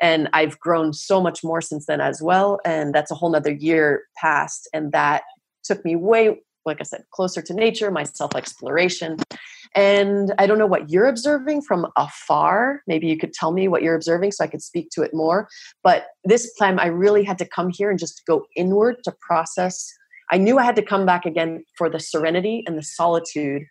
And 0.00 0.28
i've 0.32 0.58
grown 0.60 0.92
so 0.92 1.22
much 1.22 1.42
more 1.42 1.60
since 1.60 1.86
then 1.86 2.00
as 2.00 2.20
well 2.22 2.60
and 2.64 2.94
that's 2.94 3.10
a 3.10 3.14
whole 3.14 3.30
nother 3.30 3.52
year 3.52 4.02
past 4.16 4.68
and 4.74 4.92
that 4.92 5.22
took 5.64 5.84
me 5.84 5.96
way 5.96 6.40
like 6.64 6.80
i 6.80 6.84
said 6.84 7.02
closer 7.12 7.40
to 7.42 7.54
nature 7.54 7.90
my 7.90 8.04
self 8.04 8.34
exploration 8.36 9.16
and 9.76 10.32
I 10.38 10.46
don't 10.46 10.58
know 10.58 10.66
what 10.66 10.88
you're 10.90 11.06
observing 11.06 11.60
from 11.62 11.86
afar. 11.96 12.80
Maybe 12.86 13.06
you 13.06 13.18
could 13.18 13.34
tell 13.34 13.52
me 13.52 13.68
what 13.68 13.82
you're 13.82 13.94
observing 13.94 14.32
so 14.32 14.42
I 14.42 14.46
could 14.46 14.62
speak 14.62 14.88
to 14.92 15.02
it 15.02 15.12
more. 15.12 15.48
But 15.84 16.06
this 16.24 16.52
time 16.54 16.80
I 16.80 16.86
really 16.86 17.22
had 17.22 17.36
to 17.38 17.44
come 17.46 17.70
here 17.70 17.90
and 17.90 17.98
just 17.98 18.22
go 18.26 18.46
inward 18.56 18.96
to 19.04 19.12
process. 19.20 19.92
I 20.32 20.38
knew 20.38 20.58
I 20.58 20.64
had 20.64 20.76
to 20.76 20.82
come 20.82 21.04
back 21.04 21.26
again 21.26 21.62
for 21.76 21.90
the 21.90 22.00
serenity 22.00 22.64
and 22.66 22.78
the 22.78 22.82
solitude, 22.82 23.64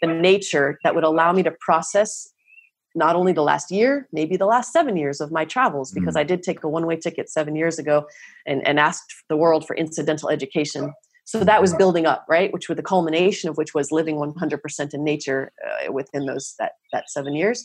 the 0.00 0.08
nature 0.08 0.78
that 0.82 0.94
would 0.94 1.04
allow 1.04 1.32
me 1.32 1.42
to 1.42 1.52
process 1.60 2.26
not 2.94 3.14
only 3.14 3.32
the 3.32 3.42
last 3.42 3.70
year, 3.70 4.08
maybe 4.10 4.38
the 4.38 4.46
last 4.46 4.72
seven 4.72 4.96
years 4.96 5.20
of 5.20 5.30
my 5.30 5.44
travels, 5.44 5.92
because 5.92 6.14
mm. 6.14 6.20
I 6.20 6.24
did 6.24 6.42
take 6.42 6.64
a 6.64 6.68
one 6.68 6.86
way 6.86 6.96
ticket 6.96 7.28
seven 7.28 7.54
years 7.54 7.78
ago 7.78 8.06
and, 8.46 8.66
and 8.66 8.80
asked 8.80 9.12
the 9.28 9.36
world 9.36 9.66
for 9.66 9.76
incidental 9.76 10.30
education 10.30 10.94
so 11.26 11.40
that 11.40 11.60
was 11.60 11.74
building 11.74 12.06
up 12.06 12.24
right 12.28 12.52
which 12.52 12.68
was 12.68 12.76
the 12.76 12.82
culmination 12.82 13.50
of 13.50 13.58
which 13.58 13.74
was 13.74 13.92
living 13.92 14.16
100% 14.16 14.94
in 14.94 15.04
nature 15.04 15.52
uh, 15.66 15.92
within 15.92 16.24
those 16.24 16.54
that 16.58 16.72
that 16.92 17.10
seven 17.10 17.34
years 17.34 17.62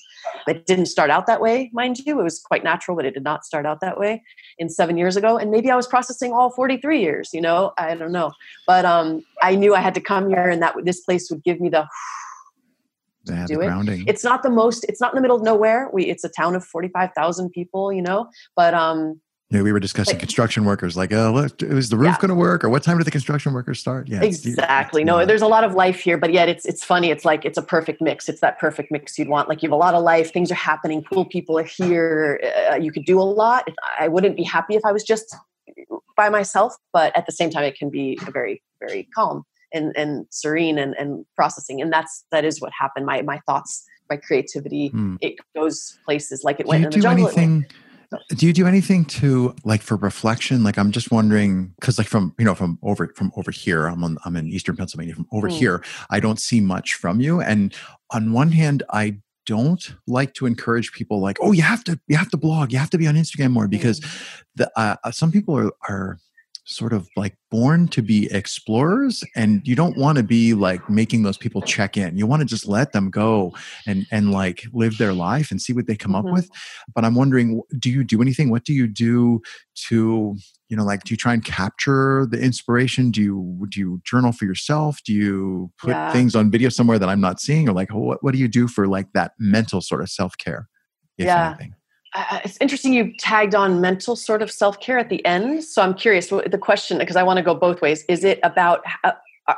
it 0.48 0.66
didn't 0.66 0.88
start 0.88 1.10
out 1.10 1.28
that 1.28 1.40
way 1.40 1.70
mind 1.72 2.00
you 2.00 2.20
it 2.20 2.24
was 2.24 2.40
quite 2.40 2.64
natural 2.64 2.98
but 2.98 3.06
it 3.06 3.14
did 3.14 3.24
not 3.24 3.46
start 3.46 3.66
out 3.66 3.80
that 3.80 3.98
way 3.98 4.22
in 4.58 4.68
seven 4.68 4.98
years 4.98 5.16
ago 5.16 5.38
and 5.38 5.52
maybe 5.52 5.72
i 5.72 5.76
was 5.76 5.88
processing 5.88 6.34
all 6.34 6.50
43 6.50 7.00
years 7.00 7.30
you 7.34 7.42
know 7.42 7.72
i 7.78 7.96
don't 7.96 8.12
know 8.12 8.32
but 8.68 8.84
um 8.84 9.24
i 9.42 9.56
knew 9.56 9.74
i 9.76 9.80
had 9.80 9.96
to 9.96 10.02
come 10.02 10.28
here 10.28 10.50
and 10.50 10.62
that 10.62 10.76
this 10.84 11.02
place 11.02 11.30
would 11.30 11.44
give 11.44 11.62
me 11.62 11.70
the 11.70 11.88
do 13.26 13.62
it. 13.62 13.68
Grounding. 13.68 14.04
It's 14.08 14.24
not 14.24 14.42
the 14.42 14.50
most. 14.50 14.84
It's 14.86 15.00
not 15.00 15.14
in 15.14 15.16
the 15.16 15.22
middle 15.22 15.38
of 15.38 15.44
nowhere. 15.44 15.90
We. 15.94 16.06
It's 16.06 16.24
a 16.24 16.30
town 16.30 16.56
of 16.56 16.66
forty 16.66 16.88
five 16.88 17.12
thousand 17.16 17.52
people. 17.52 17.94
You 17.94 18.02
know, 18.02 18.30
but 18.56 18.74
um, 18.74 19.22
you 19.52 19.58
know, 19.58 19.64
we 19.66 19.74
were 19.74 19.82
discussing 19.82 20.14
like, 20.14 20.22
construction 20.22 20.64
workers, 20.64 20.96
like, 20.96 21.12
oh, 21.12 21.34
look, 21.34 21.62
is 21.62 21.90
the 21.90 21.98
roof 21.98 22.08
yeah. 22.08 22.18
going 22.22 22.30
to 22.30 22.36
work, 22.36 22.64
or 22.64 22.70
what 22.70 22.84
time 22.84 22.98
do 22.98 23.04
the 23.04 23.12
construction 23.12 23.52
workers 23.52 23.80
start? 23.80 24.08
Yeah, 24.08 24.24
exactly. 24.24 25.04
no, 25.04 25.26
there's 25.26 25.42
a 25.42 25.48
lot 25.48 25.66
of 25.66 25.74
life 25.74 26.00
here, 26.00 26.18
but 26.18 26.32
yet 26.32 26.48
it's 26.48 26.66
it's 26.66 26.86
funny. 26.86 27.12
It's 27.12 27.26
like 27.26 27.44
it's 27.44 27.58
a 27.58 27.62
perfect 27.62 28.02
mix. 28.02 28.30
It's 28.30 28.40
that 28.40 28.60
perfect 28.60 28.92
mix 28.92 29.20
you'd 29.20 29.28
want. 29.28 29.50
Like 29.50 29.62
you 29.62 29.68
have 29.68 29.74
a 29.74 29.78
lot 29.78 29.94
of 29.94 30.04
life, 30.04 30.32
things 30.32 30.52
are 30.52 30.56
happening, 30.56 31.04
cool 31.04 31.26
people 31.26 31.60
are 31.60 31.66
here. 31.66 32.42
Uh, 32.72 32.76
you 32.76 32.94
could 32.94 33.04
do 33.04 33.20
a 33.20 33.24
lot. 33.24 33.68
I 34.00 34.08
wouldn't 34.08 34.38
be 34.38 34.44
happy 34.44 34.76
if 34.76 34.86
I 34.86 34.94
was 34.94 35.04
just 35.04 35.36
by 36.16 36.30
myself, 36.30 36.78
but 36.94 37.16
at 37.18 37.26
the 37.26 37.34
same 37.34 37.50
time, 37.50 37.66
it 37.66 37.78
can 37.78 37.90
be 37.90 38.18
very 38.32 38.64
very 38.80 39.10
calm 39.14 39.44
and 39.74 39.92
and 39.98 40.28
serene 40.30 40.78
and 40.78 40.96
and 40.98 41.26
processing. 41.36 41.82
And 41.82 41.92
that's 41.92 42.24
that 42.32 42.46
is 42.46 42.62
what 42.62 42.72
happened. 42.72 43.06
My 43.06 43.22
my 43.22 43.42
thoughts, 43.46 43.84
my 44.10 44.16
creativity, 44.16 44.88
hmm. 44.88 45.18
it 45.20 45.36
goes 45.54 46.00
places 46.06 46.46
like 46.46 46.62
it 46.62 46.68
went 46.68 46.86
in 46.86 46.92
the 46.92 47.00
jungle. 47.02 47.28
Anything- 47.28 47.66
do 48.30 48.46
you 48.46 48.54
do 48.54 48.68
anything 48.68 49.06
to 49.06 49.56
like 49.64 49.82
for 49.82 49.96
reflection 49.98 50.64
like 50.64 50.78
i'm 50.78 50.92
just 50.92 51.12
wondering 51.12 51.68
because 51.80 51.98
like 51.98 52.08
from 52.08 52.34
you 52.38 52.46
know 52.46 52.56
from 52.56 52.78
over 52.84 53.08
from 53.16 53.32
over 53.38 53.52
here 53.52 53.88
i'm 53.88 54.04
on 54.04 54.18
i'm 54.26 54.36
in 54.36 54.48
eastern 54.48 54.76
pennsylvania 54.76 55.14
from 55.16 55.28
over 55.32 55.48
mm. 55.48 55.54
here 55.54 55.84
i 56.10 56.20
don't 56.20 56.40
see 56.40 56.60
much 56.60 56.94
from 56.94 57.22
you 57.22 57.42
and 57.42 57.74
on 58.12 58.34
one 58.34 58.52
hand 58.52 58.84
i 58.90 59.16
don't 59.46 59.96
like 60.08 60.34
to 60.34 60.46
encourage 60.46 60.92
people 60.92 61.20
like 61.20 61.38
oh 61.42 61.52
you 61.52 61.62
have 61.62 61.84
to 61.84 62.00
you 62.08 62.16
have 62.16 62.30
to 62.30 62.38
blog 62.38 62.72
you 62.72 62.78
have 62.78 62.90
to 62.90 62.98
be 62.98 63.08
on 63.08 63.16
instagram 63.16 63.52
more 63.52 63.68
because 63.68 64.00
mm. 64.00 64.44
the 64.56 64.72
uh, 64.80 64.96
uh 65.04 65.12
some 65.12 65.32
people 65.32 65.58
are 65.58 65.72
are 65.90 66.18
sort 66.72 66.94
of 66.94 67.08
like 67.16 67.36
born 67.50 67.88
to 67.90 68.02
be 68.02 68.32
explorers 68.32 69.24
and 69.36 69.62
you 69.66 69.76
don't 69.76 69.98
want 69.98 70.18
to 70.18 70.24
be 70.24 70.54
like 70.54 70.90
making 70.90 71.24
those 71.24 71.38
people 71.38 71.62
check 71.62 71.98
in. 71.98 72.18
You 72.18 72.26
want 72.26 72.42
to 72.42 72.46
just 72.46 72.68
let 72.68 72.94
them 72.94 73.10
go 73.10 73.54
and 73.86 74.06
and 74.12 74.32
like 74.32 74.64
live 74.74 74.98
their 74.98 75.14
life 75.14 75.52
and 75.52 75.62
see 75.62 75.74
what 75.74 75.88
they 75.88 75.96
come 75.96 76.14
mm-hmm. 76.14 76.28
up 76.28 76.34
with. 76.34 76.50
But 76.96 77.06
i'm 77.06 77.16
wondering 77.16 77.62
do 77.78 77.90
you 77.90 78.04
do 78.04 78.22
anything? 78.22 78.50
What 78.50 78.64
do 78.64 78.74
you 78.74 78.88
do 78.88 79.42
to 79.88 80.36
you 80.70 80.78
know 80.78 80.84
like 80.84 81.04
do 81.04 81.14
you 81.14 81.18
try 81.18 81.34
and 81.34 81.44
capture 81.44 82.26
the 82.30 82.40
inspiration? 82.40 83.12
Do 83.12 83.22
you 83.22 83.68
do 83.70 83.80
you 83.80 84.02
journal 84.04 84.32
for 84.32 84.46
yourself? 84.46 85.00
Do 85.04 85.14
you 85.14 85.72
put 85.78 85.92
yeah. 85.92 86.12
things 86.14 86.36
on 86.36 86.52
video 86.52 86.70
somewhere 86.70 87.00
that 87.00 87.10
i'm 87.10 87.22
not 87.22 87.40
seeing? 87.40 87.68
Or 87.68 87.74
like 87.74 87.94
what, 87.94 88.24
what 88.24 88.34
do 88.34 88.40
you 88.40 88.48
do 88.48 88.68
for 88.68 88.88
like 88.88 89.08
that 89.14 89.34
mental 89.40 89.82
sort 89.82 90.02
of 90.02 90.10
self-care 90.10 90.68
yeah. 91.18 91.50
anything? 91.50 91.76
Uh, 92.14 92.40
it's 92.44 92.58
interesting 92.60 92.94
you 92.94 93.14
tagged 93.18 93.56
on 93.56 93.80
mental 93.80 94.16
sort 94.16 94.42
of 94.42 94.52
self-care 94.52 94.98
at 94.98 95.10
the 95.10 95.24
end 95.26 95.64
so 95.64 95.82
i'm 95.82 95.94
curious 95.94 96.28
the 96.28 96.60
question 96.60 96.98
because 96.98 97.16
i 97.16 97.24
want 97.24 97.38
to 97.38 97.44
go 97.44 97.56
both 97.56 97.82
ways 97.82 98.04
is 98.10 98.24
it 98.24 98.40
about 98.44 98.82
uh, 99.04 99.12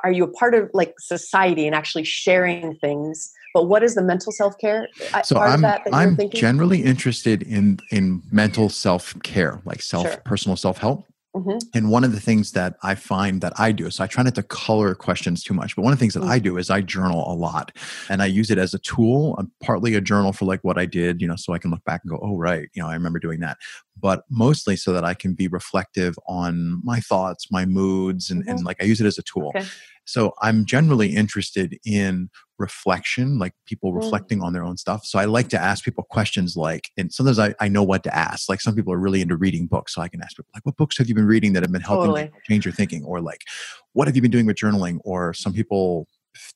are 0.03 0.11
you 0.11 0.23
a 0.23 0.27
part 0.27 0.53
of 0.53 0.69
like 0.73 0.93
society 0.99 1.65
and 1.65 1.75
actually 1.75 2.03
sharing 2.03 2.75
things 2.75 3.33
but 3.53 3.65
what 3.65 3.83
is 3.83 3.95
the 3.95 4.01
mental 4.01 4.31
self-care 4.31 4.87
uh, 5.13 5.21
so 5.21 5.37
i'm, 5.37 5.61
that 5.61 5.83
that 5.83 5.93
I'm 5.93 6.17
generally 6.29 6.83
interested 6.83 7.43
in 7.43 7.79
in 7.91 8.21
mental 8.31 8.69
self-care 8.69 9.61
like 9.65 9.81
self 9.81 10.07
sure. 10.07 10.17
personal 10.25 10.55
self-help 10.55 11.05
Mm-hmm. 11.35 11.57
And 11.73 11.89
one 11.89 12.03
of 12.03 12.11
the 12.11 12.19
things 12.19 12.51
that 12.51 12.75
I 12.83 12.93
find 12.93 13.41
that 13.41 13.53
I 13.59 13.71
do, 13.71 13.89
so 13.89 14.03
I 14.03 14.07
try 14.07 14.23
not 14.23 14.35
to 14.35 14.43
color 14.43 14.93
questions 14.93 15.43
too 15.43 15.55
much, 15.55 15.75
but 15.75 15.81
one 15.81 15.91
of 15.91 15.97
the 15.97 16.03
things 16.03 16.13
that 16.13 16.19
mm-hmm. 16.19 16.31
I 16.31 16.39
do 16.39 16.57
is 16.57 16.69
I 16.69 16.81
journal 16.81 17.23
a 17.31 17.33
lot 17.33 17.75
and 18.09 18.21
I 18.21 18.27
use 18.27 18.51
it 18.51 18.59
as 18.59 18.75
a 18.75 18.79
tool. 18.79 19.35
I'm 19.39 19.51
partly 19.61 19.95
a 19.95 20.01
journal 20.01 20.31
for 20.31 20.45
like 20.45 20.63
what 20.63 20.77
I 20.77 20.85
did, 20.85 21.21
you 21.21 21.27
know, 21.27 21.35
so 21.35 21.53
I 21.53 21.57
can 21.57 21.71
look 21.71 21.83
back 21.85 22.01
and 22.03 22.11
go, 22.11 22.19
oh, 22.21 22.37
right, 22.37 22.69
you 22.73 22.83
know, 22.83 22.89
I 22.89 22.93
remember 22.93 23.19
doing 23.19 23.39
that. 23.39 23.57
But 23.99 24.23
mostly 24.29 24.75
so 24.75 24.93
that 24.93 25.03
I 25.03 25.15
can 25.15 25.33
be 25.33 25.47
reflective 25.47 26.15
on 26.27 26.81
my 26.83 26.99
thoughts, 26.99 27.51
my 27.51 27.65
moods, 27.65 28.29
and, 28.29 28.41
mm-hmm. 28.41 28.51
and 28.51 28.63
like 28.63 28.77
I 28.81 28.85
use 28.85 29.01
it 29.01 29.07
as 29.07 29.17
a 29.17 29.23
tool. 29.23 29.51
Okay. 29.55 29.65
So 30.05 30.33
I'm 30.41 30.65
generally 30.65 31.15
interested 31.15 31.79
in 31.85 32.29
reflection, 32.63 33.37
like 33.37 33.53
people 33.65 33.91
mm. 33.91 33.97
reflecting 33.97 34.41
on 34.41 34.53
their 34.53 34.63
own 34.63 34.77
stuff. 34.77 35.05
So 35.05 35.19
I 35.19 35.25
like 35.25 35.49
to 35.49 35.59
ask 35.59 35.83
people 35.83 36.05
questions 36.09 36.55
like, 36.55 36.89
and 36.97 37.11
sometimes 37.13 37.39
I, 37.39 37.53
I 37.59 37.67
know 37.67 37.83
what 37.83 38.03
to 38.03 38.15
ask. 38.15 38.49
Like 38.49 38.61
some 38.61 38.75
people 38.75 38.93
are 38.93 39.03
really 39.05 39.21
into 39.21 39.35
reading 39.35 39.67
books. 39.67 39.93
So 39.93 40.01
I 40.01 40.07
can 40.07 40.21
ask 40.21 40.37
people, 40.37 40.49
like, 40.55 40.65
what 40.65 40.77
books 40.77 40.97
have 40.97 41.07
you 41.09 41.15
been 41.15 41.27
reading 41.27 41.53
that 41.53 41.63
have 41.63 41.71
been 41.71 41.81
helping 41.81 42.11
totally. 42.11 42.31
change 42.47 42.65
your 42.65 42.73
thinking? 42.73 43.03
Or 43.03 43.19
like, 43.21 43.41
what 43.91 44.07
have 44.07 44.15
you 44.15 44.21
been 44.21 44.31
doing 44.31 44.45
with 44.45 44.55
journaling? 44.55 44.99
Or 45.03 45.33
some 45.33 45.53
people 45.53 46.07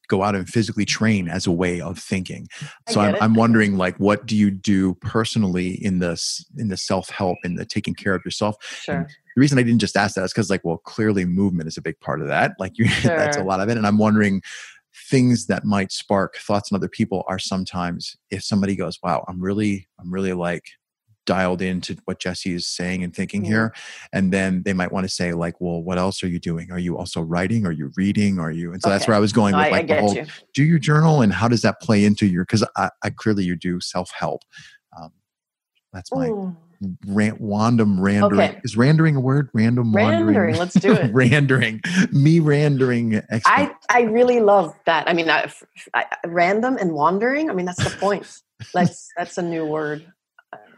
go 0.08 0.24
out 0.24 0.36
and 0.36 0.48
physically 0.48 0.86
train 0.86 1.28
as 1.30 1.46
a 1.46 1.52
way 1.52 1.80
of 1.80 2.00
thinking 2.00 2.48
so 2.90 3.00
I'm, 3.00 3.16
I'm, 3.22 3.34
wondering 3.36 3.78
like 3.78 3.96
what 3.98 4.26
do 4.26 4.36
you 4.36 4.50
do 4.50 4.96
personally 4.96 5.74
in 5.84 6.00
this 6.00 6.44
in 6.58 6.70
the 6.70 6.78
self-help 6.78 7.38
and 7.44 7.60
the 7.60 7.66
taking 7.66 7.94
care 7.94 8.16
of 8.16 8.26
yourself 8.26 8.56
sure. 8.82 8.96
And 8.96 9.06
the 9.06 9.40
reason 9.40 9.60
i 9.60 9.64
didn't 9.64 9.80
just 9.80 9.96
ask 9.96 10.16
that 10.16 10.24
is 10.24 10.34
because 10.34 10.50
like 10.50 10.62
well 10.64 10.78
clearly 10.78 11.26
movement 11.26 11.68
is 11.68 11.78
a 11.78 11.82
big 11.82 12.00
part 12.00 12.22
of 12.22 12.28
that 12.28 12.54
like 12.58 12.78
you 12.78 12.88
sure. 13.04 13.16
that's 13.16 13.38
a 13.38 13.44
lot 13.44 13.60
of 13.60 13.70
it 13.70 13.78
and 13.78 13.86
i'm 13.86 14.00
wondering 14.00 14.42
things 15.10 15.48
that 15.48 15.66
might 15.66 15.92
spark 15.92 16.38
thoughts 16.38 16.72
in 16.72 16.76
other 16.76 16.90
people 16.90 17.24
are 17.28 17.40
sometimes 17.40 18.16
if 18.30 18.44
somebody 18.44 18.76
goes 18.76 19.00
wow 19.04 19.24
i'm 19.28 19.40
really 19.40 19.88
i'm 20.00 20.12
really 20.12 20.34
like 20.34 20.66
dialed 21.28 21.62
into 21.62 21.96
what 22.06 22.20
Jessi 22.20 22.56
is 22.56 22.66
saying 22.66 23.04
and 23.04 23.16
thinking 23.16 23.42
mm-hmm. 23.42 23.52
here. 23.52 23.76
And 24.12 24.34
then 24.34 24.64
they 24.64 24.74
might 24.74 24.92
want 24.92 25.04
to 25.04 25.10
say, 25.14 25.34
like, 25.34 25.62
well, 25.62 25.84
what 25.84 26.00
else 26.00 26.24
are 26.24 26.28
you 26.28 26.40
doing? 26.40 26.72
Are 26.72 26.80
you 26.80 26.98
also 26.98 27.22
writing? 27.22 27.68
Are 27.68 27.72
you 27.72 27.92
reading? 27.96 28.40
Are 28.40 28.50
you? 28.50 28.74
And 28.74 28.82
so 28.82 28.90
okay. 28.90 28.96
that's 28.96 29.08
where 29.08 29.16
I 29.16 29.20
was 29.20 29.34
going 29.34 29.56
with 29.56 29.66
I, 29.66 29.70
like 29.70 29.92
I 29.92 29.96
the 29.96 30.02
whole 30.02 30.16
you. 30.16 30.26
do 30.56 30.64
you 30.64 30.80
journal 30.80 31.22
and 31.22 31.32
how 31.32 31.48
does 31.48 31.62
that 31.62 31.80
play 31.82 32.06
into 32.06 32.26
your 32.26 32.46
because 32.46 32.64
I, 32.76 32.90
I, 33.04 33.12
clearly 33.12 33.44
you 33.44 33.56
do 33.56 33.80
self-help. 33.80 34.42
Um, 35.00 35.12
that's 35.94 36.12
my 36.12 36.28
Ooh. 36.28 36.56
Rant, 37.08 37.42
wandom 37.42 38.00
randering. 38.00 38.50
Okay. 38.50 38.62
Is 38.64 38.76
randering 38.76 39.16
a 39.16 39.20
word? 39.20 39.50
Random 39.54 39.92
wandering. 39.92 40.36
Randering. 40.36 40.58
Let's 40.58 40.76
do 40.76 40.94
it. 40.94 41.12
randering. 41.14 41.82
Me 42.14 42.40
randering. 42.40 43.24
I 43.46 43.74
I 43.90 44.02
really 44.02 44.40
love 44.40 44.74
that. 44.86 45.08
I 45.10 45.14
mean, 45.14 45.30
I, 45.30 45.52
I, 45.94 46.06
random 46.26 46.78
and 46.78 46.94
wandering. 46.94 47.50
I 47.50 47.54
mean, 47.54 47.66
that's 47.66 47.84
the 47.84 47.98
point. 47.98 48.42
That's 48.74 49.10
that's 49.18 49.38
a 49.38 49.42
new 49.42 49.66
word. 49.66 50.12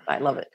I 0.09 0.17
love 0.17 0.37
it. 0.37 0.49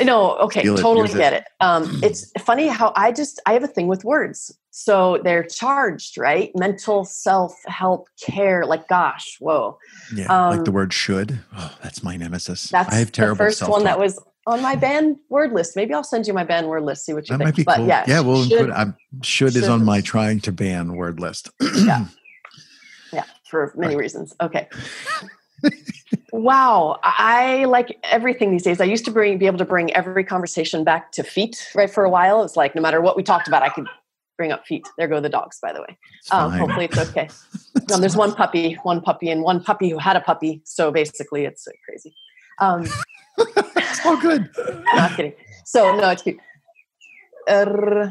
I 0.00 0.04
know. 0.04 0.36
Okay, 0.38 0.62
Feel 0.62 0.76
totally 0.76 1.10
it, 1.10 1.16
get 1.16 1.32
it. 1.34 1.42
it. 1.42 1.44
Um, 1.60 2.00
it's 2.02 2.32
funny 2.40 2.68
how 2.68 2.92
I 2.96 3.12
just 3.12 3.40
I 3.46 3.52
have 3.52 3.62
a 3.62 3.68
thing 3.68 3.86
with 3.86 4.04
words. 4.04 4.56
So 4.70 5.20
they're 5.24 5.42
charged, 5.42 6.18
right? 6.18 6.52
Mental 6.54 7.04
self 7.04 7.54
help 7.66 8.08
care. 8.20 8.64
Like, 8.64 8.88
gosh, 8.88 9.36
whoa. 9.40 9.78
Yeah, 10.14 10.26
um, 10.26 10.56
like 10.56 10.64
the 10.64 10.70
word 10.70 10.92
should. 10.92 11.40
Oh, 11.56 11.76
that's 11.82 12.02
my 12.02 12.16
nemesis. 12.16 12.68
That's 12.70 12.92
I 12.92 12.96
have 12.96 13.12
terrible. 13.12 13.36
The 13.36 13.44
first 13.44 13.68
one 13.68 13.84
that 13.84 13.98
was 13.98 14.18
on 14.48 14.62
my 14.62 14.74
banned 14.74 15.16
word 15.28 15.52
list. 15.52 15.76
Maybe 15.76 15.92
I'll 15.92 16.02
send 16.02 16.26
you 16.26 16.32
my 16.32 16.42
banned 16.42 16.68
word 16.68 16.82
list. 16.82 17.04
See 17.04 17.12
what 17.12 17.28
you 17.28 17.36
that 17.36 17.44
think. 17.44 17.48
Might 17.48 17.56
be 17.56 17.64
but 17.64 17.76
cool. 17.76 17.86
yeah, 17.86 18.04
yeah. 18.08 18.20
Well, 18.20 18.42
should, 18.44 18.70
put, 18.70 18.94
should, 19.22 19.52
should 19.52 19.56
is 19.56 19.68
on 19.68 19.84
my 19.84 20.00
trying 20.00 20.40
to 20.40 20.52
ban 20.52 20.96
word 20.96 21.20
list. 21.20 21.50
yeah, 21.84 22.06
yeah, 23.12 23.24
for 23.48 23.72
many 23.76 23.94
right. 23.94 24.00
reasons. 24.00 24.34
Okay. 24.40 24.68
wow, 26.32 26.98
I 27.02 27.66
like 27.66 27.98
everything 28.04 28.50
these 28.50 28.62
days. 28.62 28.80
I 28.80 28.84
used 28.84 29.04
to 29.04 29.10
bring 29.10 29.36
be 29.36 29.46
able 29.46 29.58
to 29.58 29.66
bring 29.66 29.92
every 29.92 30.24
conversation 30.24 30.82
back 30.82 31.12
to 31.12 31.22
feet. 31.22 31.68
Right 31.74 31.90
for 31.90 32.04
a 32.04 32.10
while, 32.10 32.42
it's 32.42 32.56
like 32.56 32.74
no 32.74 32.80
matter 32.80 33.02
what 33.02 33.16
we 33.16 33.22
talked 33.22 33.48
about, 33.48 33.62
I 33.62 33.68
could 33.68 33.86
bring 34.38 34.50
up 34.50 34.66
feet. 34.66 34.88
There 34.96 35.08
go 35.08 35.20
the 35.20 35.28
dogs, 35.28 35.58
by 35.60 35.74
the 35.74 35.82
way. 35.82 35.98
Um, 36.30 36.52
hopefully, 36.52 36.86
it's 36.86 36.98
okay. 37.10 37.28
no, 37.90 37.98
there's 37.98 38.16
one 38.16 38.34
puppy, 38.34 38.74
one 38.82 39.02
puppy, 39.02 39.28
and 39.28 39.42
one 39.42 39.62
puppy 39.62 39.90
who 39.90 39.98
had 39.98 40.16
a 40.16 40.20
puppy. 40.20 40.62
So 40.64 40.90
basically, 40.90 41.44
it's 41.44 41.68
crazy. 41.84 42.14
Um, 42.60 42.86
oh, 44.04 44.18
good. 44.20 44.50
not 44.94 45.16
kidding. 45.16 45.34
So 45.64 45.96
no, 45.96 46.10
it's 46.10 46.22
cute. 46.22 46.38
uh, 47.48 48.10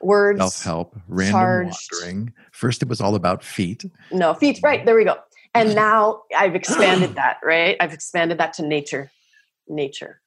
words. 0.00 0.38
Self 0.38 0.62
help, 0.62 0.96
random 1.08 1.32
charged. 1.32 1.90
wandering. 1.92 2.32
First, 2.52 2.82
it 2.82 2.88
was 2.88 3.00
all 3.00 3.14
about 3.14 3.42
feet. 3.42 3.84
No, 4.10 4.34
feet, 4.34 4.60
right. 4.62 4.84
There 4.84 4.96
we 4.96 5.04
go. 5.04 5.16
And 5.54 5.74
now 5.74 6.22
I've 6.36 6.54
expanded 6.54 7.14
that, 7.16 7.38
right? 7.42 7.76
I've 7.80 7.92
expanded 7.92 8.38
that 8.38 8.52
to 8.54 8.66
nature. 8.66 9.10
Nature. 9.66 10.20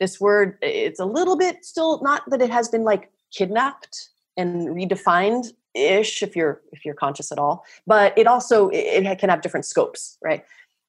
This 0.00 0.20
word, 0.20 0.58
it's 0.62 1.00
a 1.00 1.04
little 1.04 1.36
bit 1.36 1.64
still 1.64 2.02
not 2.02 2.22
that 2.30 2.40
it 2.40 2.50
has 2.50 2.68
been 2.68 2.82
like 2.84 3.10
kidnapped 3.32 4.10
and 4.36 4.68
redefined 4.68 5.52
ish 5.74 6.22
if 6.22 6.36
you're 6.36 6.60
if 6.72 6.84
you're 6.84 6.94
conscious 6.94 7.32
at 7.32 7.38
all 7.38 7.64
but 7.86 8.16
it 8.16 8.26
also 8.26 8.70
it 8.72 9.18
can 9.18 9.28
have 9.28 9.40
different 9.40 9.66
scopes 9.66 10.18
right 10.22 10.44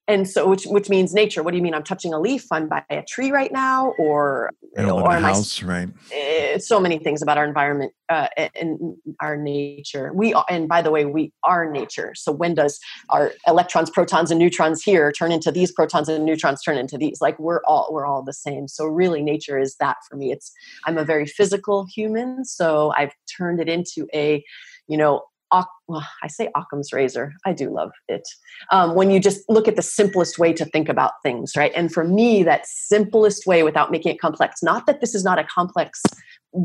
and 0.08 0.30
so 0.30 0.48
which 0.48 0.66
which 0.66 0.90
means 0.90 1.14
nature. 1.14 1.44
What 1.44 1.52
do 1.52 1.58
you 1.58 1.64
mean? 1.64 1.74
I'm 1.74 1.84
touching 1.84 2.14
a 2.14 2.20
leaf 2.20 2.46
i'm 2.52 2.68
by 2.68 2.84
a 2.90 3.04
tree 3.04 3.32
right 3.32 3.52
now 3.52 3.94
or 3.98 4.52
or 4.78 5.16
a 5.16 5.20
house 5.20 5.64
I, 5.64 5.66
right. 5.66 5.90
Eh, 6.12 6.58
so 6.58 6.80
many 6.80 7.00
things 7.00 7.22
about 7.22 7.38
our 7.38 7.46
environment 7.46 7.92
uh, 8.10 8.28
and 8.56 8.96
our 9.20 9.36
nature. 9.36 10.12
We 10.14 10.34
are, 10.34 10.46
and 10.50 10.68
by 10.68 10.82
the 10.82 10.92
way 10.92 11.06
we 11.06 11.32
are 11.44 11.70
nature. 11.70 12.14
So 12.16 12.32
when 12.32 12.54
does 12.54 12.80
our 13.10 13.34
electrons 13.48 13.90
protons 13.90 14.32
and 14.32 14.40
neutrons 14.40 14.84
here 14.84 15.12
turn 15.12 15.32
into 15.32 15.52
these 15.52 15.72
protons 15.72 16.10
and 16.10 16.26
neutrons 16.26 16.62
turn 16.62 16.78
into 16.78 16.98
these? 16.98 17.20
Like 17.22 17.40
we're 17.40 17.62
all 17.66 17.90
we're 17.92 18.06
all 18.06 18.24
the 18.24 18.34
same. 18.34 18.68
So 18.68 18.86
really 18.86 19.22
nature 19.22 19.60
is 19.60 19.76
that 19.80 19.98
for 20.10 20.18
me. 20.18 20.32
It's 20.32 20.52
i'm 20.86 20.98
a 20.98 21.06
very 21.06 21.26
physical 21.26 21.86
human 21.86 22.46
so 22.46 22.94
i've 22.98 23.12
turned 23.38 23.60
it 23.60 23.70
into 23.70 24.08
a 24.14 24.44
you 24.88 24.98
know 24.98 25.24
I 25.52 26.28
say 26.28 26.50
Occam's 26.56 26.92
razor. 26.92 27.34
I 27.46 27.54
do 27.54 27.74
love 27.74 27.92
it. 28.08 28.24
Um, 28.72 28.96
when 28.96 29.12
you 29.12 29.20
just 29.20 29.48
look 29.50 29.68
at 29.68 29.76
the 29.76 29.82
simplest 29.82 30.40
way 30.40 30.54
to 30.54 30.66
think 30.66 30.90
about 30.90 31.14
things, 31.24 31.54
right? 31.56 31.72
And 31.76 31.92
for 31.92 32.04
me, 32.04 32.44
that 32.44 32.66
simplest 32.66 33.46
way 33.46 33.64
without 33.64 33.92
making 33.92 34.14
it 34.14 34.20
complex, 34.20 34.62
not 34.64 34.86
that 34.88 35.02
this 35.02 35.16
is 35.16 35.24
not 35.24 35.40
a 35.40 35.44
complex 35.44 36.02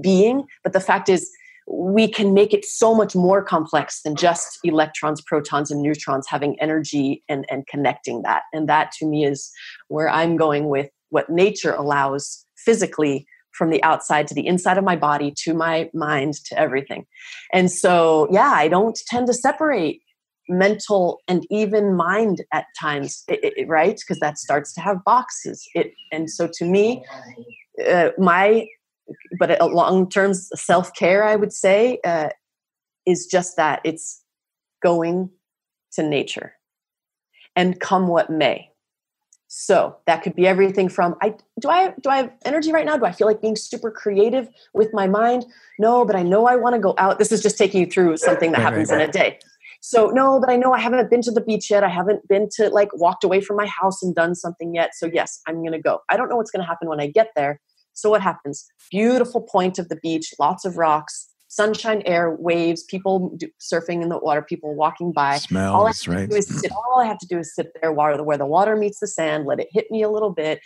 being, 0.01 0.45
but 0.65 0.73
the 0.73 0.81
fact 0.81 1.09
is, 1.09 1.31
we 1.73 2.09
can 2.09 2.35
make 2.35 2.53
it 2.53 2.65
so 2.65 2.95
much 2.95 3.15
more 3.15 3.45
complex 3.45 4.03
than 4.03 4.17
just 4.17 4.59
electrons, 4.65 5.21
protons, 5.21 5.71
and 5.71 5.81
neutrons 5.81 6.27
having 6.29 6.59
energy 6.61 7.23
and, 7.29 7.47
and 7.49 7.65
connecting 7.69 8.23
that. 8.23 8.43
And 8.53 8.69
that 8.69 8.91
to 8.99 9.07
me 9.07 9.25
is 9.25 9.51
where 9.87 10.09
I'm 10.09 10.37
going 10.37 10.69
with 10.69 10.89
what 11.11 11.31
nature 11.31 11.73
allows 11.73 12.45
physically 12.57 13.27
from 13.61 13.69
the 13.69 13.85
outside 13.85 14.27
to 14.27 14.35
the 14.35 14.47
inside 14.47 14.79
of 14.79 14.85
my 14.85 14.97
body 14.97 15.35
to 15.37 15.53
my 15.53 15.91
mind 15.93 16.33
to 16.47 16.59
everything. 16.59 17.05
And 17.53 17.71
so, 17.71 18.27
yeah, 18.31 18.53
I 18.53 18.69
don't 18.69 18.99
tend 19.07 19.27
to 19.27 19.35
separate 19.35 20.01
mental 20.49 21.21
and 21.29 21.47
even 21.51 21.95
mind 21.95 22.39
at 22.55 22.65
times, 22.81 23.23
it, 23.29 23.41
it, 23.43 23.69
right? 23.69 23.97
Because 24.01 24.19
that 24.21 24.39
starts 24.39 24.73
to 24.73 24.81
have 24.81 25.05
boxes. 25.05 25.69
It 25.75 25.93
and 26.11 26.31
so 26.31 26.49
to 26.55 26.65
me, 26.65 27.05
uh, 27.87 28.13
my 28.17 28.67
but 29.39 29.61
a 29.61 29.67
long 29.67 30.09
term 30.09 30.33
self 30.33 30.95
care, 30.95 31.23
I 31.23 31.37
would 31.37 31.53
say, 31.53 31.99
uh, 32.03 32.31
is 33.07 33.27
just 33.27 33.59
that 33.59 33.83
it's 33.85 34.23
going 34.83 35.29
to 35.93 36.03
nature 36.03 36.55
and 37.55 37.79
come 37.79 38.09
what 38.09 38.31
may 38.31 38.70
so 39.53 39.97
that 40.07 40.23
could 40.23 40.37
be 40.37 40.47
everything 40.47 40.89
from 40.89 41.17
I 41.21 41.35
do 41.59 41.69
I 41.69 41.93
do 42.01 42.09
I 42.09 42.19
have 42.19 42.31
energy 42.45 42.71
right 42.71 42.87
now? 42.87 42.97
Do 42.97 43.05
I 43.05 43.11
feel 43.11 43.27
like 43.27 43.43
being 43.43 43.57
super 43.57 43.91
creative 43.91 44.49
with 44.75 44.95
my 44.95 45.09
mind? 45.09 45.45
No, 45.77 46.05
but 46.05 46.15
I 46.15 46.23
know 46.23 46.47
I 46.47 46.55
want 46.55 46.77
to 46.77 46.81
go 46.81 46.95
out. 46.99 47.19
This 47.19 47.33
is 47.33 47.43
just 47.43 47.59
taking 47.59 47.81
you 47.81 47.87
through 47.87 48.17
something 48.19 48.53
that 48.53 48.59
right, 48.59 48.63
happens 48.63 48.93
right, 48.93 48.99
right. 48.99 49.05
in 49.05 49.11
a 49.11 49.13
day. 49.13 49.39
So 49.81 50.11
no, 50.11 50.39
but 50.39 50.51
I 50.51 50.57
know 50.57 50.73
I 50.73 50.79
haven't 50.79 51.11
been 51.11 51.21
to 51.23 51.33
the 51.33 51.41
beach 51.41 51.69
yet. 51.69 51.83
I 51.83 51.89
haven't 51.89 52.29
been 52.29 52.49
to 52.59 52.69
like 52.69 52.91
walked 52.95 53.25
away 53.25 53.41
from 53.41 53.57
my 53.57 53.67
house 53.67 54.05
and 54.05 54.15
done 54.15 54.37
something 54.37 54.73
yet. 54.73 54.95
So 54.95 55.11
yes, 55.13 55.41
I'm 55.49 55.57
going 55.57 55.73
to 55.73 55.81
go. 55.81 55.99
I 56.09 56.17
don't 56.17 56.29
know 56.29 56.37
what's 56.37 56.53
going 56.53 56.63
to 56.63 56.69
happen 56.69 56.89
when 56.89 57.01
I 57.01 57.09
get 57.09 57.31
there. 57.35 57.61
So 57.93 58.09
what 58.09 58.23
happens? 58.23 58.65
Beautiful 58.89 59.41
point 59.41 59.81
of 59.81 59.89
the 59.89 59.97
beach, 59.97 60.33
lots 60.39 60.65
of 60.65 60.77
rocks, 60.77 61.29
sunshine, 61.51 62.01
air, 62.07 62.37
waves, 62.39 62.85
people 62.85 63.37
surfing 63.61 64.03
in 64.03 64.09
the 64.09 64.19
water, 64.19 64.41
people 64.41 64.75
walking 64.75 65.13
by. 65.13 65.37
Smells, 65.39 65.75
all 65.75 65.85
I 65.85 65.89
have 65.89 66.07
right? 66.07 66.23
To 66.23 66.27
do 66.29 66.37
is 66.37 66.61
sit, 66.61 66.73
all 66.73 67.01
I 67.01 67.05
have 67.05 67.19
to 67.19 67.27
do 67.27 67.39
is 67.39 67.55
sit 67.55 67.73
there 67.81 67.93
where 67.93 68.17
the, 68.17 68.23
where 68.23 68.39
the 68.39 68.47
water 68.47 68.77
meets 68.77 69.01
the 69.01 69.09
sand, 69.09 69.47
let 69.47 69.59
it 69.61 69.69
hit 69.73 69.91
me 69.91 70.03
a 70.03 70.09
little 70.09 70.31
bit, 70.31 70.61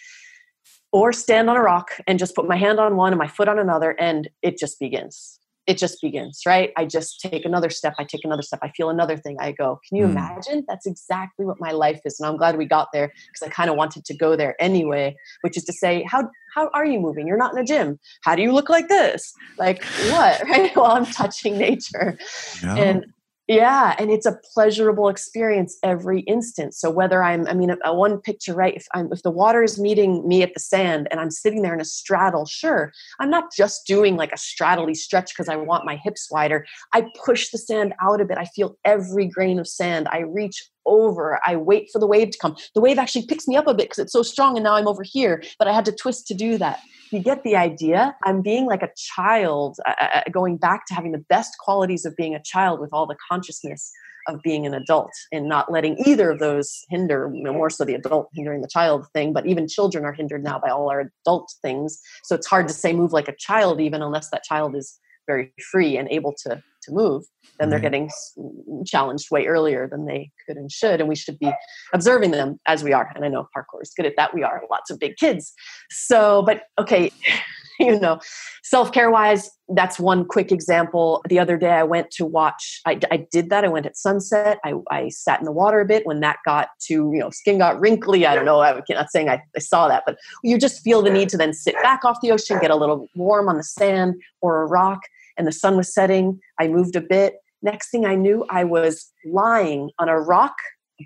or 0.93 1.13
stand 1.13 1.49
on 1.49 1.57
a 1.57 1.61
rock 1.61 1.93
and 2.07 2.19
just 2.19 2.35
put 2.35 2.47
my 2.47 2.57
hand 2.57 2.79
on 2.79 2.97
one 2.97 3.13
and 3.13 3.19
my 3.19 3.27
foot 3.27 3.49
on 3.49 3.59
another, 3.59 3.93
and 3.99 4.29
it 4.43 4.59
just 4.59 4.79
begins 4.79 5.41
it 5.67 5.79
just 5.79 6.01
begins, 6.03 6.43
right? 6.47 6.73
I 6.77 6.85
just 6.85 7.21
take 7.21 7.45
another 7.45 7.71
step, 7.71 7.95
I 7.99 8.05
take 8.05 8.25
another 8.25 8.43
step, 8.43 8.61
I 8.63 8.71
feel 8.71 8.91
another 8.91 9.17
thing, 9.17 9.37
I 9.41 9.53
go, 9.53 9.81
can 9.89 9.97
you 9.97 10.05
mm. 10.05 10.11
imagine? 10.11 10.65
That's 10.69 10.87
exactly 10.87 11.47
what 11.47 11.59
my 11.61 11.73
life 11.73 12.01
is. 12.05 12.21
And 12.21 12.29
I'm 12.29 12.37
glad 12.37 12.57
we 12.59 12.67
got 12.67 12.89
there 12.93 13.13
because 13.33 13.47
I 13.47 13.51
kind 13.51 13.71
of 13.71 13.77
wanted 13.77 14.05
to 14.05 14.15
go 14.15 14.37
there 14.37 14.61
anyway, 14.61 15.17
which 15.41 15.57
is 15.57 15.65
to 15.65 15.73
say, 15.73 16.05
how 16.09 16.29
how 16.55 16.71
are 16.73 16.87
you 16.87 17.01
moving? 17.01 17.27
You're 17.27 17.37
not 17.37 17.53
in 17.53 17.59
a 17.59 17.65
gym. 17.65 17.99
How 18.23 18.37
do 18.37 18.43
you 18.43 18.53
look 18.53 18.69
like 18.69 18.89
this? 18.89 19.33
Like 19.59 19.83
what? 20.11 20.43
Right? 20.49 20.77
While 20.77 20.93
I'm 20.93 21.07
touching 21.07 21.59
nature. 21.59 22.17
No. 22.63 22.75
And 22.77 23.07
yeah 23.47 23.95
and 23.99 24.11
it's 24.11 24.27
a 24.27 24.39
pleasurable 24.53 25.09
experience 25.09 25.77
every 25.83 26.21
instant. 26.21 26.75
So 26.75 26.91
whether 26.91 27.23
i'm 27.23 27.47
i 27.47 27.55
mean 27.55 27.71
a, 27.71 27.77
a, 27.85 27.95
one 27.95 28.21
picture 28.21 28.55
right 28.55 28.75
if 28.75 28.87
i'm 28.95 29.11
if 29.13 29.23
the 29.23 29.31
water 29.31 29.63
is 29.63 29.79
meeting 29.79 30.27
me 30.27 30.43
at 30.43 30.55
the 30.55 30.61
sand 30.61 31.09
and 31.11 31.21
i'm 31.21 31.31
sitting 31.31 31.63
there 31.63 31.75
in 31.75 31.81
a 31.81 31.85
straddle 31.85 32.47
sure 32.47 32.93
i'm 33.21 33.31
not 33.31 33.53
just 33.53 33.87
doing 33.87 34.17
like 34.17 34.33
a 34.33 34.39
straddly 34.39 34.95
stretch 34.95 35.31
because 35.33 35.49
i 35.49 35.57
want 35.57 35.85
my 35.85 35.97
hips 35.97 36.29
wider. 36.31 36.67
I 36.93 37.07
push 37.25 37.51
the 37.51 37.59
sand 37.59 37.95
out 38.03 38.21
a 38.21 38.25
bit. 38.25 38.39
I 38.39 38.45
feel 38.47 38.77
every 38.85 39.27
grain 39.27 39.59
of 39.59 39.69
sand. 39.69 40.09
I 40.11 40.21
reach 40.21 40.69
over 40.87 41.41
i 41.45 41.57
wait 41.57 41.89
for 41.93 41.99
the 41.99 42.07
wave 42.07 42.31
to 42.31 42.39
come 42.39 42.57
the 42.75 42.81
wave 42.81 42.99
actually 42.99 43.27
picks 43.27 43.47
me 43.49 43.57
up 43.57 43.67
a 43.67 43.75
bit 43.75 43.87
because 43.87 43.99
it's 43.99 44.13
so 44.13 44.23
strong 44.23 44.57
and 44.57 44.65
now 44.65 44.75
i'm 44.75 44.89
over 44.89 45.03
here 45.03 45.43
but 45.59 45.69
i 45.69 45.73
had 45.73 45.85
to 45.85 45.93
twist 45.93 46.27
to 46.27 46.35
do 46.35 46.59
that 46.59 46.81
you 47.15 47.21
get 47.21 47.45
the 47.45 47.55
idea. 47.55 48.17
I'm 48.25 48.43
being 48.43 48.67
like 48.67 48.83
a 48.83 48.91
child, 48.97 49.77
uh, 49.87 49.95
uh, 50.01 50.05
uh, 50.17 50.23
going 50.33 50.57
back 50.57 50.85
to 50.87 50.95
having 50.95 51.13
the 51.13 51.25
best 51.29 51.57
qualities 51.59 52.05
of 52.05 52.17
being 52.17 52.35
a 52.35 52.43
child 52.43 52.81
with 52.81 52.91
all 52.93 53.07
the 53.07 53.17
consciousness 53.31 53.93
of 54.27 54.41
being 54.43 54.67
an 54.67 54.75
adult 54.75 55.13
and 55.31 55.49
not 55.49 55.71
letting 55.71 55.97
either 56.05 56.31
of 56.31 56.41
those 56.41 56.81
hinder, 56.89 57.29
more 57.29 57.71
so 57.71 57.85
the 57.85 57.95
adult 57.95 58.31
hindering 58.35 58.63
the 58.63 58.69
child 58.69 59.07
thing, 59.13 59.33
but 59.33 59.47
even 59.47 59.69
children 59.69 60.05
are 60.05 60.13
hindered 60.13 60.43
now 60.43 60.59
by 60.59 60.71
all 60.71 60.91
our 60.91 61.11
adult 61.25 61.53
things. 61.63 62.01
So 62.25 62.35
it's 62.35 62.47
hard 62.47 62.67
to 62.69 62.75
say 62.75 62.93
move 62.93 63.13
like 63.13 63.29
a 63.29 63.37
child, 63.37 63.81
even 63.81 64.03
unless 64.03 64.31
that 64.31 64.43
child 64.43 64.75
is 64.75 64.99
very 65.27 65.53
free 65.71 65.97
and 65.97 66.09
able 66.11 66.35
to 66.45 66.63
to 66.85 66.93
move 66.93 67.25
then 67.59 67.71
they're 67.71 67.79
mm-hmm. 67.79 67.85
getting 67.85 68.11
mm, 68.39 68.87
challenged 68.87 69.31
way 69.31 69.47
earlier 69.47 69.89
than 69.89 70.07
they 70.07 70.31
could 70.47 70.57
and 70.57 70.71
should 70.71 71.01
and 71.01 71.09
we 71.09 71.17
should 71.17 71.39
be 71.39 71.53
observing 71.93 72.31
them 72.31 72.59
as 72.67 72.83
we 72.83 72.93
are. 72.93 73.11
And 73.15 73.25
i 73.25 73.29
know 73.29 73.49
parkour 73.57 73.83
is 73.83 73.93
good 73.97 74.07
at 74.07 74.17
that. 74.17 74.35
We 74.35 74.43
are 74.43 74.63
lots 74.71 74.91
of 74.91 74.99
big 74.99 75.17
kids. 75.17 75.53
So 75.91 76.43
but 76.43 76.63
okay 76.79 77.11
you 77.81 77.99
know 77.99 78.21
self-care 78.63 79.11
wise 79.11 79.51
that's 79.75 79.99
one 79.99 80.25
quick 80.25 80.53
example. 80.53 81.23
The 81.29 81.39
other 81.39 81.57
day 81.57 81.71
i 81.71 81.83
went 81.83 82.11
to 82.13 82.27
watch 82.27 82.81
i, 82.87 82.99
I 83.11 83.27
did 83.31 83.51
that. 83.51 83.65
I 83.65 83.69
went 83.69 83.87
at 83.87 83.97
sunset. 83.97 84.59
I, 84.65 84.75
I 84.91 85.09
sat 85.09 85.39
in 85.39 85.45
the 85.45 85.53
water 85.53 85.81
a 85.81 85.85
bit. 85.85 86.07
When 86.07 86.21
that 86.21 86.39
got 86.45 86.69
to 86.87 86.93
you 86.93 87.19
know 87.19 87.31
skin 87.31 87.59
got 87.59 87.81
wrinkly 87.81 88.27
i 88.27 88.35
don't 88.35 88.45
know 88.45 88.61
i'm 88.61 88.83
not 88.89 89.11
saying 89.11 89.29
I, 89.29 89.43
I 89.57 89.61
saw 89.61 89.89
that 89.89 90.03
but 90.07 90.19
you 90.43 90.59
just 90.59 90.83
feel 90.83 91.03
the 91.03 91.11
need 91.11 91.29
to 91.31 91.37
then 91.37 91.53
sit 91.53 91.75
back 91.83 92.05
off 92.05 92.21
the 92.21 92.33
ocean 92.33 92.59
get 92.61 92.71
a 92.71 92.77
little 92.77 93.09
warm 93.15 93.49
on 93.49 93.57
the 93.57 93.65
sand 93.65 94.15
or 94.41 94.63
a 94.63 94.67
rock 94.67 95.01
and 95.37 95.47
the 95.47 95.53
sun 95.53 95.77
was 95.77 95.93
setting. 95.93 96.41
I 96.61 96.69
moved 96.69 96.97
a 96.97 97.01
bit. 97.01 97.37
Next 97.63 97.91
thing 97.91 98.05
I 98.05 98.15
knew, 98.15 98.45
I 98.51 98.65
was 98.65 99.11
lying 99.25 99.91
on 99.99 100.09
a 100.09 100.21
rock, 100.21 100.55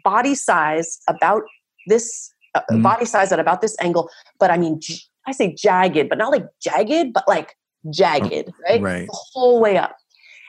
body 0.04 0.34
size 0.34 0.98
about 1.08 1.42
this, 1.86 2.32
uh, 2.54 2.62
mm. 2.70 2.82
body 2.82 3.04
size 3.04 3.30
at 3.32 3.38
about 3.38 3.60
this 3.60 3.76
angle. 3.80 4.10
But 4.38 4.50
I 4.50 4.58
mean, 4.58 4.80
I 5.26 5.32
say 5.32 5.54
jagged, 5.54 6.08
but 6.08 6.18
not 6.18 6.32
like 6.32 6.46
jagged, 6.60 7.12
but 7.12 7.28
like 7.28 7.54
jagged, 7.90 8.52
right? 8.68 8.80
Right. 8.80 9.06
The 9.06 9.18
whole 9.32 9.60
way 9.60 9.76
up. 9.76 9.96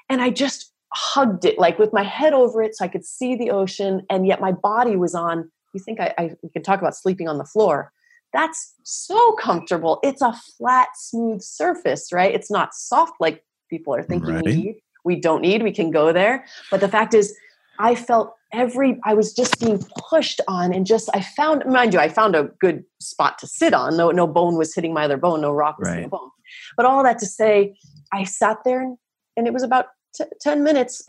And 0.09 0.21
I 0.21 0.31
just 0.31 0.73
hugged 0.93 1.45
it, 1.45 1.59
like 1.59 1.77
with 1.77 1.93
my 1.93 2.03
head 2.03 2.33
over 2.33 2.63
it, 2.63 2.75
so 2.75 2.85
I 2.85 2.87
could 2.87 3.05
see 3.05 3.35
the 3.35 3.51
ocean, 3.51 4.01
and 4.09 4.25
yet 4.25 4.41
my 4.41 4.51
body 4.51 4.95
was 4.95 5.13
on. 5.13 5.51
You 5.73 5.79
think 5.79 5.99
I, 5.99 6.13
I 6.17 6.31
we 6.41 6.49
can 6.49 6.63
talk 6.63 6.79
about 6.79 6.95
sleeping 6.95 7.27
on 7.27 7.37
the 7.37 7.45
floor? 7.45 7.91
That's 8.33 8.75
so 8.83 9.33
comfortable. 9.33 9.99
It's 10.03 10.21
a 10.21 10.33
flat, 10.57 10.89
smooth 10.95 11.41
surface, 11.41 12.11
right? 12.11 12.33
It's 12.33 12.51
not 12.51 12.73
soft 12.73 13.13
like 13.19 13.43
people 13.69 13.93
are 13.95 14.03
thinking 14.03 14.35
right. 14.35 14.45
we 14.45 14.55
need. 14.55 14.75
We 15.05 15.15
don't 15.15 15.41
need. 15.41 15.63
We 15.63 15.71
can 15.71 15.91
go 15.91 16.11
there. 16.11 16.45
But 16.69 16.81
the 16.81 16.89
fact 16.89 17.13
is, 17.13 17.35
I 17.79 17.95
felt 17.95 18.35
every 18.51 18.99
I 19.03 19.13
was 19.13 19.33
just 19.33 19.59
being 19.59 19.83
pushed 20.09 20.41
on 20.47 20.73
and 20.73 20.85
just 20.85 21.09
I 21.13 21.21
found 21.21 21.63
mind 21.65 21.93
you 21.93 21.99
I 21.99 22.09
found 22.09 22.35
a 22.35 22.49
good 22.59 22.83
spot 22.99 23.37
to 23.39 23.47
sit 23.47 23.73
on 23.73 23.95
no 23.95 24.11
no 24.11 24.27
bone 24.27 24.57
was 24.57 24.73
hitting 24.73 24.93
my 24.93 25.05
other 25.05 25.17
bone 25.17 25.41
no 25.41 25.51
rock 25.51 25.77
was 25.77 25.87
right. 25.87 25.95
hitting 25.95 26.09
bone 26.09 26.31
but 26.75 26.85
all 26.85 27.03
that 27.03 27.19
to 27.19 27.27
say 27.27 27.75
I 28.11 28.23
sat 28.23 28.57
there 28.65 28.81
and, 28.81 28.97
and 29.37 29.47
it 29.47 29.53
was 29.53 29.61
about 29.61 29.85
t- 30.15 30.25
10 30.41 30.63
minutes 30.63 31.03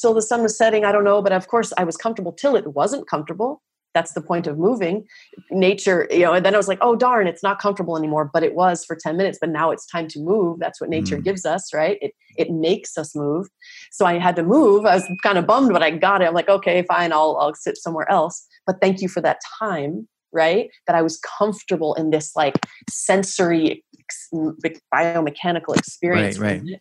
till 0.00 0.14
the 0.14 0.22
sun 0.22 0.42
was 0.42 0.56
setting 0.56 0.84
I 0.84 0.92
don't 0.92 1.04
know 1.04 1.20
but 1.20 1.32
of 1.32 1.48
course 1.48 1.72
I 1.76 1.84
was 1.84 1.96
comfortable 1.96 2.32
till 2.32 2.54
it 2.54 2.68
wasn't 2.68 3.08
comfortable 3.08 3.62
that's 3.94 4.12
the 4.12 4.20
point 4.20 4.46
of 4.46 4.58
moving 4.58 5.04
nature 5.50 6.06
you 6.10 6.20
know 6.20 6.32
and 6.32 6.44
then 6.44 6.54
i 6.54 6.56
was 6.56 6.68
like 6.68 6.78
oh 6.80 6.94
darn 6.94 7.26
it's 7.26 7.42
not 7.42 7.58
comfortable 7.58 7.96
anymore 7.96 8.30
but 8.32 8.42
it 8.42 8.54
was 8.54 8.84
for 8.84 8.96
10 8.96 9.16
minutes 9.16 9.38
but 9.40 9.50
now 9.50 9.70
it's 9.70 9.86
time 9.86 10.08
to 10.08 10.20
move 10.20 10.58
that's 10.58 10.80
what 10.80 10.90
nature 10.90 11.18
mm. 11.18 11.24
gives 11.24 11.44
us 11.44 11.72
right 11.74 11.98
it 12.00 12.12
it 12.36 12.50
makes 12.50 12.96
us 12.96 13.14
move 13.14 13.46
so 13.90 14.06
i 14.06 14.18
had 14.18 14.36
to 14.36 14.42
move 14.42 14.84
i 14.86 14.94
was 14.94 15.08
kind 15.22 15.38
of 15.38 15.46
bummed 15.46 15.72
but 15.72 15.82
i 15.82 15.90
got 15.90 16.22
it 16.22 16.26
i'm 16.26 16.34
like 16.34 16.48
okay 16.48 16.82
fine 16.88 17.12
i'll 17.12 17.36
i'll 17.40 17.54
sit 17.54 17.76
somewhere 17.76 18.10
else 18.10 18.46
but 18.66 18.80
thank 18.80 19.00
you 19.00 19.08
for 19.08 19.20
that 19.20 19.38
time 19.58 20.06
right? 20.32 20.70
That 20.86 20.96
I 20.96 21.02
was 21.02 21.18
comfortable 21.18 21.94
in 21.94 22.10
this 22.10 22.36
like 22.36 22.54
sensory 22.88 23.84
biomechanical 24.32 25.76
experience. 25.76 26.38
Right, 26.38 26.62
right. 26.62 26.80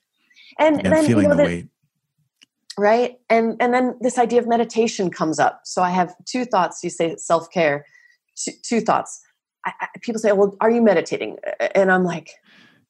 And, 0.60 0.86
and 0.86 0.94
then 0.94 1.06
feeling 1.06 1.24
you 1.24 1.30
know, 1.30 1.36
the, 1.36 1.44
the 1.44 1.50
weight. 1.50 1.68
Right. 2.78 3.18
And 3.30 3.58
and 3.60 3.74
then 3.74 3.96
this 4.00 4.18
idea 4.18 4.40
of 4.40 4.48
meditation 4.48 5.10
comes 5.12 5.40
up. 5.40 5.62
So 5.66 5.82
I 5.82 5.90
have 5.90 6.14
two 6.26 6.46
thoughts. 6.46 6.84
You 6.84 6.90
say 6.90 7.16
self-care. 7.18 7.86
Two, 8.36 8.52
two 8.64 8.82
thoughts. 8.82 9.20
I, 9.66 9.74
I, 9.82 9.88
people 10.02 10.20
say, 10.20 10.32
"Well, 10.32 10.56
are 10.62 10.72
you 10.72 10.82
meditating?" 10.82 11.38
And 11.76 11.92
I'm 11.92 12.06
like, 12.06 12.30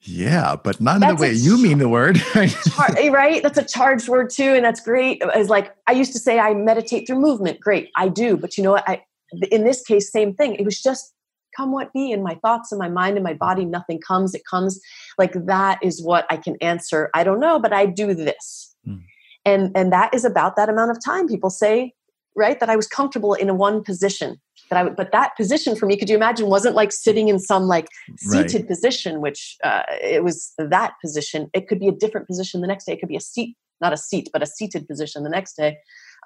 yeah, 0.02 0.56
but 0.56 0.80
not 0.80 1.02
in 1.02 1.08
the 1.08 1.16
way 1.16 1.34
you 1.34 1.62
mean 1.62 1.78
the 1.78 1.90
word. 1.90 2.16
char- 2.34 2.98
eh, 2.98 3.10
right? 3.10 3.44
That's 3.44 3.58
a 3.58 3.66
charged 3.66 4.08
word 4.08 4.30
too, 4.30 4.54
and 4.54 4.64
that's 4.64 4.80
great. 4.80 5.22
It's 5.36 5.50
like 5.50 5.76
I 5.88 5.92
used 5.92 6.14
to 6.14 6.20
say 6.20 6.40
I 6.40 6.54
meditate 6.54 7.06
through 7.06 7.20
movement. 7.20 7.60
Great, 7.60 7.90
I 7.98 8.08
do. 8.08 8.38
But 8.38 8.58
you 8.58 8.64
know 8.64 8.72
what? 8.72 8.88
I 8.88 9.04
in 9.52 9.66
this 9.66 9.82
case, 9.82 10.10
same 10.10 10.34
thing. 10.34 10.56
It 10.56 10.64
was 10.64 10.82
just 10.82 11.14
come 11.56 11.74
what 11.74 11.92
be 11.92 12.12
in 12.12 12.24
my 12.24 12.36
thoughts 12.36 12.72
and 12.72 12.80
my 12.80 12.88
mind 12.88 13.18
and 13.18 13.24
my 13.26 13.34
body. 13.34 13.66
Nothing 13.66 14.00
comes. 14.00 14.34
It 14.34 14.44
comes 14.50 14.80
like 15.18 15.34
that 15.34 15.80
is 15.84 16.02
what 16.02 16.26
I 16.30 16.38
can 16.38 16.56
answer. 16.62 17.10
I 17.14 17.26
don't 17.26 17.42
know, 17.42 17.60
but 17.60 17.74
I 17.74 17.86
do 17.86 18.14
this, 18.14 18.74
mm. 18.88 19.02
And 19.46 19.72
and 19.76 19.92
that 19.92 20.14
is 20.14 20.26
about 20.26 20.56
that 20.56 20.70
amount 20.70 20.92
of 20.92 21.04
time. 21.04 21.28
People 21.28 21.50
say 21.50 21.94
right 22.36 22.60
that 22.60 22.70
I 22.70 22.76
was 22.76 22.88
comfortable 22.88 23.34
in 23.34 23.50
a 23.50 23.54
one 23.54 23.84
position 23.84 24.40
that 24.70 24.78
I 24.78 24.84
would, 24.84 24.96
but 24.96 25.12
that 25.12 25.36
position 25.36 25.76
for 25.76 25.86
me, 25.86 25.98
could 25.98 26.10
you 26.10 26.16
imagine, 26.16 26.48
wasn't 26.48 26.76
like 26.76 26.92
sitting 26.92 27.28
in 27.28 27.40
some 27.40 27.64
like 27.64 27.88
seated 28.18 28.62
right. 28.62 28.68
position, 28.68 29.22
which 29.22 29.58
uh, 29.64 29.82
it 30.02 30.24
was 30.24 30.54
that 30.58 30.94
position. 31.02 31.50
It 31.54 31.68
could 31.68 31.80
be 31.80 31.88
a 31.88 31.92
different 31.92 32.28
position 32.28 32.62
the 32.62 32.68
next 32.68 32.86
day. 32.86 32.94
It 32.94 33.00
could 33.00 33.10
be 33.10 33.16
a 33.16 33.22
seat, 33.22 33.58
not 33.82 33.94
a 33.94 33.98
seat, 33.98 34.30
but 34.32 34.44
a 34.44 34.46
seated 34.46 34.88
position 34.88 35.24
the 35.24 35.30
next 35.30 35.56
day. 35.56 35.78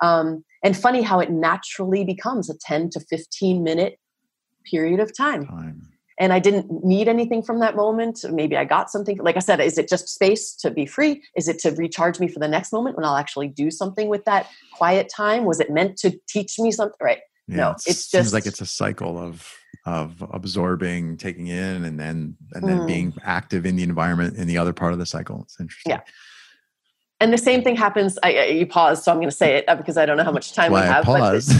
Um, 0.02 0.44
and 0.64 0.76
funny 0.76 1.02
how 1.02 1.20
it 1.20 1.30
naturally 1.30 2.04
becomes 2.04 2.50
a 2.50 2.58
10 2.58 2.90
to 2.92 3.00
15 3.00 3.64
minute 3.64 4.00
period 4.70 5.00
of 5.00 5.16
time. 5.16 5.46
time. 5.46 5.93
And 6.24 6.32
I 6.32 6.40
didn't 6.40 6.86
need 6.86 7.10
anything 7.10 7.44
from 7.44 7.60
that 7.60 7.76
moment. 7.76 8.24
Maybe 8.32 8.56
I 8.56 8.64
got 8.64 8.90
something. 8.90 9.18
Like 9.18 9.36
I 9.36 9.40
said, 9.40 9.60
is 9.60 9.78
it 9.78 9.90
just 9.90 10.08
space 10.08 10.54
to 10.54 10.72
be 10.72 10.86
free? 10.86 11.22
Is 11.36 11.50
it 11.50 11.60
to 11.60 11.72
recharge 11.72 12.18
me 12.18 12.30
for 12.30 12.40
the 12.40 12.48
next 12.48 12.72
moment 12.72 12.96
when 12.96 13.04
I'll 13.04 13.18
actually 13.18 13.50
do 13.50 13.70
something 13.70 14.08
with 14.08 14.24
that 14.24 14.48
quiet 14.74 15.12
time? 15.14 15.44
Was 15.44 15.60
it 15.60 15.70
meant 15.70 15.98
to 15.98 16.18
teach 16.30 16.58
me 16.60 16.72
something? 16.72 16.96
Right 17.02 17.20
yeah, 17.50 17.58
no, 17.58 17.72
it's, 17.72 17.88
it's 17.88 18.10
just 18.10 18.34
like 18.34 18.46
it's 18.46 18.62
a 18.62 18.66
cycle 18.66 19.20
of 19.20 19.54
of 19.86 20.24
absorbing, 20.32 21.18
taking 21.18 21.48
in, 21.48 21.84
and 21.84 22.00
then 22.00 22.38
and 22.54 22.66
then 22.66 22.80
mm. 22.80 22.88
being 22.88 23.14
active 23.26 23.66
in 23.66 23.76
the 23.76 23.84
environment 23.84 24.38
in 24.38 24.48
the 24.48 24.58
other 24.58 24.72
part 24.72 24.94
of 24.94 25.00
the 25.00 25.06
cycle. 25.06 25.42
It's 25.42 25.60
interesting. 25.60 25.92
Yeah. 25.92 26.00
And 27.20 27.34
the 27.34 27.38
same 27.38 27.64
thing 27.64 27.76
happens. 27.76 28.18
I, 28.24 28.38
I 28.38 28.46
you 28.46 28.66
pause, 28.66 29.04
so 29.04 29.12
I'm 29.12 29.18
going 29.18 29.30
to 29.30 29.36
say 29.36 29.58
it 29.58 29.66
uh, 29.68 29.76
because 29.76 29.98
I 29.98 30.06
don't 30.06 30.16
know 30.16 30.24
how 30.24 30.32
much 30.32 30.54
time 30.54 30.72
Why 30.72 30.84
we 30.84 30.88
have. 30.88 31.04
pause. 31.04 31.54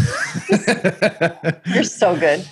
you're 1.76 1.84
so 1.84 2.18
good. 2.18 2.48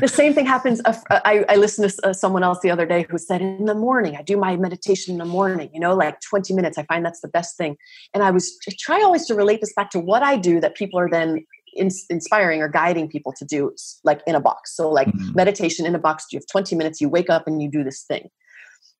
The 0.00 0.08
same 0.08 0.32
thing 0.34 0.46
happens. 0.46 0.80
Uh, 0.84 0.94
I, 1.10 1.44
I 1.48 1.56
listened 1.56 1.90
to 1.90 2.08
uh, 2.08 2.12
someone 2.12 2.42
else 2.42 2.60
the 2.60 2.70
other 2.70 2.86
day 2.86 3.06
who 3.08 3.18
said, 3.18 3.42
"In 3.42 3.66
the 3.66 3.74
morning, 3.74 4.16
I 4.16 4.22
do 4.22 4.36
my 4.36 4.56
meditation 4.56 5.12
in 5.12 5.18
the 5.18 5.24
morning. 5.24 5.70
You 5.72 5.80
know, 5.80 5.94
like 5.94 6.20
20 6.20 6.54
minutes. 6.54 6.78
I 6.78 6.84
find 6.84 7.04
that's 7.04 7.20
the 7.20 7.28
best 7.28 7.56
thing." 7.56 7.76
And 8.14 8.22
I 8.22 8.30
was 8.30 8.56
I 8.68 8.72
try 8.78 9.02
always 9.02 9.26
to 9.26 9.34
relate 9.34 9.60
this 9.60 9.72
back 9.74 9.90
to 9.90 10.00
what 10.00 10.22
I 10.22 10.36
do 10.36 10.60
that 10.60 10.74
people 10.74 10.98
are 10.98 11.10
then 11.10 11.44
in, 11.74 11.90
inspiring 12.10 12.60
or 12.60 12.68
guiding 12.68 13.08
people 13.08 13.32
to 13.34 13.44
do 13.44 13.74
like 14.04 14.22
in 14.26 14.34
a 14.34 14.40
box. 14.40 14.76
So 14.76 14.90
like 14.90 15.08
mm-hmm. 15.08 15.34
meditation 15.34 15.86
in 15.86 15.94
a 15.94 15.98
box. 15.98 16.26
You 16.32 16.38
have 16.38 16.46
20 16.50 16.76
minutes. 16.76 17.00
You 17.00 17.08
wake 17.08 17.30
up 17.30 17.46
and 17.46 17.62
you 17.62 17.70
do 17.70 17.84
this 17.84 18.02
thing. 18.02 18.28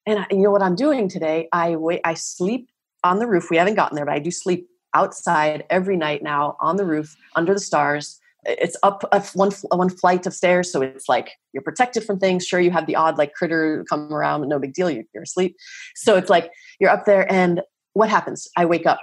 And 0.07 0.21
I, 0.21 0.27
you 0.31 0.43
know 0.43 0.51
what 0.51 0.63
I'm 0.63 0.77
doing 0.77 1.09
today? 1.09 1.49
I 1.53 1.77
wait. 1.77 2.01
I 2.05 2.15
sleep 2.15 2.69
on 3.05 3.19
the 3.19 3.27
roof. 3.27 3.49
We 3.51 3.57
haven't 3.57 3.75
gotten 3.75 3.97
there, 3.97 4.07
but 4.07 4.15
I 4.15 4.19
do 4.19 4.31
sleep 4.31 4.69
outside 4.95 5.65
every 5.71 5.97
night 5.97 6.23
now 6.23 6.57
on 6.61 6.77
the 6.77 6.85
roof 6.85 7.17
under 7.35 7.55
the 7.55 7.61
stars. 7.61 8.21
It's 8.45 8.77
up 8.83 9.05
a, 9.13 9.21
one 9.35 9.53
one 9.71 9.89
flight 9.89 10.27
of 10.27 10.35
stairs, 10.35 10.73
so 10.73 10.83
it's 10.83 11.09
like 11.09 11.31
you're 11.53 11.63
protected 11.63 12.05
from 12.05 12.19
things. 12.19 12.47
Sure, 12.47 12.61
you 12.61 12.71
have 12.71 12.87
the 12.87 12.97
odd 12.97 13.19
like 13.19 13.35
critter 13.35 13.85
come 13.89 14.13
around, 14.13 14.41
but 14.41 14.49
no 14.49 14.59
big 14.59 14.75
deal. 14.75 14.91
You're, 14.91 15.05
you're 15.15 15.23
asleep, 15.23 15.57
so 15.95 16.17
it's 16.17 16.31
like 16.31 16.51
you're 16.81 16.91
up 16.91 17.05
there, 17.05 17.31
and 17.31 17.63
what 17.93 18.09
happens? 18.09 18.49
I 18.57 18.65
wake 18.65 18.87
up 18.87 19.01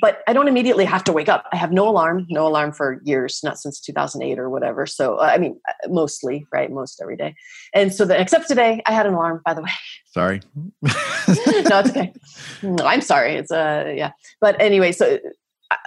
but 0.00 0.22
I 0.28 0.32
don't 0.32 0.46
immediately 0.46 0.84
have 0.84 1.02
to 1.04 1.12
wake 1.12 1.28
up. 1.28 1.46
I 1.52 1.56
have 1.56 1.72
no 1.72 1.88
alarm, 1.88 2.26
no 2.30 2.46
alarm 2.46 2.72
for 2.72 3.00
years, 3.04 3.40
not 3.42 3.58
since 3.58 3.80
2008 3.80 4.38
or 4.38 4.48
whatever. 4.48 4.86
So, 4.86 5.16
uh, 5.16 5.22
I 5.22 5.38
mean, 5.38 5.58
uh, 5.68 5.88
mostly, 5.88 6.46
right? 6.52 6.70
Most 6.70 7.00
every 7.02 7.16
day. 7.16 7.34
And 7.74 7.92
so, 7.92 8.04
the, 8.04 8.20
except 8.20 8.46
today, 8.46 8.82
I 8.86 8.92
had 8.92 9.06
an 9.06 9.14
alarm, 9.14 9.42
by 9.44 9.54
the 9.54 9.62
way. 9.62 9.70
Sorry. 10.12 10.40
no, 10.82 10.90
it's 11.28 11.90
okay. 11.90 12.12
No, 12.62 12.84
I'm 12.84 13.00
sorry. 13.00 13.36
It's, 13.36 13.50
uh, 13.50 13.92
yeah. 13.96 14.10
But 14.40 14.60
anyway, 14.60 14.92
so 14.92 15.18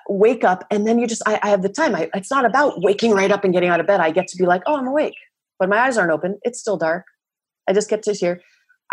wake 0.09 0.43
up 0.43 0.65
and 0.69 0.87
then 0.87 0.99
you 0.99 1.07
just, 1.07 1.21
I, 1.25 1.39
I 1.43 1.49
have 1.49 1.61
the 1.61 1.69
time. 1.69 1.95
I, 1.95 2.09
it's 2.13 2.31
not 2.31 2.45
about 2.45 2.81
waking 2.81 3.11
right 3.11 3.31
up 3.31 3.43
and 3.43 3.53
getting 3.53 3.69
out 3.69 3.79
of 3.79 3.87
bed. 3.87 3.99
I 3.99 4.11
get 4.11 4.27
to 4.29 4.37
be 4.37 4.45
like, 4.45 4.61
oh, 4.65 4.77
I'm 4.77 4.87
awake, 4.87 5.15
but 5.59 5.69
my 5.69 5.77
eyes 5.77 5.97
aren't 5.97 6.11
open. 6.11 6.39
It's 6.43 6.59
still 6.59 6.77
dark. 6.77 7.05
I 7.67 7.73
just 7.73 7.89
get 7.89 8.03
to 8.03 8.13
hear 8.13 8.41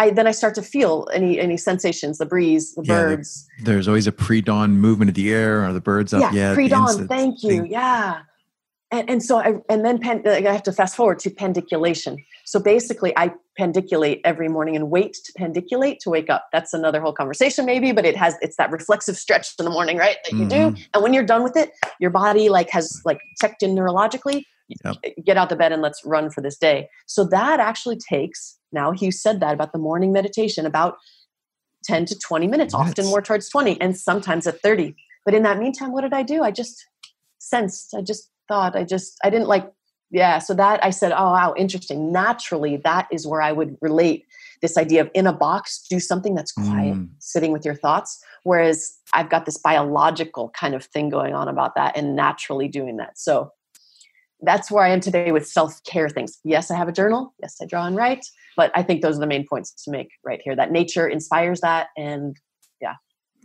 I 0.00 0.08
then 0.08 0.26
I 0.26 0.30
start 0.30 0.54
to 0.54 0.62
feel 0.62 1.06
any 1.12 1.38
any 1.38 1.58
sensations, 1.58 2.16
the 2.16 2.24
breeze, 2.24 2.74
the 2.74 2.82
yeah, 2.84 3.02
birds. 3.02 3.46
There, 3.58 3.74
there's 3.74 3.86
always 3.86 4.06
a 4.06 4.12
pre-dawn 4.12 4.78
movement 4.78 5.10
of 5.10 5.14
the 5.14 5.30
air. 5.30 5.62
Are 5.62 5.74
the 5.74 5.80
birds 5.80 6.14
up 6.14 6.22
yeah, 6.22 6.32
yet? 6.32 6.54
Pre-dawn. 6.54 7.06
Thank 7.06 7.42
you. 7.42 7.62
Thing. 7.62 7.70
Yeah. 7.70 8.22
And, 8.92 9.08
and 9.08 9.22
so 9.22 9.38
I 9.38 9.54
and 9.68 9.84
then 9.84 9.98
pen, 9.98 10.22
I 10.26 10.40
have 10.40 10.64
to 10.64 10.72
fast 10.72 10.96
forward 10.96 11.20
to 11.20 11.30
pendiculation. 11.30 12.16
So 12.44 12.58
basically, 12.58 13.16
I 13.16 13.32
pendiculate 13.56 14.20
every 14.24 14.48
morning 14.48 14.74
and 14.74 14.90
wait 14.90 15.14
to 15.24 15.32
pendiculate 15.36 16.00
to 16.00 16.10
wake 16.10 16.28
up. 16.28 16.48
That's 16.52 16.72
another 16.74 17.00
whole 17.00 17.12
conversation, 17.12 17.66
maybe, 17.66 17.92
but 17.92 18.04
it 18.04 18.16
has 18.16 18.34
it's 18.40 18.56
that 18.56 18.70
reflexive 18.72 19.16
stretch 19.16 19.54
in 19.58 19.64
the 19.64 19.70
morning, 19.70 19.96
right? 19.96 20.16
That 20.24 20.32
you 20.32 20.46
mm-hmm. 20.46 20.74
do, 20.74 20.82
and 20.92 21.02
when 21.02 21.14
you're 21.14 21.24
done 21.24 21.44
with 21.44 21.56
it, 21.56 21.70
your 22.00 22.10
body 22.10 22.48
like 22.48 22.70
has 22.70 23.00
like 23.04 23.20
checked 23.40 23.62
in 23.62 23.74
neurologically. 23.74 24.44
Yep. 24.84 24.96
Get 25.24 25.36
out 25.36 25.48
the 25.48 25.56
bed 25.56 25.72
and 25.72 25.82
let's 25.82 26.04
run 26.04 26.30
for 26.30 26.40
this 26.40 26.56
day. 26.56 26.88
So 27.06 27.24
that 27.24 27.58
actually 27.58 27.96
takes 27.96 28.60
now 28.72 28.92
he 28.92 29.10
said 29.10 29.40
that 29.40 29.54
about 29.54 29.72
the 29.72 29.78
morning 29.78 30.12
meditation 30.12 30.66
about 30.66 30.98
10 31.84 32.06
to 32.06 32.18
20 32.18 32.46
minutes, 32.46 32.74
minutes, 32.74 32.90
often 32.90 33.06
more 33.06 33.22
towards 33.22 33.48
20 33.48 33.80
and 33.80 33.96
sometimes 33.96 34.46
at 34.46 34.60
30 34.60 34.94
but 35.24 35.34
in 35.34 35.42
that 35.42 35.58
meantime 35.58 35.92
what 35.92 36.02
did 36.02 36.12
i 36.12 36.22
do 36.22 36.42
i 36.42 36.50
just 36.50 36.86
sensed 37.38 37.94
i 37.94 38.02
just 38.02 38.30
thought 38.50 38.76
i 38.76 38.84
just 38.84 39.16
i 39.24 39.30
didn't 39.30 39.48
like 39.48 39.70
yeah 40.10 40.38
so 40.38 40.52
that 40.52 40.82
i 40.84 40.90
said 40.90 41.12
oh 41.12 41.30
wow 41.32 41.54
interesting 41.56 42.12
naturally 42.12 42.76
that 42.76 43.06
is 43.10 43.26
where 43.26 43.42
i 43.42 43.52
would 43.52 43.76
relate 43.80 44.26
this 44.60 44.76
idea 44.76 45.00
of 45.00 45.10
in 45.14 45.26
a 45.26 45.32
box 45.32 45.86
do 45.88 46.00
something 46.00 46.34
that's 46.34 46.52
quiet 46.52 46.96
mm. 46.96 47.08
sitting 47.18 47.52
with 47.52 47.64
your 47.64 47.74
thoughts 47.74 48.22
whereas 48.42 48.98
i've 49.12 49.30
got 49.30 49.46
this 49.46 49.58
biological 49.58 50.50
kind 50.50 50.74
of 50.74 50.84
thing 50.84 51.08
going 51.08 51.34
on 51.34 51.48
about 51.48 51.74
that 51.76 51.96
and 51.96 52.16
naturally 52.16 52.68
doing 52.68 52.96
that 52.96 53.16
so 53.16 53.50
that's 54.42 54.70
where 54.70 54.84
I 54.84 54.88
am 54.88 55.00
today 55.00 55.32
with 55.32 55.46
self 55.46 55.82
care 55.84 56.08
things. 56.08 56.38
Yes, 56.44 56.70
I 56.70 56.76
have 56.76 56.88
a 56.88 56.92
journal. 56.92 57.34
Yes, 57.42 57.56
I 57.60 57.66
draw 57.66 57.86
and 57.86 57.96
write. 57.96 58.24
But 58.56 58.72
I 58.74 58.82
think 58.82 59.02
those 59.02 59.16
are 59.16 59.20
the 59.20 59.26
main 59.26 59.46
points 59.46 59.72
to 59.84 59.90
make 59.90 60.10
right 60.24 60.40
here. 60.42 60.56
That 60.56 60.72
nature 60.72 61.06
inspires 61.06 61.60
that, 61.60 61.88
and 61.96 62.36
yeah, 62.80 62.94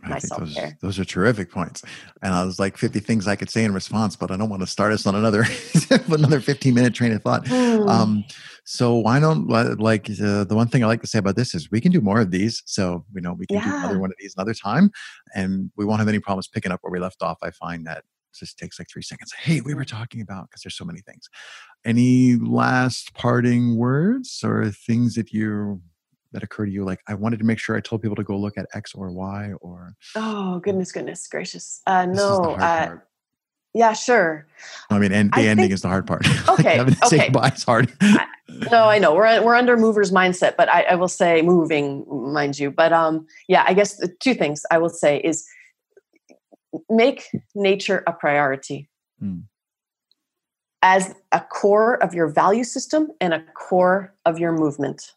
my 0.08 0.18
self 0.18 0.52
care. 0.54 0.76
Those, 0.80 0.96
those, 0.96 0.98
are 0.98 1.04
terrific 1.04 1.50
points. 1.50 1.82
And 2.22 2.34
I 2.34 2.44
was 2.44 2.58
like, 2.58 2.76
fifty 2.76 3.00
things 3.00 3.26
I 3.26 3.36
could 3.36 3.50
say 3.50 3.64
in 3.64 3.72
response, 3.72 4.16
but 4.16 4.30
I 4.30 4.36
don't 4.36 4.48
want 4.48 4.62
to 4.62 4.66
start 4.66 4.92
us 4.92 5.06
on 5.06 5.14
another 5.14 5.44
another 6.08 6.40
fifteen 6.40 6.74
minute 6.74 6.94
train 6.94 7.12
of 7.12 7.22
thought. 7.22 7.44
Mm. 7.44 7.88
Um, 7.88 8.24
so 8.64 8.96
why 8.96 9.20
don't 9.20 9.48
like 9.48 10.10
uh, 10.10 10.44
the 10.44 10.54
one 10.54 10.68
thing 10.68 10.82
I 10.82 10.86
like 10.86 11.00
to 11.02 11.06
say 11.06 11.18
about 11.18 11.36
this 11.36 11.54
is 11.54 11.70
we 11.70 11.80
can 11.80 11.92
do 11.92 12.00
more 12.00 12.20
of 12.20 12.30
these. 12.30 12.62
So 12.66 13.04
you 13.14 13.20
know 13.20 13.34
we 13.34 13.46
can 13.46 13.56
yeah. 13.56 13.64
do 13.64 13.76
another 13.76 13.98
one 13.98 14.10
of 14.10 14.16
these 14.18 14.34
another 14.36 14.54
time, 14.54 14.90
and 15.34 15.70
we 15.76 15.84
won't 15.84 16.00
have 16.00 16.08
any 16.08 16.20
problems 16.20 16.48
picking 16.48 16.72
up 16.72 16.80
where 16.82 16.92
we 16.92 16.98
left 16.98 17.22
off. 17.22 17.38
I 17.42 17.50
find 17.50 17.86
that 17.86 18.04
just 18.38 18.58
takes 18.58 18.78
like 18.78 18.88
three 18.90 19.02
seconds. 19.02 19.32
Hey, 19.32 19.60
we 19.60 19.74
were 19.74 19.84
talking 19.84 20.20
about 20.20 20.48
because 20.48 20.62
there's 20.62 20.76
so 20.76 20.84
many 20.84 21.00
things. 21.00 21.28
Any 21.84 22.36
last 22.36 23.14
parting 23.14 23.76
words 23.76 24.42
or 24.44 24.70
things 24.70 25.14
that 25.14 25.32
you 25.32 25.80
that 26.36 26.44
occur 26.44 26.66
to 26.66 26.70
you? 26.70 26.84
Like, 26.84 27.00
I 27.08 27.14
wanted 27.14 27.38
to 27.40 27.44
make 27.44 27.58
sure 27.58 27.76
I 27.76 27.80
told 27.80 28.02
people 28.02 28.16
to 28.16 28.22
go 28.22 28.36
look 28.36 28.56
at 28.56 28.66
X 28.74 28.94
or 28.94 29.10
Y 29.10 29.52
or. 29.60 29.96
Oh 30.14 30.60
goodness, 30.60 30.92
goodness 30.92 31.26
gracious! 31.26 31.82
Uh, 31.86 32.06
no, 32.06 32.54
uh, 32.54 32.96
yeah, 33.76 33.92
sure. 33.92 34.46
I 34.88 34.98
mean, 34.98 35.12
and 35.12 35.30
the 35.32 35.40
I 35.40 35.42
ending 35.42 35.64
think, 35.64 35.72
is 35.74 35.82
the 35.82 35.88
hard 35.88 36.06
part. 36.06 36.26
Okay, 36.48 36.80
like 36.80 37.04
okay. 37.04 37.24
goodbye 37.24 37.52
is 37.54 37.64
hard. 37.64 37.92
I, 38.00 38.26
no, 38.70 38.84
I 38.84 38.98
know 38.98 39.14
we're 39.14 39.42
we're 39.42 39.54
under 39.54 39.76
movers 39.76 40.10
mindset, 40.12 40.56
but 40.56 40.68
I, 40.70 40.82
I 40.82 40.94
will 40.94 41.08
say 41.08 41.42
moving, 41.42 42.06
mind 42.08 42.58
you. 42.58 42.70
But 42.70 42.92
um, 42.92 43.26
yeah, 43.48 43.64
I 43.66 43.74
guess 43.74 43.96
the 43.96 44.08
two 44.08 44.32
things 44.32 44.64
I 44.70 44.78
will 44.78 44.88
say 44.88 45.20
is 45.20 45.46
make 46.88 47.28
nature 47.54 48.02
a 48.06 48.12
priority 48.12 48.88
mm. 49.22 49.42
as 50.82 51.14
a 51.32 51.40
core 51.40 52.02
of 52.02 52.14
your 52.14 52.28
value 52.28 52.64
system 52.64 53.08
and 53.20 53.34
a 53.34 53.44
core 53.54 54.14
of 54.24 54.38
your 54.38 54.52
movement. 54.52 55.12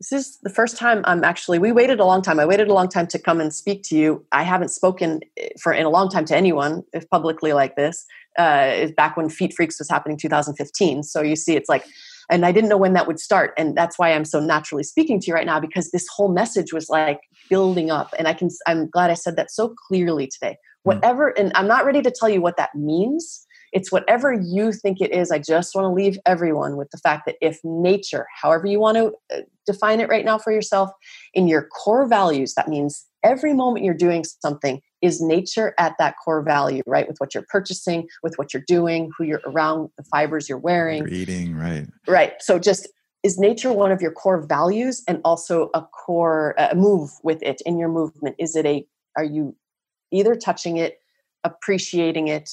This 0.00 0.12
is 0.12 0.38
the 0.42 0.50
first 0.50 0.76
time 0.76 1.02
I'm 1.04 1.24
actually, 1.24 1.58
we 1.58 1.72
waited 1.72 1.98
a 1.98 2.04
long 2.04 2.22
time. 2.22 2.38
I 2.38 2.46
waited 2.46 2.68
a 2.68 2.74
long 2.74 2.88
time 2.88 3.08
to 3.08 3.18
come 3.18 3.40
and 3.40 3.52
speak 3.52 3.82
to 3.84 3.96
you. 3.96 4.24
I 4.30 4.44
haven't 4.44 4.68
spoken 4.68 5.20
eh, 5.36 5.48
for 5.60 5.72
in 5.72 5.84
a 5.84 5.90
long 5.90 6.08
time 6.08 6.24
to 6.26 6.36
anyone, 6.36 6.84
if 6.92 7.08
publicly 7.10 7.52
like 7.52 7.74
this. 7.74 8.06
Uh, 8.38 8.86
back 8.96 9.16
when 9.16 9.28
Feet 9.28 9.52
Freaks 9.56 9.80
was 9.80 9.90
happening 9.90 10.16
2015. 10.16 11.02
So 11.02 11.20
you 11.22 11.34
see, 11.34 11.56
it's 11.56 11.68
like 11.68 11.84
and 12.30 12.44
i 12.44 12.52
didn't 12.52 12.68
know 12.68 12.76
when 12.76 12.92
that 12.92 13.06
would 13.06 13.18
start 13.18 13.52
and 13.56 13.76
that's 13.76 13.98
why 13.98 14.12
i'm 14.12 14.24
so 14.24 14.40
naturally 14.40 14.82
speaking 14.82 15.20
to 15.20 15.26
you 15.28 15.34
right 15.34 15.46
now 15.46 15.58
because 15.58 15.90
this 15.90 16.06
whole 16.08 16.28
message 16.32 16.72
was 16.72 16.88
like 16.88 17.20
building 17.48 17.90
up 17.90 18.14
and 18.18 18.28
i 18.28 18.34
can 18.34 18.48
i'm 18.66 18.88
glad 18.88 19.10
i 19.10 19.14
said 19.14 19.36
that 19.36 19.50
so 19.50 19.74
clearly 19.88 20.26
today 20.26 20.56
hmm. 20.84 20.90
whatever 20.90 21.28
and 21.38 21.52
i'm 21.54 21.66
not 21.66 21.84
ready 21.84 22.02
to 22.02 22.10
tell 22.10 22.28
you 22.28 22.40
what 22.40 22.56
that 22.56 22.74
means 22.74 23.46
it's 23.72 23.92
whatever 23.92 24.32
you 24.32 24.72
think 24.72 25.00
it 25.00 25.12
is. 25.12 25.30
I 25.30 25.38
just 25.38 25.74
want 25.74 25.84
to 25.84 25.92
leave 25.92 26.18
everyone 26.26 26.76
with 26.76 26.90
the 26.90 26.98
fact 26.98 27.26
that 27.26 27.36
if 27.40 27.58
nature, 27.64 28.26
however 28.40 28.66
you 28.66 28.80
want 28.80 28.96
to 28.96 29.12
uh, 29.34 29.42
define 29.66 30.00
it 30.00 30.08
right 30.08 30.24
now 30.24 30.38
for 30.38 30.52
yourself, 30.52 30.90
in 31.34 31.48
your 31.48 31.68
core 31.68 32.06
values, 32.06 32.54
that 32.54 32.68
means 32.68 33.06
every 33.22 33.52
moment 33.52 33.84
you're 33.84 33.94
doing 33.94 34.24
something 34.42 34.80
is 35.02 35.20
nature 35.20 35.74
at 35.78 35.94
that 35.98 36.14
core 36.24 36.42
value, 36.42 36.82
right? 36.86 37.06
With 37.06 37.18
what 37.18 37.34
you're 37.34 37.46
purchasing, 37.48 38.08
with 38.22 38.34
what 38.36 38.52
you're 38.52 38.64
doing, 38.66 39.10
who 39.16 39.24
you're 39.24 39.42
around, 39.46 39.90
the 39.96 40.04
fibers 40.04 40.48
you're 40.48 40.58
wearing. 40.58 40.98
You're 40.98 41.08
eating, 41.08 41.56
right. 41.56 41.86
Right. 42.06 42.34
So 42.40 42.58
just 42.58 42.88
is 43.22 43.38
nature 43.38 43.72
one 43.72 43.92
of 43.92 44.00
your 44.00 44.12
core 44.12 44.46
values 44.46 45.02
and 45.08 45.20
also 45.24 45.70
a 45.74 45.82
core 45.82 46.54
uh, 46.58 46.74
move 46.74 47.10
with 47.22 47.42
it 47.42 47.60
in 47.66 47.78
your 47.78 47.88
movement? 47.88 48.36
Is 48.38 48.56
it 48.56 48.64
a, 48.64 48.86
are 49.16 49.24
you 49.24 49.56
either 50.12 50.34
touching 50.34 50.76
it, 50.76 51.00
appreciating 51.44 52.28
it, 52.28 52.48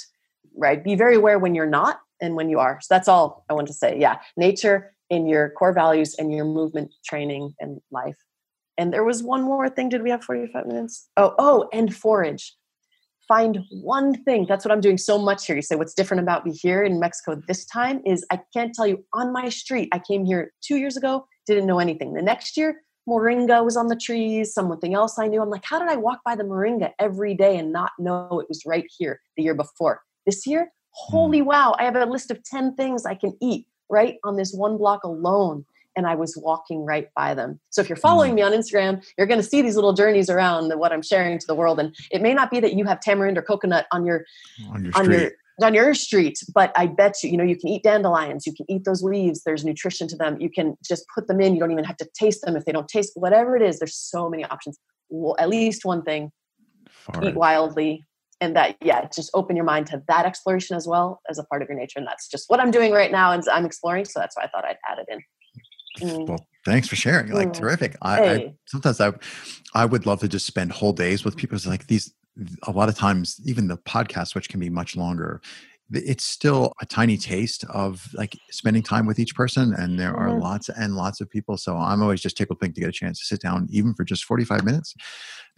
right? 0.57 0.83
Be 0.83 0.95
very 0.95 1.15
aware 1.15 1.39
when 1.39 1.55
you're 1.55 1.65
not 1.65 1.99
and 2.21 2.35
when 2.35 2.49
you 2.49 2.59
are. 2.59 2.79
So 2.81 2.93
that's 2.93 3.07
all 3.07 3.45
I 3.49 3.53
want 3.53 3.67
to 3.67 3.73
say. 3.73 3.97
Yeah. 3.99 4.19
Nature 4.37 4.93
in 5.09 5.27
your 5.27 5.49
core 5.51 5.73
values 5.73 6.15
and 6.17 6.33
your 6.33 6.45
movement 6.45 6.91
training 7.05 7.53
and 7.59 7.79
life. 7.91 8.17
And 8.77 8.91
there 8.91 9.03
was 9.03 9.23
one 9.23 9.43
more 9.43 9.69
thing. 9.69 9.89
Did 9.89 10.03
we 10.03 10.09
have 10.09 10.23
45 10.23 10.65
minutes? 10.65 11.09
Oh, 11.17 11.33
oh, 11.37 11.69
and 11.71 11.95
forage. 11.95 12.55
Find 13.27 13.59
one 13.71 14.23
thing. 14.23 14.45
That's 14.47 14.65
what 14.65 14.71
I'm 14.71 14.81
doing 14.81 14.97
so 14.97 15.17
much 15.17 15.47
here. 15.47 15.55
You 15.55 15.61
say, 15.61 15.75
what's 15.75 15.93
different 15.93 16.21
about 16.21 16.45
me 16.45 16.51
here 16.51 16.83
in 16.83 16.99
Mexico 16.99 17.41
this 17.47 17.65
time 17.65 18.01
is 18.05 18.25
I 18.29 18.39
can't 18.53 18.73
tell 18.73 18.85
you 18.85 19.03
on 19.13 19.33
my 19.33 19.49
street. 19.49 19.89
I 19.91 19.99
came 19.99 20.25
here 20.25 20.53
two 20.61 20.75
years 20.75 20.95
ago, 20.95 21.27
didn't 21.47 21.65
know 21.65 21.79
anything. 21.79 22.13
The 22.13 22.21
next 22.21 22.55
year, 22.55 22.81
moringa 23.09 23.63
was 23.63 23.77
on 23.77 23.87
the 23.87 23.95
trees, 23.95 24.53
something 24.53 24.93
else 24.93 25.17
I 25.17 25.27
knew. 25.27 25.41
I'm 25.41 25.49
like, 25.49 25.65
how 25.65 25.79
did 25.79 25.87
I 25.87 25.95
walk 25.95 26.19
by 26.23 26.35
the 26.35 26.43
moringa 26.43 26.91
every 26.99 27.33
day 27.33 27.57
and 27.57 27.71
not 27.71 27.91
know 27.97 28.39
it 28.39 28.47
was 28.49 28.63
right 28.65 28.85
here 28.97 29.21
the 29.37 29.43
year 29.43 29.55
before? 29.55 30.01
This 30.25 30.45
year, 30.47 30.71
holy 30.91 31.39
hmm. 31.39 31.45
wow, 31.45 31.75
I 31.77 31.83
have 31.83 31.95
a 31.95 32.05
list 32.05 32.31
of 32.31 32.43
10 32.43 32.75
things 32.75 33.05
I 33.05 33.15
can 33.15 33.35
eat 33.41 33.67
right 33.89 34.15
on 34.23 34.35
this 34.35 34.53
one 34.53 34.77
block 34.77 35.03
alone 35.03 35.65
and 35.95 36.05
I 36.05 36.15
was 36.15 36.37
walking 36.37 36.85
right 36.85 37.07
by 37.15 37.33
them. 37.33 37.59
So 37.69 37.81
if 37.81 37.87
you're 37.87 37.95
following 37.95 38.33
mm. 38.33 38.35
me 38.35 38.41
on 38.41 38.51
Instagram, 38.51 39.05
you're 39.17 39.27
going 39.27 39.39
to 39.39 39.47
see 39.47 39.61
these 39.61 39.75
little 39.75 39.93
journeys 39.93 40.29
around 40.29 40.69
what 40.77 40.91
I'm 40.91 41.01
sharing 41.01 41.39
to 41.39 41.47
the 41.47 41.55
world. 41.55 41.79
And 41.79 41.95
it 42.11 42.21
may 42.21 42.33
not 42.33 42.51
be 42.51 42.59
that 42.59 42.73
you 42.73 42.83
have 42.85 42.99
tamarind 42.99 43.37
or 43.37 43.41
coconut 43.41 43.87
on 43.91 44.05
your 44.05 44.25
on 44.69 44.83
your 44.83 44.93
on 44.95 45.11
your 45.11 45.31
on 45.63 45.73
your 45.73 45.93
street, 45.93 46.37
but 46.53 46.73
I 46.75 46.87
bet 46.87 47.23
you, 47.23 47.29
you 47.29 47.37
know, 47.37 47.43
you 47.43 47.55
can 47.55 47.69
eat 47.69 47.83
dandelions, 47.83 48.45
you 48.45 48.53
can 48.53 48.65
eat 48.69 48.83
those 48.83 49.01
leaves. 49.01 49.43
There's 49.43 49.63
nutrition 49.63 50.07
to 50.09 50.17
them. 50.17 50.39
You 50.41 50.49
can 50.49 50.75
just 50.85 51.05
put 51.15 51.27
them 51.27 51.39
in. 51.39 51.53
You 51.53 51.61
don't 51.61 51.71
even 51.71 51.85
have 51.85 51.97
to 51.97 52.09
taste 52.13 52.41
them 52.43 52.57
if 52.57 52.65
they 52.65 52.73
don't 52.73 52.89
taste. 52.89 53.13
Whatever 53.15 53.55
it 53.55 53.61
is, 53.61 53.79
there's 53.79 53.95
so 53.95 54.29
many 54.29 54.43
options. 54.43 54.77
Well, 55.09 55.35
at 55.39 55.47
least 55.47 55.85
one 55.85 56.01
thing: 56.01 56.31
eat 57.23 57.35
wildly, 57.35 58.03
and 58.45 58.55
that 58.55 58.77
yeah, 58.81 59.07
just 59.13 59.29
open 59.33 59.55
your 59.55 59.65
mind 59.65 59.87
to 59.87 60.01
that 60.07 60.25
exploration 60.25 60.77
as 60.77 60.87
well 60.87 61.21
as 61.29 61.37
a 61.37 61.43
part 61.43 61.61
of 61.61 61.67
your 61.67 61.77
nature. 61.77 61.99
And 61.99 62.07
that's 62.07 62.29
just 62.29 62.45
what 62.47 62.59
I'm 62.59 62.71
doing 62.71 62.93
right 62.93 63.11
now, 63.11 63.31
and 63.31 63.43
I'm 63.51 63.65
exploring. 63.65 64.05
So 64.05 64.19
that's 64.19 64.37
why 64.37 64.43
I 64.43 64.47
thought 64.47 64.63
I'd 64.63 64.77
add 64.89 64.99
it 64.99 65.07
in. 65.09 65.19
Mm. 66.07 66.27
Well, 66.27 66.45
thanks 66.65 66.87
for 66.87 66.95
sharing. 66.95 67.31
Like, 67.31 67.49
mm. 67.49 67.53
terrific. 67.53 67.95
I, 68.01 68.15
hey. 68.17 68.45
I, 68.47 68.53
sometimes 68.67 69.01
I, 69.01 69.13
I 69.73 69.85
would 69.85 70.05
love 70.05 70.19
to 70.21 70.27
just 70.27 70.45
spend 70.45 70.71
whole 70.71 70.93
days 70.93 71.25
with 71.25 71.35
people. 71.35 71.55
It's 71.55 71.65
like 71.65 71.87
these, 71.87 72.13
a 72.63 72.71
lot 72.71 72.89
of 72.89 72.97
times, 72.97 73.39
even 73.45 73.67
the 73.67 73.77
podcast, 73.77 74.35
which 74.35 74.49
can 74.49 74.59
be 74.59 74.69
much 74.69 74.95
longer, 74.95 75.41
it's 75.91 76.25
still 76.25 76.73
a 76.81 76.85
tiny 76.85 77.15
taste 77.15 77.63
of 77.69 78.07
like 78.15 78.35
spending 78.49 78.81
time 78.81 79.05
with 79.05 79.19
each 79.19 79.35
person 79.35 79.73
and 79.77 79.99
there 79.99 80.15
are 80.15 80.29
mm-hmm. 80.29 80.41
lots 80.41 80.69
and 80.69 80.95
lots 80.95 81.21
of 81.21 81.29
people 81.29 81.57
so 81.57 81.77
i'm 81.77 82.01
always 82.01 82.21
just 82.21 82.35
tickled 82.35 82.59
pink 82.59 82.73
to 82.73 82.81
get 82.81 82.89
a 82.89 82.93
chance 82.93 83.19
to 83.19 83.25
sit 83.25 83.39
down 83.39 83.67
even 83.69 83.93
for 83.93 84.03
just 84.03 84.25
45 84.25 84.63
minutes 84.65 84.95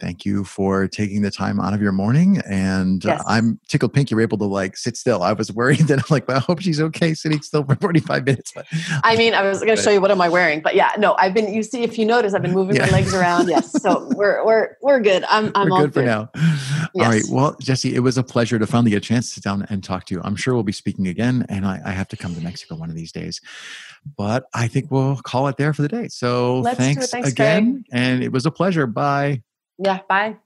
thank 0.00 0.26
you 0.26 0.44
for 0.44 0.86
taking 0.86 1.22
the 1.22 1.30
time 1.30 1.58
out 1.58 1.72
of 1.72 1.80
your 1.80 1.92
morning 1.92 2.42
and 2.46 3.04
yes. 3.04 3.20
uh, 3.20 3.24
i'm 3.26 3.58
tickled 3.68 3.94
pink 3.94 4.10
you're 4.10 4.20
able 4.20 4.36
to 4.36 4.44
like 4.44 4.76
sit 4.76 4.98
still 4.98 5.22
i 5.22 5.32
was 5.32 5.50
worried 5.50 5.78
that 5.88 5.98
i'm 5.98 6.04
like 6.10 6.28
well, 6.28 6.36
i 6.36 6.40
hope 6.40 6.60
she's 6.60 6.80
okay 6.80 7.14
sitting 7.14 7.40
still 7.40 7.64
for 7.64 7.74
45 7.76 8.26
minutes 8.26 8.52
i 9.02 9.16
mean 9.16 9.32
i 9.32 9.42
was 9.42 9.60
going 9.62 9.76
to 9.76 9.82
show 9.82 9.90
you 9.90 10.00
what 10.00 10.10
am 10.10 10.20
i 10.20 10.28
wearing 10.28 10.60
but 10.60 10.74
yeah 10.74 10.92
no 10.98 11.14
i've 11.18 11.32
been 11.32 11.52
you 11.52 11.62
see 11.62 11.82
if 11.82 11.98
you 11.98 12.04
notice 12.04 12.34
i've 12.34 12.42
been 12.42 12.52
moving 12.52 12.76
yeah. 12.76 12.84
my 12.86 12.90
legs 12.90 13.14
around 13.14 13.48
yes 13.48 13.72
so 13.82 14.08
we're 14.14 14.44
we're 14.44 14.76
we're 14.82 15.00
good 15.00 15.24
i'm 15.30 15.50
i'm 15.54 15.70
we're 15.70 15.76
all 15.76 15.80
good, 15.80 15.94
good 15.94 16.00
for 16.00 16.06
now 16.06 16.30
yes. 16.34 17.06
all 17.06 17.10
right 17.10 17.24
well 17.30 17.54
Jessi 17.54 17.92
it 17.92 18.00
was 18.00 18.18
a 18.18 18.22
pleasure 18.22 18.58
to 18.58 18.66
finally 18.66 18.90
get 18.90 18.98
a 18.98 19.00
chance 19.00 19.28
to 19.28 19.34
sit 19.34 19.44
down 19.44 19.66
and 19.70 19.82
talk 19.82 20.04
to 20.06 20.14
you 20.14 20.17
I'm 20.24 20.36
sure 20.36 20.54
we'll 20.54 20.62
be 20.62 20.72
speaking 20.72 21.08
again, 21.08 21.46
and 21.48 21.66
I, 21.66 21.80
I, 21.84 21.90
have 21.92 22.08
to 22.08 22.16
come 22.16 22.34
to 22.34 22.40
Mexico 22.40 22.76
one 22.76 22.90
of 22.90 22.96
these 22.96 23.12
days. 23.12 23.40
But 24.16 24.44
I 24.54 24.68
think 24.68 24.90
we'll 24.90 25.16
call 25.16 25.48
it 25.48 25.56
there 25.56 25.72
for 25.72 25.82
the 25.82 25.88
day. 25.88 26.08
So 26.08 26.62
thanks, 26.64 27.10
thanks 27.10 27.30
again, 27.30 27.72
Craig. 27.72 27.84
and 27.92 28.22
it 28.22 28.32
was 28.32 28.46
a 28.46 28.50
pleasure. 28.50 28.86
Bye. 28.86 29.42
Yeah, 29.78 30.00
bye. 30.08 30.36